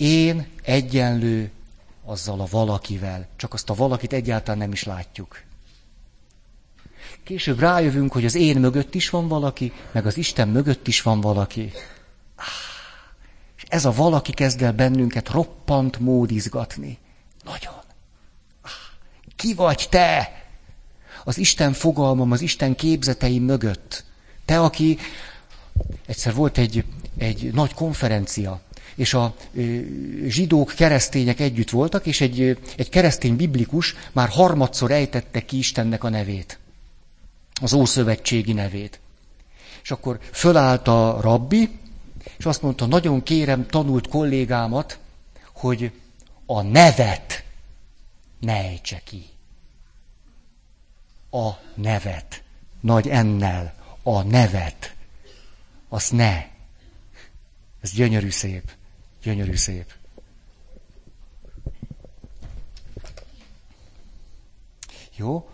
én 0.00 0.46
egyenlő 0.62 1.50
azzal 2.04 2.40
a 2.40 2.46
valakivel, 2.50 3.28
csak 3.36 3.52
azt 3.54 3.70
a 3.70 3.74
valakit 3.74 4.12
egyáltalán 4.12 4.58
nem 4.58 4.72
is 4.72 4.82
látjuk. 4.82 5.42
Később 7.24 7.58
rájövünk, 7.58 8.12
hogy 8.12 8.24
az 8.24 8.34
én 8.34 8.60
mögött 8.60 8.94
is 8.94 9.10
van 9.10 9.28
valaki, 9.28 9.72
meg 9.92 10.06
az 10.06 10.16
Isten 10.16 10.48
mögött 10.48 10.86
is 10.86 11.02
van 11.02 11.20
valaki. 11.20 11.72
És 13.56 13.64
ez 13.68 13.84
a 13.84 13.92
valaki 13.92 14.32
kezd 14.32 14.62
el 14.62 14.72
bennünket 14.72 15.28
roppant 15.28 15.98
mód 15.98 16.30
izgatni. 16.30 16.98
Nagyon. 17.44 17.74
Ki 19.36 19.54
vagy 19.54 19.86
te? 19.90 20.40
az 21.24 21.38
Isten 21.38 21.72
fogalmam, 21.72 22.32
az 22.32 22.40
Isten 22.40 22.74
képzeteim 22.74 23.42
mögött. 23.42 24.04
Te, 24.44 24.60
aki 24.60 24.98
egyszer 26.06 26.34
volt 26.34 26.58
egy, 26.58 26.84
egy 27.18 27.52
nagy 27.52 27.74
konferencia, 27.74 28.60
és 29.00 29.14
a 29.14 29.34
zsidók, 30.26 30.72
keresztények 30.76 31.40
együtt 31.40 31.70
voltak, 31.70 32.06
és 32.06 32.20
egy, 32.20 32.58
egy 32.76 32.88
keresztény 32.88 33.36
biblikus 33.36 33.94
már 34.12 34.28
harmadszor 34.28 34.90
ejtette 34.90 35.44
ki 35.44 35.58
Istennek 35.58 36.04
a 36.04 36.08
nevét. 36.08 36.58
Az 37.60 37.72
Ószövetségi 37.72 38.52
nevét. 38.52 39.00
És 39.82 39.90
akkor 39.90 40.18
fölállt 40.32 40.88
a 40.88 41.18
rabbi, 41.20 41.78
és 42.38 42.46
azt 42.46 42.62
mondta, 42.62 42.86
nagyon 42.86 43.22
kérem 43.22 43.66
tanult 43.66 44.08
kollégámat, 44.08 44.98
hogy 45.52 45.92
a 46.46 46.62
nevet 46.62 47.44
ne 48.40 48.56
ejtse 48.56 49.00
ki. 49.04 49.24
A 51.30 51.50
nevet. 51.74 52.42
Nagy 52.80 53.08
ennel. 53.08 53.74
A 54.02 54.22
nevet. 54.22 54.94
Azt 55.88 56.12
ne. 56.12 56.46
Ez 57.80 57.92
gyönyörű 57.92 58.30
szép. 58.30 58.78
Gyönyörű 59.22 59.56
szép. 59.56 59.92
Jó? 65.16 65.48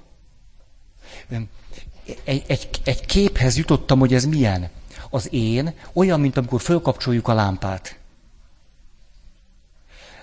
Egy, 2.24 2.44
egy, 2.46 2.68
egy 2.84 3.06
képhez 3.06 3.56
jutottam, 3.56 3.98
hogy 3.98 4.14
ez 4.14 4.24
milyen. 4.24 4.70
Az 5.10 5.32
én 5.32 5.74
olyan, 5.92 6.20
mint 6.20 6.36
amikor 6.36 6.60
fölkapcsoljuk 6.60 7.28
a 7.28 7.34
lámpát. 7.34 7.98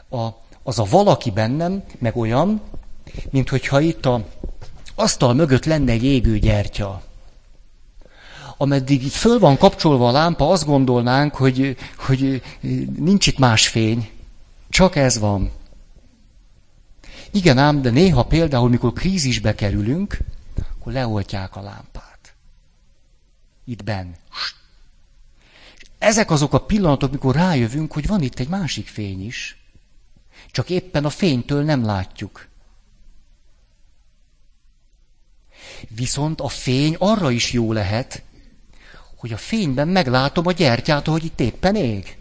A, 0.09 0.27
az 0.63 0.79
a 0.79 0.83
valaki 0.83 1.31
bennem, 1.31 1.83
meg 1.99 2.15
olyan, 2.17 2.61
mint 3.29 3.49
hogyha 3.49 3.79
itt 3.79 4.05
a 4.05 4.25
asztal 4.95 5.33
mögött 5.33 5.65
lenne 5.65 5.91
egy 5.91 6.03
égő 6.03 6.39
gyertya 6.39 7.03
ameddig 8.63 9.03
így 9.03 9.13
föl 9.15 9.39
van 9.39 9.57
kapcsolva 9.57 10.07
a 10.07 10.11
lámpa, 10.11 10.49
azt 10.49 10.65
gondolnánk, 10.65 11.35
hogy, 11.35 11.77
hogy 11.97 12.41
nincs 12.97 13.27
itt 13.27 13.37
más 13.37 13.67
fény. 13.67 14.09
Csak 14.69 14.95
ez 14.95 15.19
van. 15.19 15.51
Igen 17.31 17.57
ám, 17.57 17.81
de 17.81 17.89
néha 17.89 18.23
például, 18.23 18.69
mikor 18.69 18.93
krízisbe 18.93 19.55
kerülünk, 19.55 20.17
akkor 20.71 20.93
leoltják 20.93 21.55
a 21.55 21.61
lámpát. 21.61 22.33
Itt 23.65 23.83
benn. 23.83 24.11
Ezek 25.97 26.31
azok 26.31 26.53
a 26.53 26.65
pillanatok, 26.65 27.11
mikor 27.11 27.35
rájövünk, 27.35 27.93
hogy 27.93 28.07
van 28.07 28.21
itt 28.21 28.39
egy 28.39 28.47
másik 28.49 28.87
fény 28.87 29.25
is. 29.25 29.57
Csak 30.51 30.69
éppen 30.69 31.05
a 31.05 31.09
fénytől 31.09 31.63
nem 31.63 31.85
látjuk. 31.85 32.47
Viszont 35.87 36.41
a 36.41 36.47
fény 36.47 36.95
arra 36.99 37.31
is 37.31 37.51
jó 37.51 37.71
lehet, 37.71 38.23
hogy 39.23 39.33
a 39.33 39.37
fényben 39.37 39.87
meglátom 39.87 40.47
a 40.47 40.51
gyertyát, 40.51 41.07
hogy 41.07 41.23
itt 41.23 41.39
éppen 41.39 41.75
ég. 41.75 42.17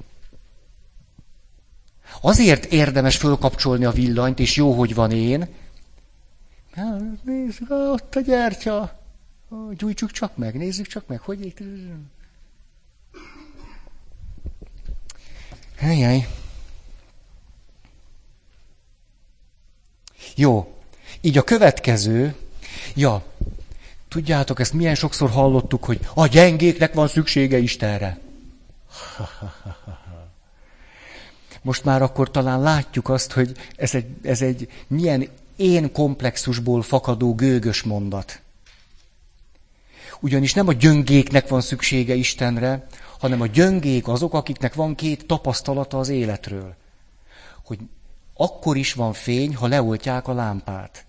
Azért 2.20 2.64
érdemes 2.64 3.16
fölkapcsolni 3.16 3.84
a 3.84 3.90
villanyt, 3.90 4.38
és 4.38 4.56
jó, 4.56 4.72
hogy 4.72 4.94
van 4.94 5.10
én. 5.10 5.48
Nézzük, 7.22 7.70
ott 7.70 8.14
a 8.14 8.20
gyertya. 8.20 9.00
Gyújtsuk 9.76 10.10
csak 10.10 10.36
meg, 10.36 10.56
nézzük 10.56 10.86
csak 10.86 11.06
meg, 11.06 11.20
hogy 11.20 11.46
itt... 11.46 11.58
Helyjej. 15.76 16.28
Jó. 20.36 20.74
Így 21.20 21.38
a 21.38 21.42
következő, 21.42 22.36
ja, 22.94 23.24
Tudjátok, 24.12 24.60
ezt 24.60 24.72
milyen 24.72 24.94
sokszor 24.94 25.30
hallottuk, 25.30 25.84
hogy 25.84 26.00
a 26.14 26.26
gyengéknek 26.26 26.94
van 26.94 27.08
szüksége 27.08 27.58
Istenre. 27.58 28.18
Most 31.62 31.84
már 31.84 32.02
akkor 32.02 32.30
talán 32.30 32.60
látjuk 32.60 33.08
azt, 33.08 33.32
hogy 33.32 33.56
ez 33.76 33.94
egy, 33.94 34.06
ez 34.22 34.42
egy 34.42 34.68
milyen 34.86 35.28
én 35.56 35.92
komplexusból 35.92 36.82
fakadó 36.82 37.34
gőgös 37.34 37.82
mondat. 37.82 38.40
Ugyanis 40.20 40.54
nem 40.54 40.68
a 40.68 40.72
gyöngéknek 40.72 41.48
van 41.48 41.60
szüksége 41.60 42.14
Istenre, 42.14 42.86
hanem 43.18 43.40
a 43.40 43.46
gyöngék 43.46 44.08
azok, 44.08 44.34
akiknek 44.34 44.74
van 44.74 44.94
két 44.94 45.26
tapasztalata 45.26 45.98
az 45.98 46.08
életről. 46.08 46.74
Hogy 47.64 47.78
akkor 48.34 48.76
is 48.76 48.92
van 48.92 49.12
fény, 49.12 49.54
ha 49.54 49.66
leoltják 49.66 50.28
a 50.28 50.34
lámpát. 50.34 51.04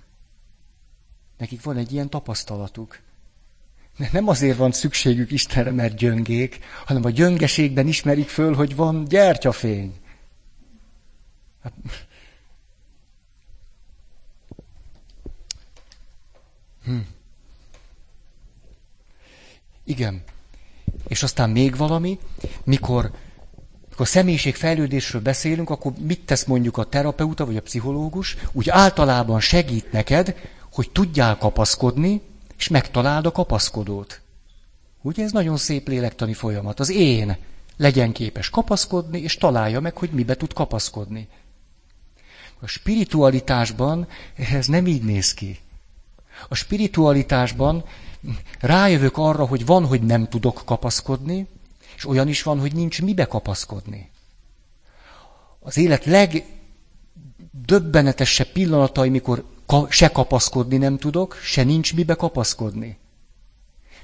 Nekik 1.43 1.63
van 1.63 1.77
egy 1.77 1.93
ilyen 1.93 2.09
tapasztalatuk. 2.09 2.99
Nem 4.11 4.27
azért 4.27 4.57
van 4.57 4.71
szükségük 4.71 5.31
Istenre, 5.31 5.71
mert 5.71 5.95
gyöngék, 5.95 6.59
hanem 6.85 7.05
a 7.05 7.09
gyöngeségben 7.09 7.87
ismerik 7.87 8.29
föl, 8.29 8.53
hogy 8.55 8.75
van 8.75 9.03
gyertyafény. 9.03 9.95
Hát... 11.63 11.73
Hm. 16.83 16.97
Igen. 19.83 20.23
És 21.07 21.23
aztán 21.23 21.49
még 21.49 21.77
valami, 21.77 22.19
mikor, 22.63 23.11
mikor 23.89 24.07
személyiségfejlődésről 24.07 25.21
beszélünk, 25.21 25.69
akkor 25.69 25.93
mit 25.99 26.25
tesz 26.25 26.45
mondjuk 26.45 26.77
a 26.77 26.83
terapeuta 26.83 27.45
vagy 27.45 27.57
a 27.57 27.61
pszichológus? 27.61 28.37
Úgy 28.51 28.69
általában 28.69 29.39
segít 29.39 29.91
neked, 29.91 30.35
hogy 30.73 30.91
tudjál 30.91 31.37
kapaszkodni, 31.37 32.21
és 32.57 32.67
megtaláld 32.67 33.25
a 33.25 33.31
kapaszkodót. 33.31 34.21
Ugye 35.01 35.23
ez 35.23 35.31
nagyon 35.31 35.57
szép 35.57 35.87
lélektani 35.87 36.33
folyamat. 36.33 36.79
Az 36.79 36.89
én 36.89 37.37
legyen 37.77 38.11
képes 38.11 38.49
kapaszkodni, 38.49 39.19
és 39.19 39.37
találja 39.37 39.79
meg, 39.79 39.97
hogy 39.97 40.09
mibe 40.09 40.35
tud 40.35 40.53
kapaszkodni. 40.53 41.27
A 42.59 42.67
spiritualitásban 42.67 44.07
ez 44.35 44.67
nem 44.67 44.87
így 44.87 45.03
néz 45.03 45.33
ki. 45.33 45.59
A 46.47 46.55
spiritualitásban 46.55 47.83
rájövök 48.59 49.17
arra, 49.17 49.45
hogy 49.45 49.65
van, 49.65 49.85
hogy 49.85 50.01
nem 50.01 50.27
tudok 50.27 50.61
kapaszkodni, 50.65 51.47
és 51.95 52.05
olyan 52.05 52.27
is 52.27 52.43
van, 52.43 52.59
hogy 52.59 52.73
nincs 52.73 53.01
mibe 53.01 53.25
kapaszkodni. 53.25 54.09
Az 55.59 55.77
élet 55.77 56.05
legdöbbenetesebb 56.05 58.47
pillanatai, 58.47 59.09
mikor 59.09 59.52
se 59.89 60.07
kapaszkodni 60.07 60.77
nem 60.77 60.97
tudok, 60.97 61.37
se 61.43 61.63
nincs 61.63 61.93
mibe 61.93 62.15
kapaszkodni. 62.15 62.97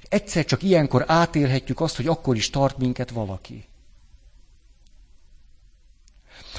Egyszer 0.09 0.45
csak 0.45 0.63
ilyenkor 0.63 1.03
átélhetjük 1.07 1.79
azt, 1.79 1.95
hogy 1.95 2.07
akkor 2.07 2.35
is 2.35 2.49
tart 2.49 2.77
minket 2.77 3.09
valaki. 3.09 3.65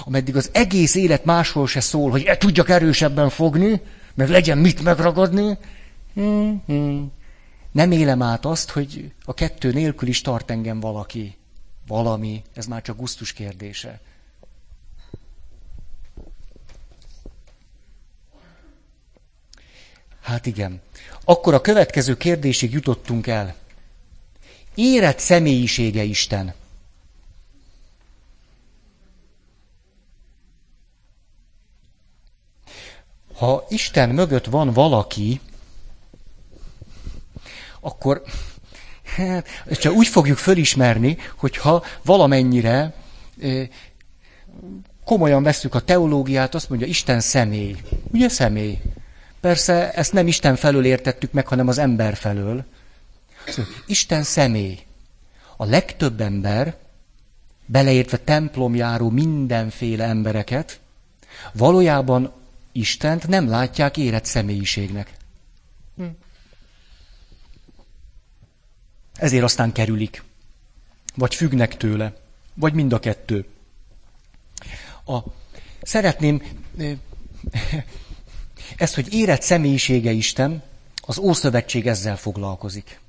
Ameddig 0.04 0.36
az 0.36 0.50
egész 0.52 0.94
élet 0.94 1.24
máshol 1.24 1.66
se 1.66 1.80
szól, 1.80 2.10
hogy 2.10 2.22
e 2.22 2.36
tudjak 2.36 2.68
erősebben 2.68 3.28
fogni, 3.28 3.80
mert 4.14 4.30
legyen 4.30 4.58
mit 4.58 4.82
megragadni. 4.82 5.58
Nem 7.72 7.92
élem 7.92 8.22
át 8.22 8.44
azt, 8.44 8.70
hogy 8.70 9.12
a 9.24 9.34
kettő 9.34 9.72
nélkül 9.72 10.08
is 10.08 10.20
tart 10.20 10.50
engem 10.50 10.80
valaki. 10.80 11.36
Valami, 11.86 12.42
ez 12.54 12.66
már 12.66 12.82
csak 12.82 12.96
gusztus 12.96 13.32
kérdése. 13.32 14.00
Hát 20.20 20.46
igen. 20.46 20.80
Akkor 21.24 21.54
a 21.54 21.60
következő 21.60 22.16
kérdésig 22.16 22.72
jutottunk 22.72 23.26
el. 23.26 23.54
Érett 24.74 25.18
személyisége 25.18 26.02
Isten. 26.02 26.54
Ha 33.34 33.66
Isten 33.68 34.08
mögött 34.08 34.44
van 34.44 34.72
valaki, 34.72 35.40
akkor 37.80 38.22
hát, 39.16 39.46
csak 39.70 39.92
úgy 39.92 40.06
fogjuk 40.06 40.38
fölismerni, 40.38 41.16
hogyha 41.36 41.84
valamennyire 42.02 42.94
komolyan 45.04 45.42
veszük 45.42 45.74
a 45.74 45.80
teológiát, 45.80 46.54
azt 46.54 46.68
mondja, 46.68 46.86
Isten 46.86 47.20
személy. 47.20 47.76
Ugye 48.12 48.28
személy? 48.28 48.78
Persze 49.40 49.92
ezt 49.92 50.12
nem 50.12 50.26
Isten 50.26 50.56
felől 50.56 50.84
értettük 50.84 51.32
meg, 51.32 51.46
hanem 51.46 51.68
az 51.68 51.78
ember 51.78 52.16
felől. 52.16 52.64
Szóval 53.46 53.72
Isten 53.86 54.22
személy. 54.22 54.78
A 55.56 55.64
legtöbb 55.64 56.20
ember, 56.20 56.76
beleértve 57.66 58.16
templomjáró 58.16 59.10
mindenféle 59.10 60.04
embereket, 60.04 60.80
valójában 61.52 62.32
Istent 62.72 63.28
nem 63.28 63.48
látják 63.48 63.96
érett 63.96 64.24
személyiségnek. 64.24 65.12
Hm. 65.96 66.04
Ezért 69.14 69.44
aztán 69.44 69.72
kerülik. 69.72 70.22
Vagy 71.14 71.34
függnek 71.34 71.76
tőle. 71.76 72.16
Vagy 72.54 72.72
mind 72.72 72.92
a 72.92 72.98
kettő. 72.98 73.46
A, 75.04 75.18
szeretném 75.82 76.42
ezt, 78.76 78.94
hogy 78.94 79.14
érett 79.14 79.42
személyisége 79.42 80.10
Isten, 80.10 80.62
Az 81.02 81.18
Ószövetség 81.18 81.86
ezzel 81.86 82.16
foglalkozik. 82.16 83.00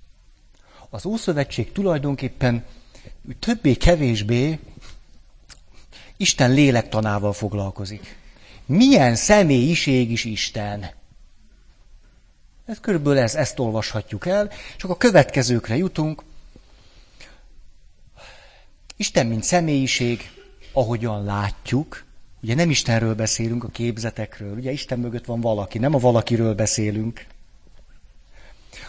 Az 0.90 1.06
Ószövetség 1.06 1.72
tulajdonképpen 1.72 2.66
többé-kevésbé 3.40 4.60
Isten 6.18 6.52
lélektanával 6.52 7.34
foglalkozik. 7.34 8.18
Milyen 8.66 9.16
személyiség 9.16 10.12
is 10.12 10.26
Isten? 10.26 10.92
Ez 12.66 12.80
körülbelül 12.80 13.20
ez, 13.20 13.36
ezt 13.36 13.60
olvashatjuk 13.60 14.26
el, 14.26 14.52
csak 14.78 14.90
a 14.90 14.98
következőkre 14.98 15.78
jutunk. 15.78 16.24
Isten, 18.96 19.28
mint 19.28 19.44
személyiség, 19.44 20.32
ahogyan 20.72 21.24
látjuk, 21.24 22.04
ugye 22.44 22.56
nem 22.56 22.70
Istenről 22.70 23.16
beszélünk, 23.16 23.64
a 23.64 23.68
képzetekről, 23.68 24.56
ugye 24.56 24.72
Isten 24.72 25.00
mögött 25.00 25.26
van 25.26 25.42
valaki, 25.42 25.78
nem 25.78 25.96
a 25.96 26.00
valakiről 26.00 26.54
beszélünk. 26.54 27.26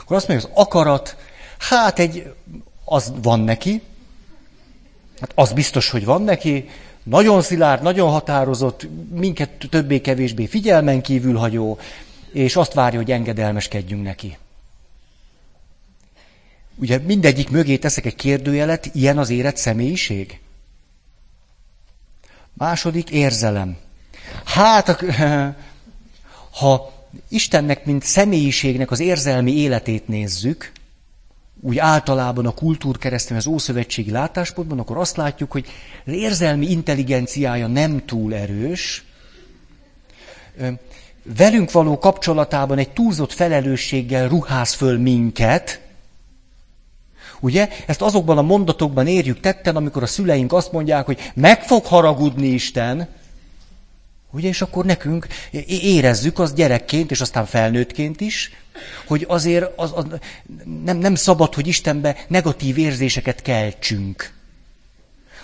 Akkor 0.00 0.16
azt 0.16 0.28
mondja, 0.28 0.48
az 0.48 0.52
akarat, 0.54 1.16
hát 1.58 1.98
egy, 1.98 2.32
az 2.84 3.12
van 3.22 3.40
neki, 3.40 3.82
hát 5.20 5.32
az 5.34 5.52
biztos, 5.52 5.90
hogy 5.90 6.04
van 6.04 6.22
neki, 6.22 6.68
nagyon 7.02 7.42
szilárd, 7.42 7.82
nagyon 7.82 8.10
határozott, 8.10 8.86
minket 9.14 9.50
többé-kevésbé 9.70 10.46
figyelmen 10.46 11.02
kívül 11.02 11.36
hagyó, 11.36 11.78
és 12.32 12.56
azt 12.56 12.72
várja, 12.72 12.98
hogy 12.98 13.10
engedelmeskedjünk 13.10 14.02
neki. 14.02 14.36
Ugye 16.74 16.98
mindegyik 16.98 17.50
mögé 17.50 17.76
teszek 17.76 18.04
egy 18.04 18.14
kérdőjelet, 18.14 18.90
ilyen 18.94 19.18
az 19.18 19.30
élet 19.30 19.56
személyiség? 19.56 20.40
Második 22.54 23.10
érzelem. 23.10 23.76
Hát, 24.44 25.04
ha 26.60 26.92
Istennek, 27.28 27.84
mint 27.84 28.02
személyiségnek 28.04 28.90
az 28.90 29.00
érzelmi 29.00 29.52
életét 29.52 30.08
nézzük, 30.08 30.72
úgy 31.60 31.78
általában 31.78 32.46
a 32.46 32.50
kultúrkeresztény, 32.50 33.36
az 33.36 33.46
ószövetségi 33.46 34.10
látáspontban, 34.10 34.78
akkor 34.78 34.96
azt 34.96 35.16
látjuk, 35.16 35.52
hogy 35.52 35.66
az 36.06 36.12
érzelmi 36.12 36.70
intelligenciája 36.70 37.66
nem 37.66 38.04
túl 38.04 38.34
erős, 38.34 39.04
velünk 41.22 41.70
való 41.70 41.98
kapcsolatában 41.98 42.78
egy 42.78 42.90
túlzott 42.90 43.32
felelősséggel 43.32 44.28
ruház 44.28 44.72
föl 44.72 44.98
minket, 44.98 45.80
Ugye? 47.42 47.68
Ezt 47.86 48.02
azokban 48.02 48.38
a 48.38 48.42
mondatokban 48.42 49.06
érjük 49.06 49.40
tetten, 49.40 49.76
amikor 49.76 50.02
a 50.02 50.06
szüleink 50.06 50.52
azt 50.52 50.72
mondják, 50.72 51.06
hogy 51.06 51.32
meg 51.34 51.62
fog 51.62 51.84
haragudni 51.84 52.46
Isten, 52.46 53.08
Ugye, 54.34 54.48
és 54.48 54.62
akkor 54.62 54.84
nekünk 54.84 55.26
érezzük 55.66 56.38
az 56.38 56.52
gyerekként, 56.52 57.10
és 57.10 57.20
aztán 57.20 57.46
felnőttként 57.46 58.20
is, 58.20 58.50
hogy 59.06 59.24
azért 59.28 59.78
az, 59.78 59.92
az, 59.94 60.04
nem, 60.84 60.96
nem 60.96 61.14
szabad, 61.14 61.54
hogy 61.54 61.66
Istenbe 61.66 62.16
negatív 62.28 62.78
érzéseket 62.78 63.42
keltsünk. 63.42 64.32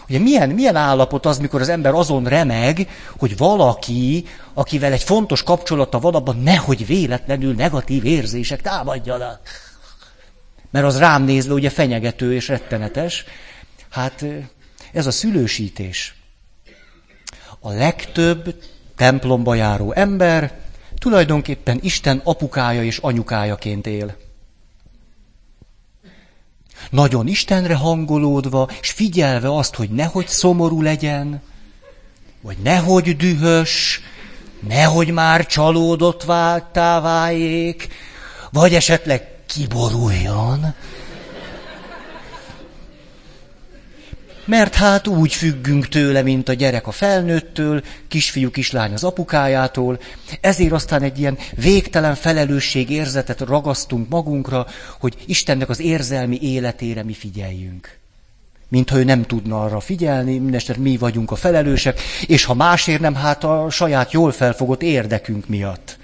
Ugye 0.09 0.19
milyen, 0.19 0.51
milyen 0.51 0.77
állapot 0.77 1.27
az, 1.27 1.39
mikor 1.39 1.61
az 1.61 1.69
ember 1.69 1.95
azon 1.95 2.25
remeg, 2.25 2.89
hogy 3.19 3.37
valaki, 3.37 4.25
akivel 4.55 4.93
egy 4.93 5.03
fontos 5.03 5.43
kapcsolata 5.43 5.99
van, 5.99 6.15
abban 6.15 6.37
nehogy 6.37 6.87
véletlenül 6.87 7.55
negatív 7.55 8.05
érzések 8.05 8.63
támadjanak. 8.63 9.68
Mert 10.71 10.85
az 10.85 10.99
rám 10.99 11.23
nézve 11.23 11.53
ugye 11.53 11.71
fenyegető 11.71 12.35
és 12.35 12.49
rettenetes. 12.49 13.25
Hát 13.91 14.25
ez 14.93 15.07
a 15.07 15.11
szülősítés. 15.11 16.15
A 17.61 17.71
legtöbb 17.73 18.63
templomba 18.97 19.55
járó 19.55 19.93
ember 19.93 20.61
tulajdonképpen 20.99 21.79
Isten 21.83 22.21
apukája 22.25 22.85
és 22.85 22.99
anyukájaként 22.99 23.87
él. 23.87 24.17
Nagyon 26.91 27.27
Istenre 27.27 27.75
hangolódva, 27.75 28.69
és 28.81 28.91
figyelve 28.91 29.55
azt, 29.57 29.75
hogy 29.75 29.91
nehogy 29.91 30.27
szomorú 30.27 30.83
legyen, 30.83 31.43
vagy 32.41 32.57
nehogy 32.59 33.17
dühös, 33.17 34.01
nehogy 34.69 35.11
már 35.11 35.47
csalódott 35.47 36.25
váltá 36.25 37.01
váljék, 37.01 37.89
vagy 38.51 38.75
esetleg 38.75 39.38
kiboruljon. 39.49 40.75
Mert 44.45 44.75
hát 44.75 45.07
úgy 45.07 45.35
függünk 45.35 45.89
tőle, 45.89 46.23
mint 46.23 46.49
a 46.49 46.53
gyerek 46.53 46.87
a 46.87 46.91
felnőttől, 46.91 47.83
kisfiú, 48.09 48.51
kislány 48.51 48.93
az 48.93 49.05
apukájától, 49.05 50.01
ezért 50.41 50.73
aztán 50.73 51.03
egy 51.03 51.19
ilyen 51.19 51.39
végtelen 51.55 52.15
felelősség 52.15 52.91
érzetet 52.91 53.41
ragasztunk 53.41 54.09
magunkra, 54.09 54.67
hogy 54.99 55.17
Istennek 55.27 55.69
az 55.69 55.81
érzelmi 55.81 56.39
életére 56.43 57.03
mi 57.03 57.13
figyeljünk. 57.13 57.99
Mintha 58.69 58.99
ő 58.99 59.05
nem 59.05 59.23
tudna 59.23 59.63
arra 59.63 59.81
figyelni, 59.81 60.39
mindesetre 60.39 60.83
mi 60.83 60.97
vagyunk 60.97 61.31
a 61.31 61.37
felelősek, 61.37 62.01
és 62.27 62.45
ha 62.45 62.55
másért 62.55 63.01
nem, 63.01 63.15
hát 63.15 63.45
a 63.45 63.71
saját 63.71 64.13
jól 64.13 64.33
felfogott 64.33 64.83
érdekünk 64.83 65.49
miatt. 65.49 65.99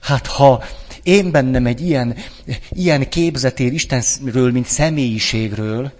Hát 0.00 0.26
ha 0.26 0.64
én 1.08 1.30
bennem 1.30 1.66
egy 1.66 1.80
ilyen, 1.80 2.16
ilyen 2.70 3.08
képzetér 3.08 3.72
Istenről, 3.72 4.52
mint 4.52 4.66
személyiségről, 4.66 5.92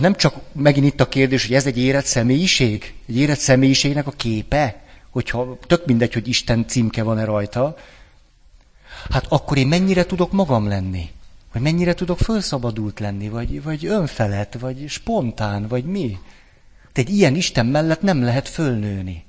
nem 0.00 0.14
csak 0.14 0.34
megint 0.52 0.86
itt 0.86 1.00
a 1.00 1.08
kérdés, 1.08 1.46
hogy 1.46 1.54
ez 1.54 1.66
egy 1.66 1.78
érett 1.78 2.04
személyiség, 2.04 2.94
egy 3.08 3.16
érett 3.16 3.38
személyiségnek 3.38 4.06
a 4.06 4.10
képe, 4.10 4.82
hogyha 5.10 5.58
tök 5.66 5.86
mindegy, 5.86 6.12
hogy 6.12 6.28
Isten 6.28 6.66
címke 6.66 7.02
van-e 7.02 7.24
rajta, 7.24 7.76
hát 9.10 9.26
akkor 9.28 9.56
én 9.56 9.66
mennyire 9.66 10.06
tudok 10.06 10.32
magam 10.32 10.68
lenni? 10.68 11.10
Vagy 11.52 11.62
mennyire 11.62 11.94
tudok 11.94 12.18
felszabadult 12.18 13.00
lenni, 13.00 13.28
vagy, 13.28 13.62
vagy 13.62 13.86
önfelett, 13.86 14.54
vagy 14.60 14.84
spontán, 14.88 15.68
vagy 15.68 15.84
mi? 15.84 16.18
De 16.92 17.00
egy 17.00 17.10
ilyen 17.10 17.34
Isten 17.34 17.66
mellett 17.66 18.02
nem 18.02 18.22
lehet 18.22 18.48
fölnőni. 18.48 19.24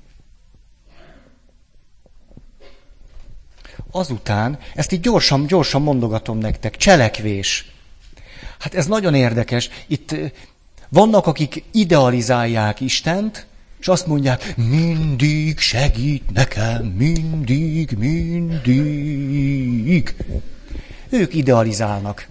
Azután, 3.92 4.58
ezt 4.74 4.92
így 4.92 5.00
gyorsan, 5.00 5.46
gyorsan 5.46 5.82
mondogatom 5.82 6.38
nektek, 6.38 6.76
cselekvés. 6.76 7.72
Hát 8.58 8.74
ez 8.74 8.86
nagyon 8.86 9.14
érdekes. 9.14 9.70
Itt 9.86 10.14
vannak, 10.88 11.26
akik 11.26 11.64
idealizálják 11.70 12.80
Istent, 12.80 13.46
és 13.80 13.88
azt 13.88 14.06
mondják, 14.06 14.56
mindig 14.56 15.58
segít 15.58 16.30
nekem, 16.30 16.84
mindig, 16.84 17.90
mindig. 17.98 20.14
Ők 21.08 21.34
idealizálnak. 21.34 22.28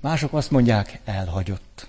Mások 0.00 0.32
azt 0.32 0.50
mondják, 0.50 1.00
elhagyott. 1.04 1.86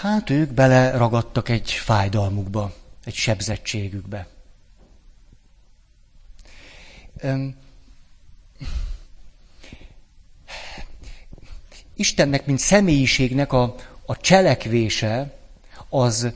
Hát 0.00 0.30
ők 0.30 0.50
beleragadtak 0.50 1.48
egy 1.48 1.70
fájdalmukba, 1.70 2.72
egy 3.10 3.16
sebzettségükbe. 3.16 4.26
Istennek, 11.94 12.46
mint 12.46 12.58
személyiségnek 12.58 13.52
a, 13.52 13.74
a 14.06 14.16
cselekvése, 14.16 15.38
az 15.88 16.32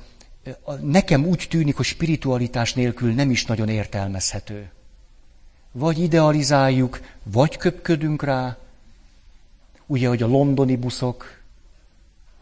nekem 0.80 1.24
úgy 1.24 1.46
tűnik, 1.50 1.76
hogy 1.76 1.84
spiritualitás 1.84 2.74
nélkül 2.74 3.12
nem 3.12 3.30
is 3.30 3.44
nagyon 3.44 3.68
értelmezhető. 3.68 4.70
Vagy 5.72 5.98
idealizáljuk, 5.98 7.00
vagy 7.22 7.56
köpködünk 7.56 8.22
rá, 8.22 8.56
ugye, 9.86 10.08
hogy 10.08 10.22
a 10.22 10.26
londoni 10.26 10.76
buszok, 10.76 11.42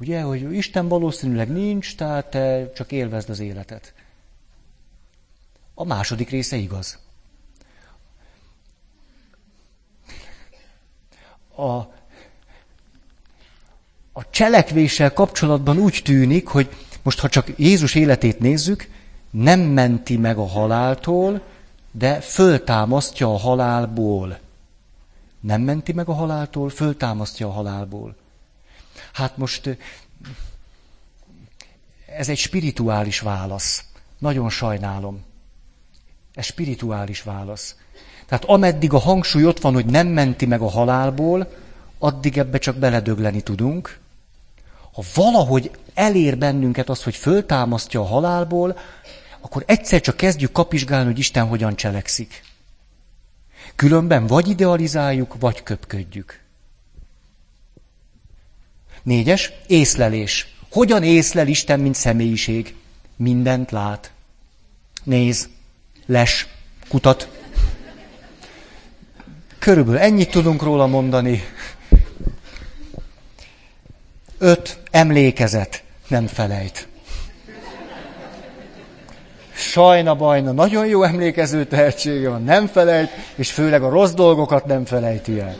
ugye, 0.00 0.20
hogy 0.20 0.52
Isten 0.52 0.88
valószínűleg 0.88 1.52
nincs, 1.52 1.96
tehát 1.96 2.26
te 2.26 2.72
csak 2.72 2.92
élvezd 2.92 3.30
az 3.30 3.40
életet. 3.40 3.94
A 5.82 5.84
második 5.84 6.30
része 6.30 6.56
igaz. 6.56 6.98
A 11.56 11.78
a 14.12 14.30
cselekvéssel 14.30 15.12
kapcsolatban 15.12 15.78
úgy 15.78 16.00
tűnik, 16.04 16.46
hogy 16.46 16.76
most 17.02 17.20
ha 17.20 17.28
csak 17.28 17.58
Jézus 17.58 17.94
életét 17.94 18.38
nézzük, 18.38 18.88
nem 19.30 19.60
menti 19.60 20.16
meg 20.16 20.38
a 20.38 20.46
haláltól, 20.46 21.42
de 21.90 22.20
föltámasztja 22.20 23.34
a 23.34 23.38
halálból. 23.38 24.38
Nem 25.40 25.60
menti 25.60 25.92
meg 25.92 26.08
a 26.08 26.14
haláltól, 26.14 26.68
föltámasztja 26.70 27.46
a 27.46 27.52
halálból. 27.52 28.16
Hát 29.12 29.36
most 29.36 29.78
ez 32.06 32.28
egy 32.28 32.38
spirituális 32.38 33.20
válasz. 33.20 33.84
Nagyon 34.18 34.50
sajnálom. 34.50 35.30
Ez 36.34 36.44
spirituális 36.44 37.22
válasz. 37.22 37.76
Tehát 38.26 38.44
ameddig 38.44 38.92
a 38.92 38.98
hangsúly 38.98 39.44
ott 39.44 39.60
van, 39.60 39.74
hogy 39.74 39.86
nem 39.86 40.06
menti 40.06 40.46
meg 40.46 40.60
a 40.60 40.70
halálból, 40.70 41.52
addig 41.98 42.38
ebbe 42.38 42.58
csak 42.58 42.76
beledögleni 42.76 43.40
tudunk, 43.40 44.00
ha 44.92 45.02
valahogy 45.14 45.70
elér 45.94 46.38
bennünket 46.38 46.88
az, 46.88 47.02
hogy 47.02 47.16
föltámasztja 47.16 48.00
a 48.00 48.06
halálból, 48.06 48.78
akkor 49.40 49.62
egyszer 49.66 50.00
csak 50.00 50.16
kezdjük 50.16 50.52
kapizsgálni, 50.52 51.06
hogy 51.06 51.18
Isten 51.18 51.46
hogyan 51.46 51.76
cselekszik. 51.76 52.44
Különben 53.76 54.26
vagy 54.26 54.48
idealizáljuk, 54.48 55.36
vagy 55.38 55.62
köpködjük. 55.62 56.40
Négyes, 59.02 59.52
észlelés. 59.66 60.54
Hogyan 60.70 61.02
észlel 61.02 61.48
Isten, 61.48 61.80
mint 61.80 61.94
személyiség? 61.94 62.74
Mindent 63.16 63.70
lát. 63.70 64.12
Néz, 65.04 65.48
les, 66.06 66.46
kutat. 66.88 67.28
Körülbelül 69.58 70.00
ennyit 70.00 70.30
tudunk 70.30 70.62
róla 70.62 70.86
mondani. 70.86 71.42
Öt, 74.38 74.78
emlékezet, 74.90 75.82
nem 76.08 76.26
felejt. 76.26 76.88
Sajna 79.54 80.14
bajna, 80.14 80.52
nagyon 80.52 80.86
jó 80.86 81.02
emlékező 81.02 81.64
tehetsége 81.64 82.28
van, 82.28 82.44
nem 82.44 82.66
felejt, 82.66 83.10
és 83.34 83.50
főleg 83.50 83.82
a 83.82 83.88
rossz 83.88 84.12
dolgokat 84.12 84.64
nem 84.64 84.84
felejti 84.84 85.40
el. 85.40 85.56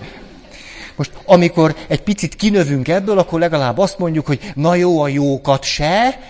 Most 0.97 1.12
amikor 1.24 1.76
egy 1.88 2.03
picit 2.03 2.34
kinövünk 2.34 2.88
ebből, 2.88 3.18
akkor 3.18 3.40
legalább 3.40 3.78
azt 3.78 3.99
mondjuk, 3.99 4.26
hogy 4.26 4.53
na 4.55 4.74
jó 4.74 5.01
a 5.01 5.09
jókat 5.09 5.62
se, 5.64 6.20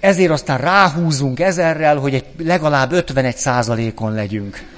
ezért 0.00 0.30
aztán 0.30 0.58
ráhúzunk 0.58 1.40
ezerrel, 1.40 1.96
hogy 1.96 2.14
egy 2.14 2.26
legalább 2.38 2.92
51 2.92 3.36
százalékon 3.36 4.12
legyünk. 4.12 4.76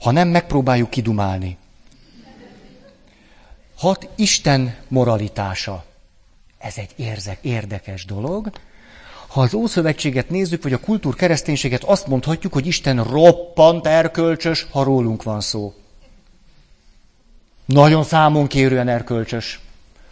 Ha 0.00 0.10
nem, 0.10 0.28
megpróbáljuk 0.28 0.90
kidumálni. 0.90 1.56
Hat 3.76 4.08
Isten 4.14 4.74
moralitása. 4.88 5.84
Ez 6.58 6.74
egy 6.76 6.90
érzek, 6.96 7.38
érdekes 7.40 8.04
dolog. 8.04 8.50
Ha 9.26 9.40
az 9.40 9.54
Ószövetséget 9.54 10.30
nézzük, 10.30 10.62
vagy 10.62 10.72
a 10.72 10.80
kultúrkereszténységet, 10.80 11.84
azt 11.84 12.06
mondhatjuk, 12.06 12.52
hogy 12.52 12.66
Isten 12.66 13.04
roppant 13.04 13.86
erkölcsös, 13.86 14.66
ha 14.70 14.82
rólunk 14.82 15.22
van 15.22 15.40
szó. 15.40 15.74
Nagyon 17.66 18.04
számon 18.04 18.46
kérően 18.46 18.88
erkölcsös. 18.88 19.60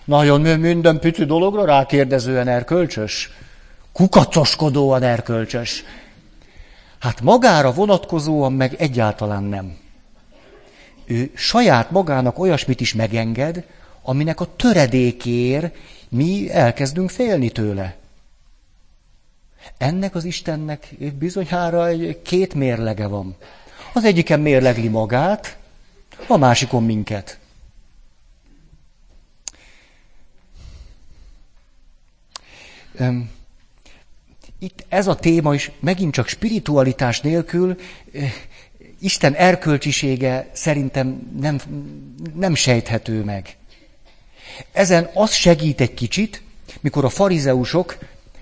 Nagyon 0.04 0.40
minden 0.58 0.98
pici 0.98 1.24
dologra 1.24 1.64
rákérdezően 1.64 2.48
erkölcsös. 2.48 3.30
Kukacoskodóan 3.92 5.02
erkölcsös. 5.02 5.84
Hát 6.98 7.20
magára 7.20 7.72
vonatkozóan 7.72 8.52
meg 8.52 8.74
egyáltalán 8.78 9.42
nem. 9.42 9.76
Ő 11.04 11.30
saját 11.34 11.90
magának 11.90 12.38
olyasmit 12.38 12.80
is 12.80 12.94
megenged, 12.94 13.64
aminek 14.02 14.40
a 14.40 14.56
töredékér 14.56 15.72
mi 16.08 16.50
elkezdünk 16.52 17.10
félni 17.10 17.50
tőle. 17.50 17.96
Ennek 19.78 20.14
az 20.14 20.24
Istennek 20.24 20.94
bizonyára 21.18 21.86
két 22.22 22.54
mérlege 22.54 23.06
van. 23.06 23.36
Az 23.92 24.04
egyiken 24.04 24.40
mérlegli 24.40 24.88
magát, 24.88 25.56
a 26.26 26.36
másikon 26.36 26.84
minket. 26.84 27.38
Itt 34.58 34.84
ez 34.88 35.06
a 35.06 35.14
téma 35.14 35.54
is 35.54 35.70
megint 35.80 36.12
csak 36.12 36.28
spiritualitás 36.28 37.20
nélkül 37.20 37.76
Isten 39.00 39.34
erkölcsisége 39.34 40.50
szerintem 40.52 41.30
nem, 41.40 41.60
nem 42.34 42.54
sejthető 42.54 43.24
meg. 43.24 43.56
Ezen 44.72 45.10
az 45.14 45.32
segít 45.32 45.80
egy 45.80 45.94
kicsit, 45.94 46.42
mikor 46.80 47.04
a 47.04 47.08
farizeusok 47.08 47.98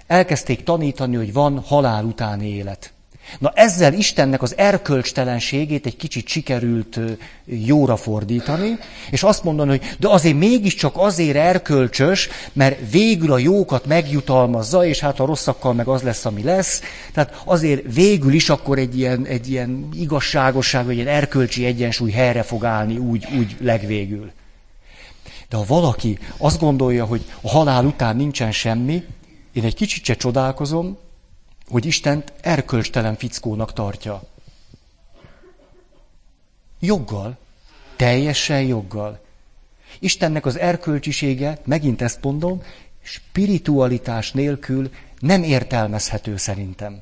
elkezdték 0.06 0.62
tanítani, 0.62 1.16
hogy 1.16 1.32
van 1.32 1.58
halál 1.58 2.04
utáni 2.04 2.48
élet. 2.48 2.92
Na 3.38 3.52
ezzel 3.54 3.92
Istennek 3.92 4.42
az 4.42 4.56
erkölcstelenségét 4.56 5.86
egy 5.86 5.96
kicsit 5.96 6.28
sikerült 6.28 7.00
jóra 7.44 7.96
fordítani, 7.96 8.78
és 9.10 9.22
azt 9.22 9.44
mondani, 9.44 9.68
hogy 9.68 9.96
de 9.98 10.08
azért 10.08 10.36
mégiscsak 10.36 10.92
azért 10.96 11.36
erkölcsös, 11.36 12.28
mert 12.52 12.90
végül 12.90 13.32
a 13.32 13.38
jókat 13.38 13.86
megjutalmazza, 13.86 14.84
és 14.86 15.00
hát 15.00 15.20
a 15.20 15.24
rosszakkal 15.24 15.72
meg 15.72 15.88
az 15.88 16.02
lesz, 16.02 16.24
ami 16.24 16.42
lesz. 16.42 16.80
Tehát 17.12 17.42
azért 17.44 17.94
végül 17.94 18.32
is 18.32 18.48
akkor 18.48 18.78
egy 18.78 18.98
ilyen, 18.98 19.26
egy 19.26 19.50
ilyen 19.50 19.88
igazságosság, 19.94 20.88
egy 20.88 20.94
ilyen 20.94 21.08
erkölcsi 21.08 21.64
egyensúly 21.64 22.10
helyre 22.10 22.42
fog 22.42 22.64
állni 22.64 22.96
úgy, 22.96 23.26
úgy 23.38 23.56
legvégül. 23.60 24.30
De 25.48 25.56
ha 25.56 25.64
valaki 25.66 26.18
azt 26.36 26.60
gondolja, 26.60 27.04
hogy 27.04 27.24
a 27.40 27.48
halál 27.48 27.84
után 27.84 28.16
nincsen 28.16 28.52
semmi, 28.52 29.02
én 29.52 29.64
egy 29.64 29.74
kicsit 29.74 30.04
se 30.04 30.14
csodálkozom, 30.14 30.98
hogy 31.72 31.86
Istent 31.86 32.32
erkölcstelen 32.40 33.16
fickónak 33.16 33.72
tartja. 33.72 34.22
Joggal. 36.80 37.38
Teljesen 37.96 38.62
joggal. 38.62 39.20
Istennek 39.98 40.46
az 40.46 40.58
erkölcsisége, 40.58 41.58
megint 41.64 42.02
ezt 42.02 42.22
mondom, 42.22 42.62
spiritualitás 43.02 44.32
nélkül 44.32 44.90
nem 45.18 45.42
értelmezhető 45.42 46.36
szerintem. 46.36 47.00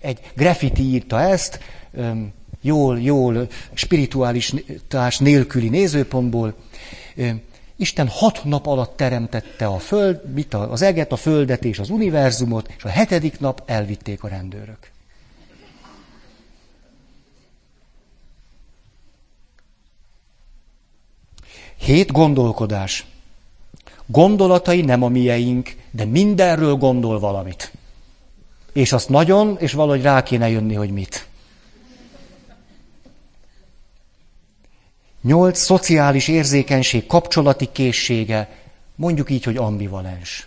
Egy 0.00 0.20
graffiti 0.34 0.82
írta 0.82 1.20
ezt, 1.20 1.60
jól, 2.60 3.00
jól 3.00 3.48
spiritualitás 3.72 5.18
nélküli 5.18 5.68
nézőpontból. 5.68 6.54
Isten 7.82 8.08
hat 8.08 8.44
nap 8.44 8.66
alatt 8.66 8.96
teremtette 8.96 9.66
a 9.66 9.78
föld, 9.78 10.32
mit 10.32 10.54
az 10.54 10.82
eget, 10.82 11.12
a 11.12 11.16
földet 11.16 11.64
és 11.64 11.78
az 11.78 11.90
univerzumot, 11.90 12.72
és 12.76 12.84
a 12.84 12.88
hetedik 12.88 13.40
nap 13.40 13.62
elvitték 13.66 14.22
a 14.22 14.28
rendőrök. 14.28 14.90
Hét 21.76 22.12
gondolkodás. 22.12 23.06
Gondolatai 24.06 24.80
nem 24.80 25.02
a 25.02 25.08
mieink, 25.08 25.74
de 25.90 26.04
mindenről 26.04 26.74
gondol 26.74 27.18
valamit. 27.18 27.72
És 28.72 28.92
azt 28.92 29.08
nagyon, 29.08 29.56
és 29.58 29.72
valahogy 29.72 30.02
rá 30.02 30.22
kéne 30.22 30.48
jönni, 30.48 30.74
hogy 30.74 30.90
mit. 30.90 31.26
Nyolc, 35.22 35.58
szociális 35.58 36.28
érzékenység, 36.28 37.06
kapcsolati 37.06 37.68
készsége, 37.72 38.48
mondjuk 38.96 39.30
így, 39.30 39.44
hogy 39.44 39.56
ambivalens. 39.56 40.46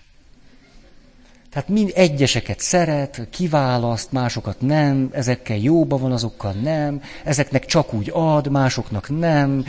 Tehát 1.50 1.70
mind 1.70 1.92
egyeseket 1.96 2.60
szeret, 2.60 3.28
kiválaszt, 3.30 4.12
másokat 4.12 4.62
nem, 4.62 5.10
ezekkel 5.12 5.58
jóba 5.58 5.98
van, 5.98 6.12
azokkal 6.12 6.52
nem, 6.52 7.02
ezeknek 7.24 7.66
csak 7.66 7.94
úgy 7.94 8.10
ad, 8.14 8.52
másoknak 8.52 9.20
nem. 9.20 9.66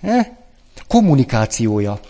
He? 0.00 0.36
Kommunikációja. 0.88 2.00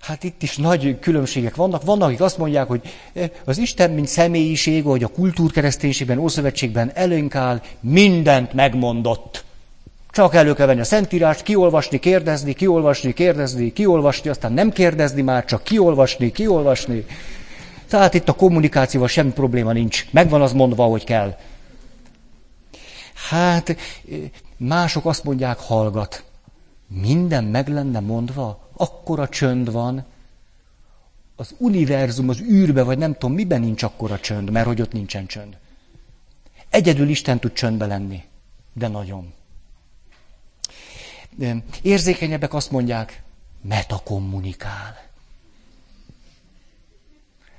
Hát 0.00 0.24
itt 0.24 0.42
is 0.42 0.56
nagy 0.56 0.98
különbségek 0.98 1.56
vannak. 1.56 1.82
Vannak, 1.82 2.08
akik 2.08 2.20
azt 2.20 2.38
mondják, 2.38 2.66
hogy 2.66 2.80
eh, 3.12 3.30
az 3.44 3.58
Isten, 3.58 3.90
mint 3.90 4.06
személyiség, 4.06 4.84
vagy 4.84 5.02
a 5.02 5.08
kultúrkereszténységben, 5.08 6.18
Ószövetségben 6.18 6.90
előnk 6.94 7.34
áll, 7.34 7.60
mindent 7.80 8.52
megmondott. 8.52 9.44
Csak 10.10 10.34
elő 10.34 10.54
kell 10.54 10.66
venni 10.66 10.80
a 10.80 10.84
Szentírást, 10.84 11.42
kiolvasni, 11.42 11.98
kérdezni, 11.98 12.52
kiolvasni, 12.52 13.12
kérdezni, 13.12 13.72
kiolvasni, 13.72 14.30
aztán 14.30 14.52
nem 14.52 14.70
kérdezni 14.70 15.22
már, 15.22 15.44
csak 15.44 15.62
kiolvasni, 15.62 16.32
kiolvasni. 16.32 17.04
Tehát 17.88 18.14
itt 18.14 18.28
a 18.28 18.32
kommunikációval 18.32 19.08
semmi 19.08 19.32
probléma 19.32 19.72
nincs. 19.72 20.06
Megvan 20.10 20.42
az 20.42 20.52
mondva, 20.52 20.84
hogy 20.84 21.04
kell. 21.04 21.36
Hát 23.30 23.68
eh, 23.68 23.76
mások 24.56 25.06
azt 25.06 25.24
mondják, 25.24 25.58
hallgat. 25.58 26.24
Minden 26.88 27.44
meg 27.44 27.68
lenne 27.68 28.00
mondva? 28.00 28.65
Akkora 28.76 29.28
csönd 29.28 29.72
van, 29.72 30.04
az 31.36 31.54
univerzum, 31.58 32.28
az 32.28 32.40
űrbe, 32.40 32.82
vagy 32.82 32.98
nem 32.98 33.12
tudom, 33.12 33.32
miben 33.32 33.60
nincs 33.60 33.82
akkora 33.82 34.18
csönd, 34.18 34.50
mert 34.50 34.66
hogy 34.66 34.80
ott 34.80 34.92
nincsen 34.92 35.26
csönd. 35.26 35.56
Egyedül 36.70 37.08
Isten 37.08 37.38
tud 37.38 37.52
csöndbe 37.52 37.86
lenni, 37.86 38.22
de 38.72 38.88
nagyon. 38.88 39.32
Érzékenyebbek 41.82 42.54
azt 42.54 42.70
mondják, 42.70 43.22
metakommunikál. 43.60 45.04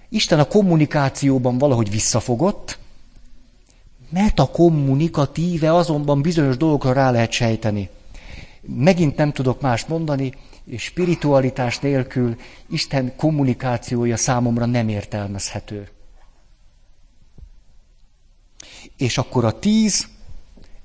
Isten 0.09 0.39
a 0.39 0.47
kommunikációban 0.47 1.57
valahogy 1.57 1.89
visszafogott, 1.89 2.77
metakommunikatíve 4.09 5.73
azonban 5.73 6.21
bizonyos 6.21 6.57
dolgokra 6.57 6.93
rá 6.93 7.11
lehet 7.11 7.31
sejteni. 7.31 7.89
Megint 8.61 9.15
nem 9.15 9.31
tudok 9.31 9.61
más 9.61 9.85
mondani, 9.85 10.33
spiritualitás 10.77 11.79
nélkül 11.79 12.35
Isten 12.69 13.15
kommunikációja 13.15 14.17
számomra 14.17 14.65
nem 14.65 14.89
értelmezhető. 14.89 15.89
És 18.97 19.17
akkor 19.17 19.45
a 19.45 19.59
tíz, 19.59 20.07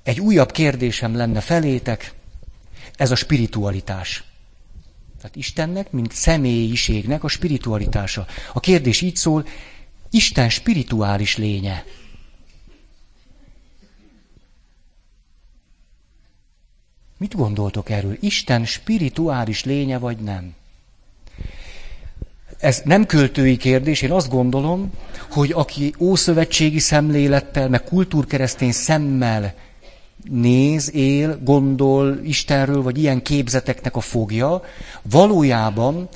egy 0.03 0.19
újabb 0.19 0.51
kérdésem 0.51 1.15
lenne 1.15 1.39
felétek. 1.39 2.13
Ez 2.95 3.11
a 3.11 3.15
spiritualitás. 3.15 4.23
Tehát 5.17 5.35
Istennek, 5.35 5.91
mint 5.91 6.11
személyiségnek 6.11 7.23
a 7.23 7.27
spiritualitása. 7.27 8.25
A 8.53 8.59
kérdés 8.59 9.01
így 9.01 9.15
szól, 9.15 9.45
Isten 10.09 10.49
spirituális 10.49 11.37
lénye. 11.37 11.83
Mit 17.17 17.35
gondoltok 17.35 17.89
erről? 17.89 18.17
Isten 18.19 18.65
spirituális 18.65 19.63
lénye 19.63 19.97
vagy 19.97 20.17
nem? 20.17 20.53
Ez 22.59 22.81
nem 22.85 23.05
költői 23.05 23.57
kérdés, 23.57 24.01
én 24.01 24.11
azt 24.11 24.29
gondolom, 24.29 24.91
hogy 25.29 25.51
aki 25.51 25.93
ószövetségi 25.99 26.79
szemlélettel, 26.79 27.69
meg 27.69 27.83
kultúrkeresztény 27.83 28.71
szemmel 28.71 29.53
néz, 30.29 30.93
él, 30.93 31.39
gondol 31.43 32.19
Istenről, 32.23 32.81
vagy 32.81 32.97
ilyen 32.97 33.21
képzeteknek 33.21 33.95
a 33.95 33.99
fogja, 33.99 34.61
valójában 35.01 36.09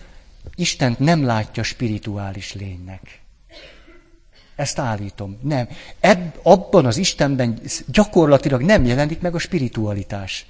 Istent 0.56 1.00
nem 1.00 1.26
látja 1.26 1.64
spirituális 1.64 2.54
lénynek. 2.54 3.22
Ezt 4.56 4.80
állítom. 4.80 5.38
Nem. 5.42 5.68
Ebb, 6.00 6.40
abban 6.44 6.86
az 6.86 6.98
Istenben 6.98 7.60
gyakorlatilag 7.88 8.62
nem 8.62 8.86
jelenik 8.86 9.22
meg 9.22 9.36
a 9.36 9.40
spiritualitás. 9.40 10.46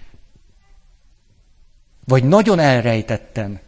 Vagy 2.08 2.24
nagyon 2.24 2.60
elrejtettem. 2.60 3.60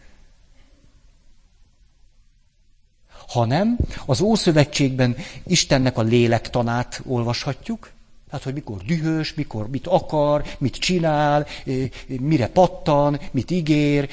Hanem 3.27 3.77
az 4.05 4.21
Ószövetségben 4.21 5.15
Istennek 5.43 5.97
a 5.97 6.01
lélektanát 6.01 7.01
olvashatjuk, 7.05 7.91
tehát, 8.29 8.43
hogy 8.43 8.53
mikor 8.53 8.77
dühös, 8.77 9.33
mikor 9.33 9.69
mit 9.69 9.87
akar, 9.87 10.43
mit 10.57 10.75
csinál, 10.75 11.45
mire 12.07 12.47
pattan, 12.47 13.19
mit 13.31 13.51
ígér. 13.51 14.09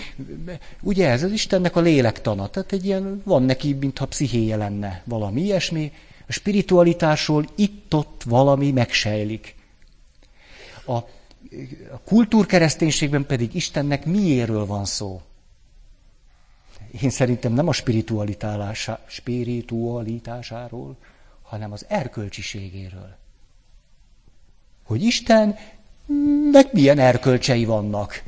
Ugye 0.80 1.08
ez 1.08 1.22
az 1.22 1.32
Istennek 1.32 1.76
a 1.76 1.80
lélektana. 1.80 2.48
Tehát 2.48 2.72
egy 2.72 2.84
ilyen, 2.84 3.22
van 3.24 3.42
neki, 3.42 3.72
mintha 3.72 4.06
pszichéje 4.06 4.56
lenne 4.56 5.02
valami 5.04 5.40
ilyesmi. 5.40 5.92
A 6.28 6.32
spiritualitásról 6.32 7.44
itt-ott 7.54 8.22
valami 8.24 8.70
megsejlik. 8.70 9.54
A, 10.86 10.98
a 11.92 11.98
kultúrkereszténységben 11.98 13.26
pedig 13.26 13.54
Istennek 13.54 14.04
miéről 14.04 14.66
van 14.66 14.84
szó? 14.84 15.22
Én 17.02 17.10
szerintem 17.10 17.52
nem 17.52 17.68
a 17.68 17.72
spiritualitásáról, 19.06 20.96
hanem 21.42 21.72
az 21.72 21.84
erkölcsiségéről 21.88 23.16
hogy 24.86 25.02
Istennek 25.02 26.72
milyen 26.72 26.98
erkölcsei 26.98 27.64
vannak. 27.64 28.22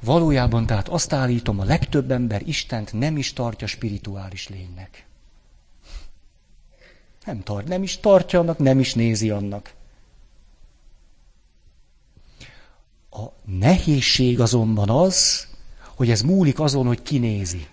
Valójában 0.00 0.66
tehát 0.66 0.88
azt 0.88 1.12
állítom, 1.12 1.60
a 1.60 1.64
legtöbb 1.64 2.10
ember 2.10 2.42
Istent 2.46 2.92
nem 2.92 3.16
is 3.16 3.32
tartja 3.32 3.66
spirituális 3.66 4.48
lénynek. 4.48 5.06
Nem 7.24 7.42
tart, 7.42 7.66
nem 7.68 7.82
is 7.82 7.96
tartja 7.96 8.40
annak, 8.40 8.58
nem 8.58 8.78
is 8.78 8.94
nézi 8.94 9.30
annak. 9.30 9.74
A 13.16 13.32
nehézség 13.44 14.40
azonban 14.40 14.90
az, 14.90 15.46
hogy 15.94 16.10
ez 16.10 16.20
múlik 16.20 16.60
azon, 16.60 16.86
hogy 16.86 17.02
kinézi. 17.02 17.66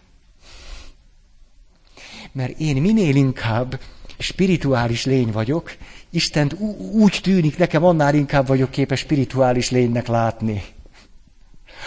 Mert 2.32 2.60
én 2.60 2.82
minél 2.82 3.16
inkább 3.16 3.80
spirituális 4.18 5.06
lény 5.06 5.32
vagyok, 5.32 5.76
Istent 6.10 6.56
úgy 6.92 7.20
tűnik 7.24 7.58
nekem, 7.58 7.84
annál 7.84 8.16
inkább 8.16 8.48
vagyok 8.48 8.72
képes 8.72 9.00
spirituális 9.00 9.72
lénynek 9.72 10.08
látni. 10.08 10.64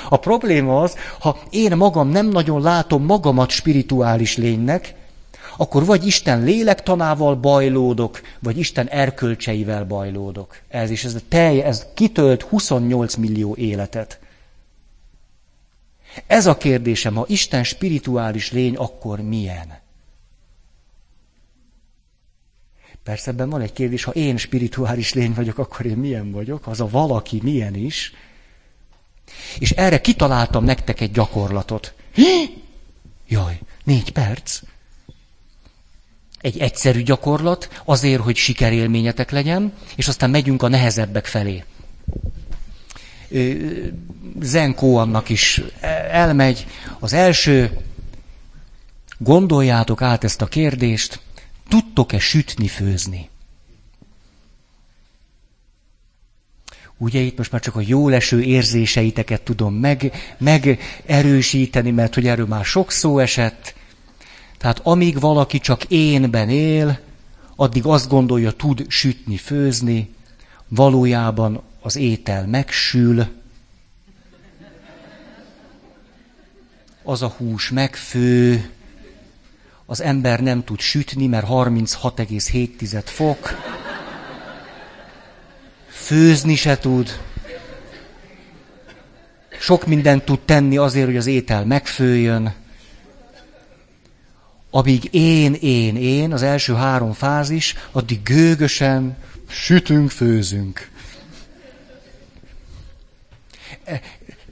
A 0.09 0.17
probléma 0.17 0.81
az, 0.81 0.97
ha 1.19 1.39
én 1.51 1.77
magam 1.77 2.09
nem 2.09 2.29
nagyon 2.29 2.63
látom 2.63 3.05
magamat 3.05 3.51
spirituális 3.51 4.37
lénynek, 4.37 4.95
akkor 5.57 5.85
vagy 5.85 6.07
Isten 6.07 6.43
lélektanával 6.43 7.35
bajlódok, 7.35 8.21
vagy 8.39 8.59
Isten 8.59 8.89
erkölcseivel 8.89 9.85
bajlódok. 9.85 10.61
Ez 10.69 10.91
is, 10.91 11.05
ez, 11.05 11.15
a 11.15 11.21
telj, 11.29 11.61
ez 11.61 11.87
kitölt 11.95 12.43
28 12.43 13.15
millió 13.15 13.55
életet. 13.55 14.19
Ez 16.27 16.47
a 16.47 16.57
kérdésem, 16.57 17.15
ha 17.15 17.25
Isten 17.29 17.65
spirituális 17.65 18.53
lény, 18.53 18.77
akkor 18.77 19.21
milyen? 19.21 19.79
Persze 23.03 23.31
ebben 23.31 23.51
van 23.51 23.61
egy 23.61 23.73
kérdés, 23.73 24.05
ha 24.05 24.11
én 24.11 24.37
spirituális 24.37 25.13
lény 25.13 25.33
vagyok, 25.35 25.59
akkor 25.59 25.87
én 25.87 25.97
milyen 25.97 26.31
vagyok, 26.31 26.67
az 26.67 26.81
a 26.81 26.89
valaki 26.89 27.41
milyen 27.43 27.75
is. 27.75 28.13
És 29.59 29.71
erre 29.71 30.01
kitaláltam 30.01 30.65
nektek 30.65 31.01
egy 31.01 31.11
gyakorlatot. 31.11 31.95
Hí! 32.13 32.63
Jaj, 33.29 33.61
négy 33.85 34.13
perc. 34.13 34.61
Egy 36.41 36.59
egyszerű 36.59 37.03
gyakorlat, 37.03 37.83
azért, 37.85 38.21
hogy 38.21 38.37
sikerélményetek 38.37 39.31
legyen, 39.31 39.73
és 39.97 40.09
aztán 40.09 40.31
megyünk 40.31 40.63
a 40.63 40.69
nehezebbek 40.69 41.27
felé. 41.27 41.65
Zenkó 44.41 44.97
annak 44.97 45.29
is 45.29 45.63
elmegy. 46.11 46.67
Az 46.99 47.13
első, 47.13 47.79
gondoljátok 49.19 50.03
át 50.03 50.25
ezt 50.25 50.43
a 50.43 50.47
kérdést, 50.47 51.21
Tudtok-e 51.69 52.19
sütni, 52.19 52.69
főzni? 52.69 53.29
Ugye 56.99 57.21
itt 57.21 57.37
most 57.37 57.53
már 57.53 57.61
csak 57.61 57.77
a 57.77 57.83
jó 57.87 58.09
leső 58.09 58.43
érzéseiteket 58.43 59.43
tudom 59.43 59.75
meg, 59.75 60.13
megerősíteni, 60.39 61.91
mert 61.91 62.15
hogy 62.15 62.27
erről 62.27 62.47
már 62.47 62.65
sok 62.65 62.91
szó 62.91 63.19
esett. 63.19 63.75
Tehát 64.59 64.81
amíg 64.83 65.21
valaki 65.21 65.59
csak 65.59 65.85
énben 65.85 66.49
él, 66.49 66.99
addig 67.57 67.87
azt 67.87 68.09
gondolja, 68.09 68.51
tud 68.51 68.85
sütni, 68.89 69.37
főzni, 69.37 70.15
valójában 70.69 71.63
az 71.81 71.97
étel 71.97 72.47
megsül, 72.47 73.27
az 77.03 77.23
a 77.23 77.29
hús 77.29 77.71
megfő, 77.71 78.71
az 79.87 80.01
ember 80.01 80.41
nem 80.41 80.65
tud 80.65 80.81
sütni, 80.81 81.27
mert 81.27 81.47
36,7 81.49 83.03
fok. 83.05 83.55
Főzni 85.89 86.55
se 86.55 86.79
tud. 86.79 87.21
Sok 89.61 89.87
mindent 89.87 90.25
tud 90.25 90.41
tenni 90.41 90.77
azért, 90.77 91.07
hogy 91.07 91.17
az 91.17 91.27
étel 91.27 91.65
megfőjön. 91.65 92.55
Amíg 94.77 95.09
én, 95.11 95.55
én, 95.55 95.97
én, 95.97 96.33
az 96.33 96.43
első 96.43 96.75
három 96.75 97.13
fázis, 97.13 97.75
addig 97.93 98.23
gőgösen 98.23 99.17
sütünk, 99.49 100.11
főzünk. 100.11 100.91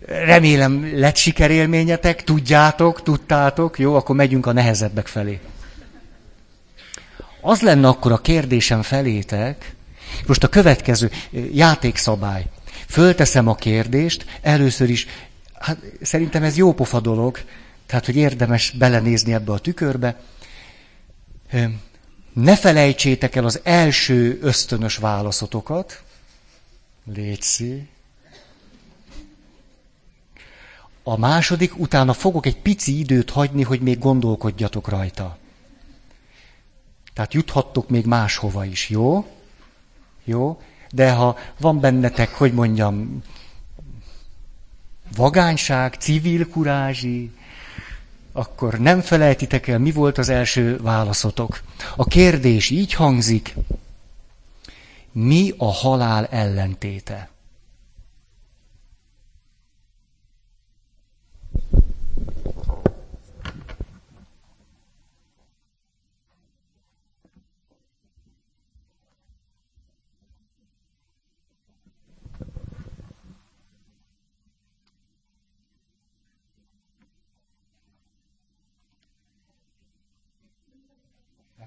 Remélem 0.07 0.99
lett 0.99 1.17
sikerélményetek, 1.17 2.25
tudjátok, 2.25 3.03
tudtátok, 3.03 3.79
jó, 3.79 3.95
akkor 3.95 4.17
megyünk 4.17 4.47
a 4.47 4.53
nehezebbek 4.53 5.07
felé. 5.07 5.41
Az 7.41 7.61
lenne 7.61 7.89
akkor 7.89 8.13
a 8.13 8.21
kérdésem 8.21 8.83
felétek, 8.83 9.75
most 10.27 10.45
a 10.45 10.49
következő 10.49 11.11
játékszabály. 11.53 12.47
Fölteszem 12.89 13.49
a 13.49 13.55
kérdést, 13.55 14.27
először 14.43 14.91
is, 14.91 15.07
hát 15.53 15.79
szerintem 16.03 16.43
ez 16.43 16.57
jó 16.57 16.73
pofa 16.73 17.01
dolog, 17.01 17.39
tehát 17.86 18.05
hogy 18.05 18.16
érdemes 18.16 18.70
belenézni 18.70 19.32
ebbe 19.32 19.52
a 19.52 19.59
tükörbe. 19.59 20.20
Ne 22.32 22.56
felejtsétek 22.56 23.35
el 23.35 23.44
az 23.44 23.61
első 23.62 24.39
ösztönös 24.40 24.97
válaszotokat. 24.97 26.02
Létszi. 27.05 27.89
A 31.02 31.16
második, 31.16 31.78
utána 31.78 32.12
fogok 32.12 32.47
egy 32.47 32.61
pici 32.61 32.98
időt 32.98 33.31
hagyni, 33.31 33.62
hogy 33.62 33.81
még 33.81 33.98
gondolkodjatok 33.98 34.89
rajta. 34.89 35.39
Tehát 37.15 37.35
juthattok 37.35 37.89
még 37.89 38.06
máshova 38.06 38.65
is, 38.65 38.89
jó? 38.89 39.27
Jó? 40.24 40.61
De 40.90 41.12
ha 41.12 41.39
van 41.61 41.81
bennetek, 41.81 42.35
hogy 42.35 42.52
mondjam, 42.52 43.23
vagányság, 45.16 45.94
civil 45.94 46.48
kurázsi, 46.48 47.31
akkor 48.36 48.78
nem 48.78 49.01
felejtitek 49.01 49.66
el, 49.66 49.78
mi 49.78 49.93
volt 49.93 50.19
az 50.19 50.28
első 50.28 50.78
válaszotok. 50.78 51.61
A 51.97 52.05
kérdés 52.05 52.70
így 52.70 52.93
hangzik, 52.93 53.55
mi 55.12 55.55
a 55.56 55.73
halál 55.73 56.27
ellentéte? 56.27 57.28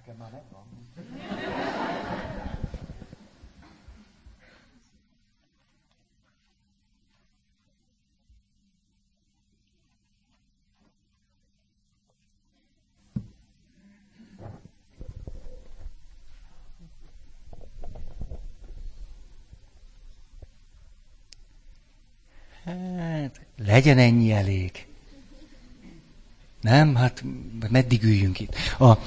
Nekem 0.08 0.22
már 0.22 0.32
megvan. 0.32 0.66
Hát, 22.64 23.46
legyen 23.58 23.98
ennyi 23.98 24.32
elég. 24.32 24.88
Nem? 26.62 26.96
Hát 26.96 27.24
meddig 27.70 28.04
üljünk 28.04 28.40
itt? 28.40 28.56
A, 28.80 28.98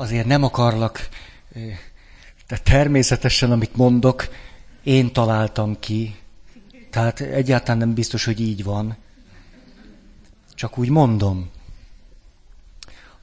azért 0.00 0.26
nem 0.26 0.42
akarlak, 0.42 1.08
de 2.48 2.58
természetesen, 2.62 3.52
amit 3.52 3.76
mondok, 3.76 4.28
én 4.82 5.12
találtam 5.12 5.78
ki. 5.78 6.16
Tehát 6.90 7.20
egyáltalán 7.20 7.78
nem 7.78 7.94
biztos, 7.94 8.24
hogy 8.24 8.40
így 8.40 8.64
van. 8.64 8.96
Csak 10.54 10.78
úgy 10.78 10.88
mondom. 10.88 11.50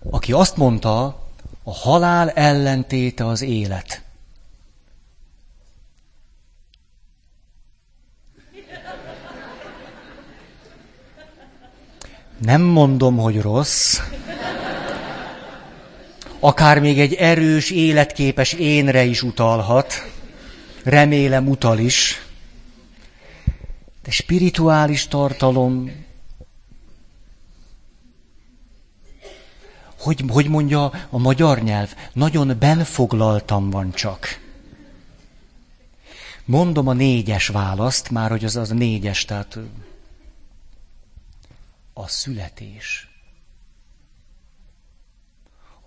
Aki 0.09 0.31
azt 0.31 0.57
mondta, 0.57 1.05
a 1.63 1.73
halál 1.73 2.29
ellentéte 2.29 3.25
az 3.25 3.41
élet. 3.41 4.01
Nem 12.37 12.61
mondom, 12.61 13.17
hogy 13.17 13.41
rossz. 13.41 13.99
Akár 16.39 16.79
még 16.79 16.99
egy 16.99 17.13
erős, 17.13 17.71
életképes 17.71 18.53
énre 18.53 19.03
is 19.03 19.23
utalhat. 19.23 19.93
Remélem 20.83 21.47
utal 21.47 21.79
is. 21.79 22.21
De 24.03 24.11
spirituális 24.11 25.07
tartalom, 25.07 26.05
hogy, 29.99 30.23
hogy 30.27 30.49
mondja 30.49 30.91
a 31.09 31.17
magyar 31.17 31.61
nyelv, 31.61 31.95
nagyon 32.13 32.55
benfoglaltam 32.59 33.69
van 33.69 33.91
csak. 33.91 34.39
Mondom 36.45 36.87
a 36.87 36.93
négyes 36.93 37.47
választ, 37.47 38.09
már 38.09 38.29
hogy 38.29 38.45
az, 38.45 38.55
az 38.55 38.69
négyes, 38.69 39.25
tehát 39.25 39.57
a 41.93 42.07
születés. 42.07 43.06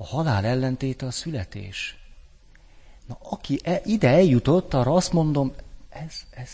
A 0.02 0.06
halál 0.06 0.44
ellentéte 0.44 1.06
a 1.06 1.10
születés. 1.10 1.97
Na, 3.06 3.18
aki 3.22 3.60
e, 3.64 3.81
ide 3.85 4.09
eljutott, 4.09 4.74
arra 4.74 4.94
azt 4.94 5.12
mondom, 5.12 5.52
ez, 5.89 6.12
ez 6.31 6.51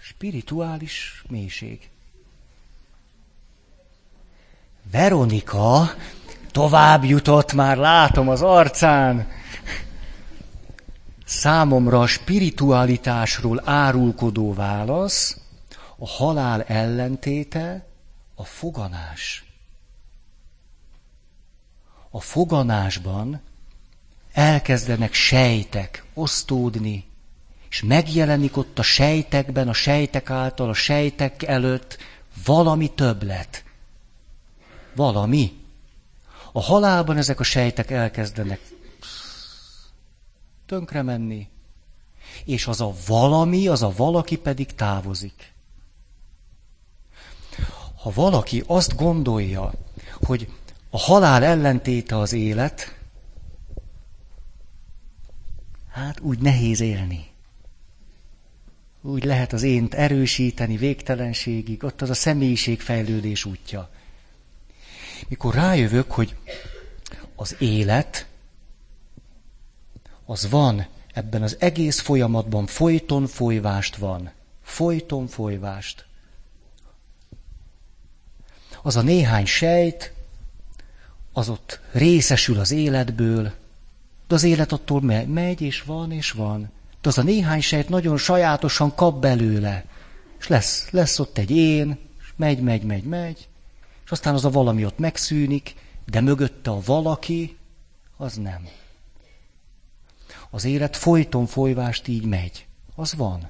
spirituális 0.00 1.24
mélység. 1.28 1.90
Veronika 4.90 5.94
tovább 6.50 7.04
jutott, 7.04 7.52
már 7.52 7.76
látom 7.76 8.28
az 8.28 8.42
arcán. 8.42 9.28
Számomra 11.24 12.00
a 12.00 12.06
spiritualitásról 12.06 13.62
árulkodó 13.64 14.54
válasz, 14.54 15.40
a 15.98 16.08
halál 16.08 16.62
ellentéte, 16.62 17.86
a 18.34 18.44
foganás. 18.44 19.49
A 22.10 22.20
foganásban 22.20 23.40
elkezdenek 24.32 25.12
sejtek 25.12 26.04
osztódni, 26.14 27.08
és 27.70 27.82
megjelenik 27.82 28.56
ott 28.56 28.78
a 28.78 28.82
sejtekben, 28.82 29.68
a 29.68 29.72
sejtek 29.72 30.30
által, 30.30 30.68
a 30.68 30.74
sejtek 30.74 31.42
előtt 31.42 31.98
valami 32.44 32.90
többlet. 32.90 33.64
Valami. 34.94 35.58
A 36.52 36.60
halálban 36.60 37.16
ezek 37.16 37.40
a 37.40 37.44
sejtek 37.44 37.90
elkezdenek 37.90 38.60
tönkre 40.70 41.02
menni, 41.02 41.48
és 42.44 42.66
az 42.66 42.80
a 42.80 42.92
valami, 43.06 43.68
az 43.68 43.82
a 43.82 43.92
valaki 43.96 44.36
pedig 44.36 44.74
távozik. 44.74 45.52
Ha 48.02 48.10
valaki 48.14 48.62
azt 48.66 48.96
gondolja, 48.96 49.72
hogy 50.26 50.52
a 50.90 50.98
halál 50.98 51.44
ellentéte 51.44 52.18
az 52.18 52.32
élet, 52.32 52.98
hát 55.90 56.20
úgy 56.20 56.38
nehéz 56.38 56.80
élni. 56.80 57.28
Úgy 59.02 59.24
lehet 59.24 59.52
az 59.52 59.62
ént 59.62 59.94
erősíteni 59.94 60.76
végtelenségig, 60.76 61.84
ott 61.84 62.02
az 62.02 62.10
a 62.10 62.14
személyiségfejlődés 62.14 63.44
útja. 63.44 63.90
Mikor 65.28 65.54
rájövök, 65.54 66.10
hogy 66.10 66.36
az 67.34 67.56
élet, 67.58 68.26
az 70.24 70.48
van, 70.50 70.86
ebben 71.14 71.42
az 71.42 71.56
egész 71.58 72.00
folyamatban 72.00 72.66
folyton 72.66 73.26
folyvást 73.26 73.96
van. 73.96 74.30
Folyton 74.62 75.26
folyvást 75.26 76.08
az 78.82 78.96
a 78.96 79.02
néhány 79.02 79.46
sejt, 79.46 80.12
az 81.32 81.48
ott 81.48 81.80
részesül 81.92 82.58
az 82.58 82.70
életből, 82.70 83.52
de 84.28 84.34
az 84.34 84.42
élet 84.42 84.72
attól 84.72 85.00
megy, 85.00 85.28
megy 85.28 85.60
és 85.60 85.82
van, 85.82 86.12
és 86.12 86.30
van. 86.30 86.70
De 87.00 87.08
az 87.08 87.18
a 87.18 87.22
néhány 87.22 87.60
sejt 87.60 87.88
nagyon 87.88 88.16
sajátosan 88.16 88.94
kap 88.94 89.20
belőle. 89.20 89.84
És 90.38 90.48
lesz, 90.48 90.90
lesz 90.90 91.18
ott 91.18 91.38
egy 91.38 91.50
én, 91.50 91.98
és 92.20 92.32
megy, 92.36 92.60
megy, 92.60 92.82
megy, 92.82 93.04
megy, 93.04 93.48
és 94.04 94.10
aztán 94.10 94.34
az 94.34 94.44
a 94.44 94.50
valami 94.50 94.84
ott 94.84 94.98
megszűnik, 94.98 95.74
de 96.06 96.20
mögötte 96.20 96.70
a 96.70 96.80
valaki, 96.84 97.56
az 98.16 98.34
nem. 98.34 98.68
Az 100.50 100.64
élet 100.64 100.96
folyton 100.96 101.46
folyvást 101.46 102.08
így 102.08 102.24
megy. 102.24 102.66
Az 102.94 103.14
van. 103.14 103.48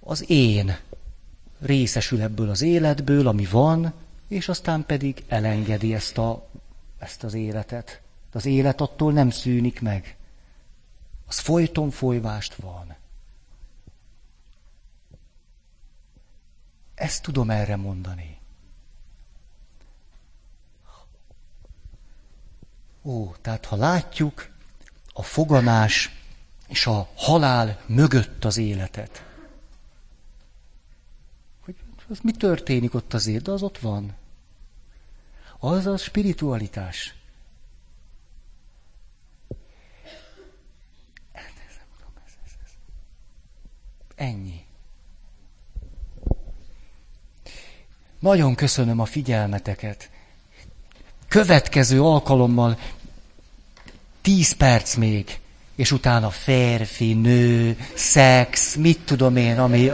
Az 0.00 0.30
én 0.30 0.76
részesül 1.60 2.22
ebből 2.22 2.50
az 2.50 2.62
életből, 2.62 3.26
ami 3.26 3.44
van, 3.44 3.92
és 4.28 4.48
aztán 4.48 4.86
pedig 4.86 5.24
elengedi 5.28 5.94
ezt, 5.94 6.18
a, 6.18 6.48
ezt 6.98 7.24
az 7.24 7.34
életet. 7.34 8.00
De 8.30 8.38
az 8.38 8.46
élet 8.46 8.80
attól 8.80 9.12
nem 9.12 9.30
szűnik 9.30 9.80
meg. 9.80 10.16
Az 11.26 11.38
folyton 11.38 11.90
folyvást 11.90 12.54
van. 12.54 12.94
Ezt 16.94 17.22
tudom 17.22 17.50
erre 17.50 17.76
mondani. 17.76 18.38
Ó, 23.02 23.34
tehát 23.40 23.64
ha 23.64 23.76
látjuk 23.76 24.52
a 25.12 25.22
foganás 25.22 26.22
és 26.68 26.86
a 26.86 27.08
halál 27.14 27.80
mögött 27.86 28.44
az 28.44 28.56
életet, 28.56 29.24
az 32.08 32.18
mi 32.22 32.32
történik 32.32 32.94
ott 32.94 33.14
azért, 33.14 33.44
de 33.44 33.50
az 33.50 33.62
ott 33.62 33.78
van. 33.78 34.14
Az 35.58 35.86
a 35.86 35.96
spiritualitás. 35.96 37.14
Ennyi. 44.14 44.64
Nagyon 48.18 48.54
köszönöm 48.54 49.00
a 49.00 49.04
figyelmeteket. 49.04 50.10
Következő 51.28 52.02
alkalommal 52.02 52.78
tíz 54.20 54.52
perc 54.52 54.94
még, 54.94 55.38
és 55.74 55.92
utána 55.92 56.30
férfi, 56.30 57.14
nő, 57.14 57.76
szex, 57.94 58.74
mit 58.74 59.00
tudom 59.04 59.36
én, 59.36 59.58
ami... 59.58 59.90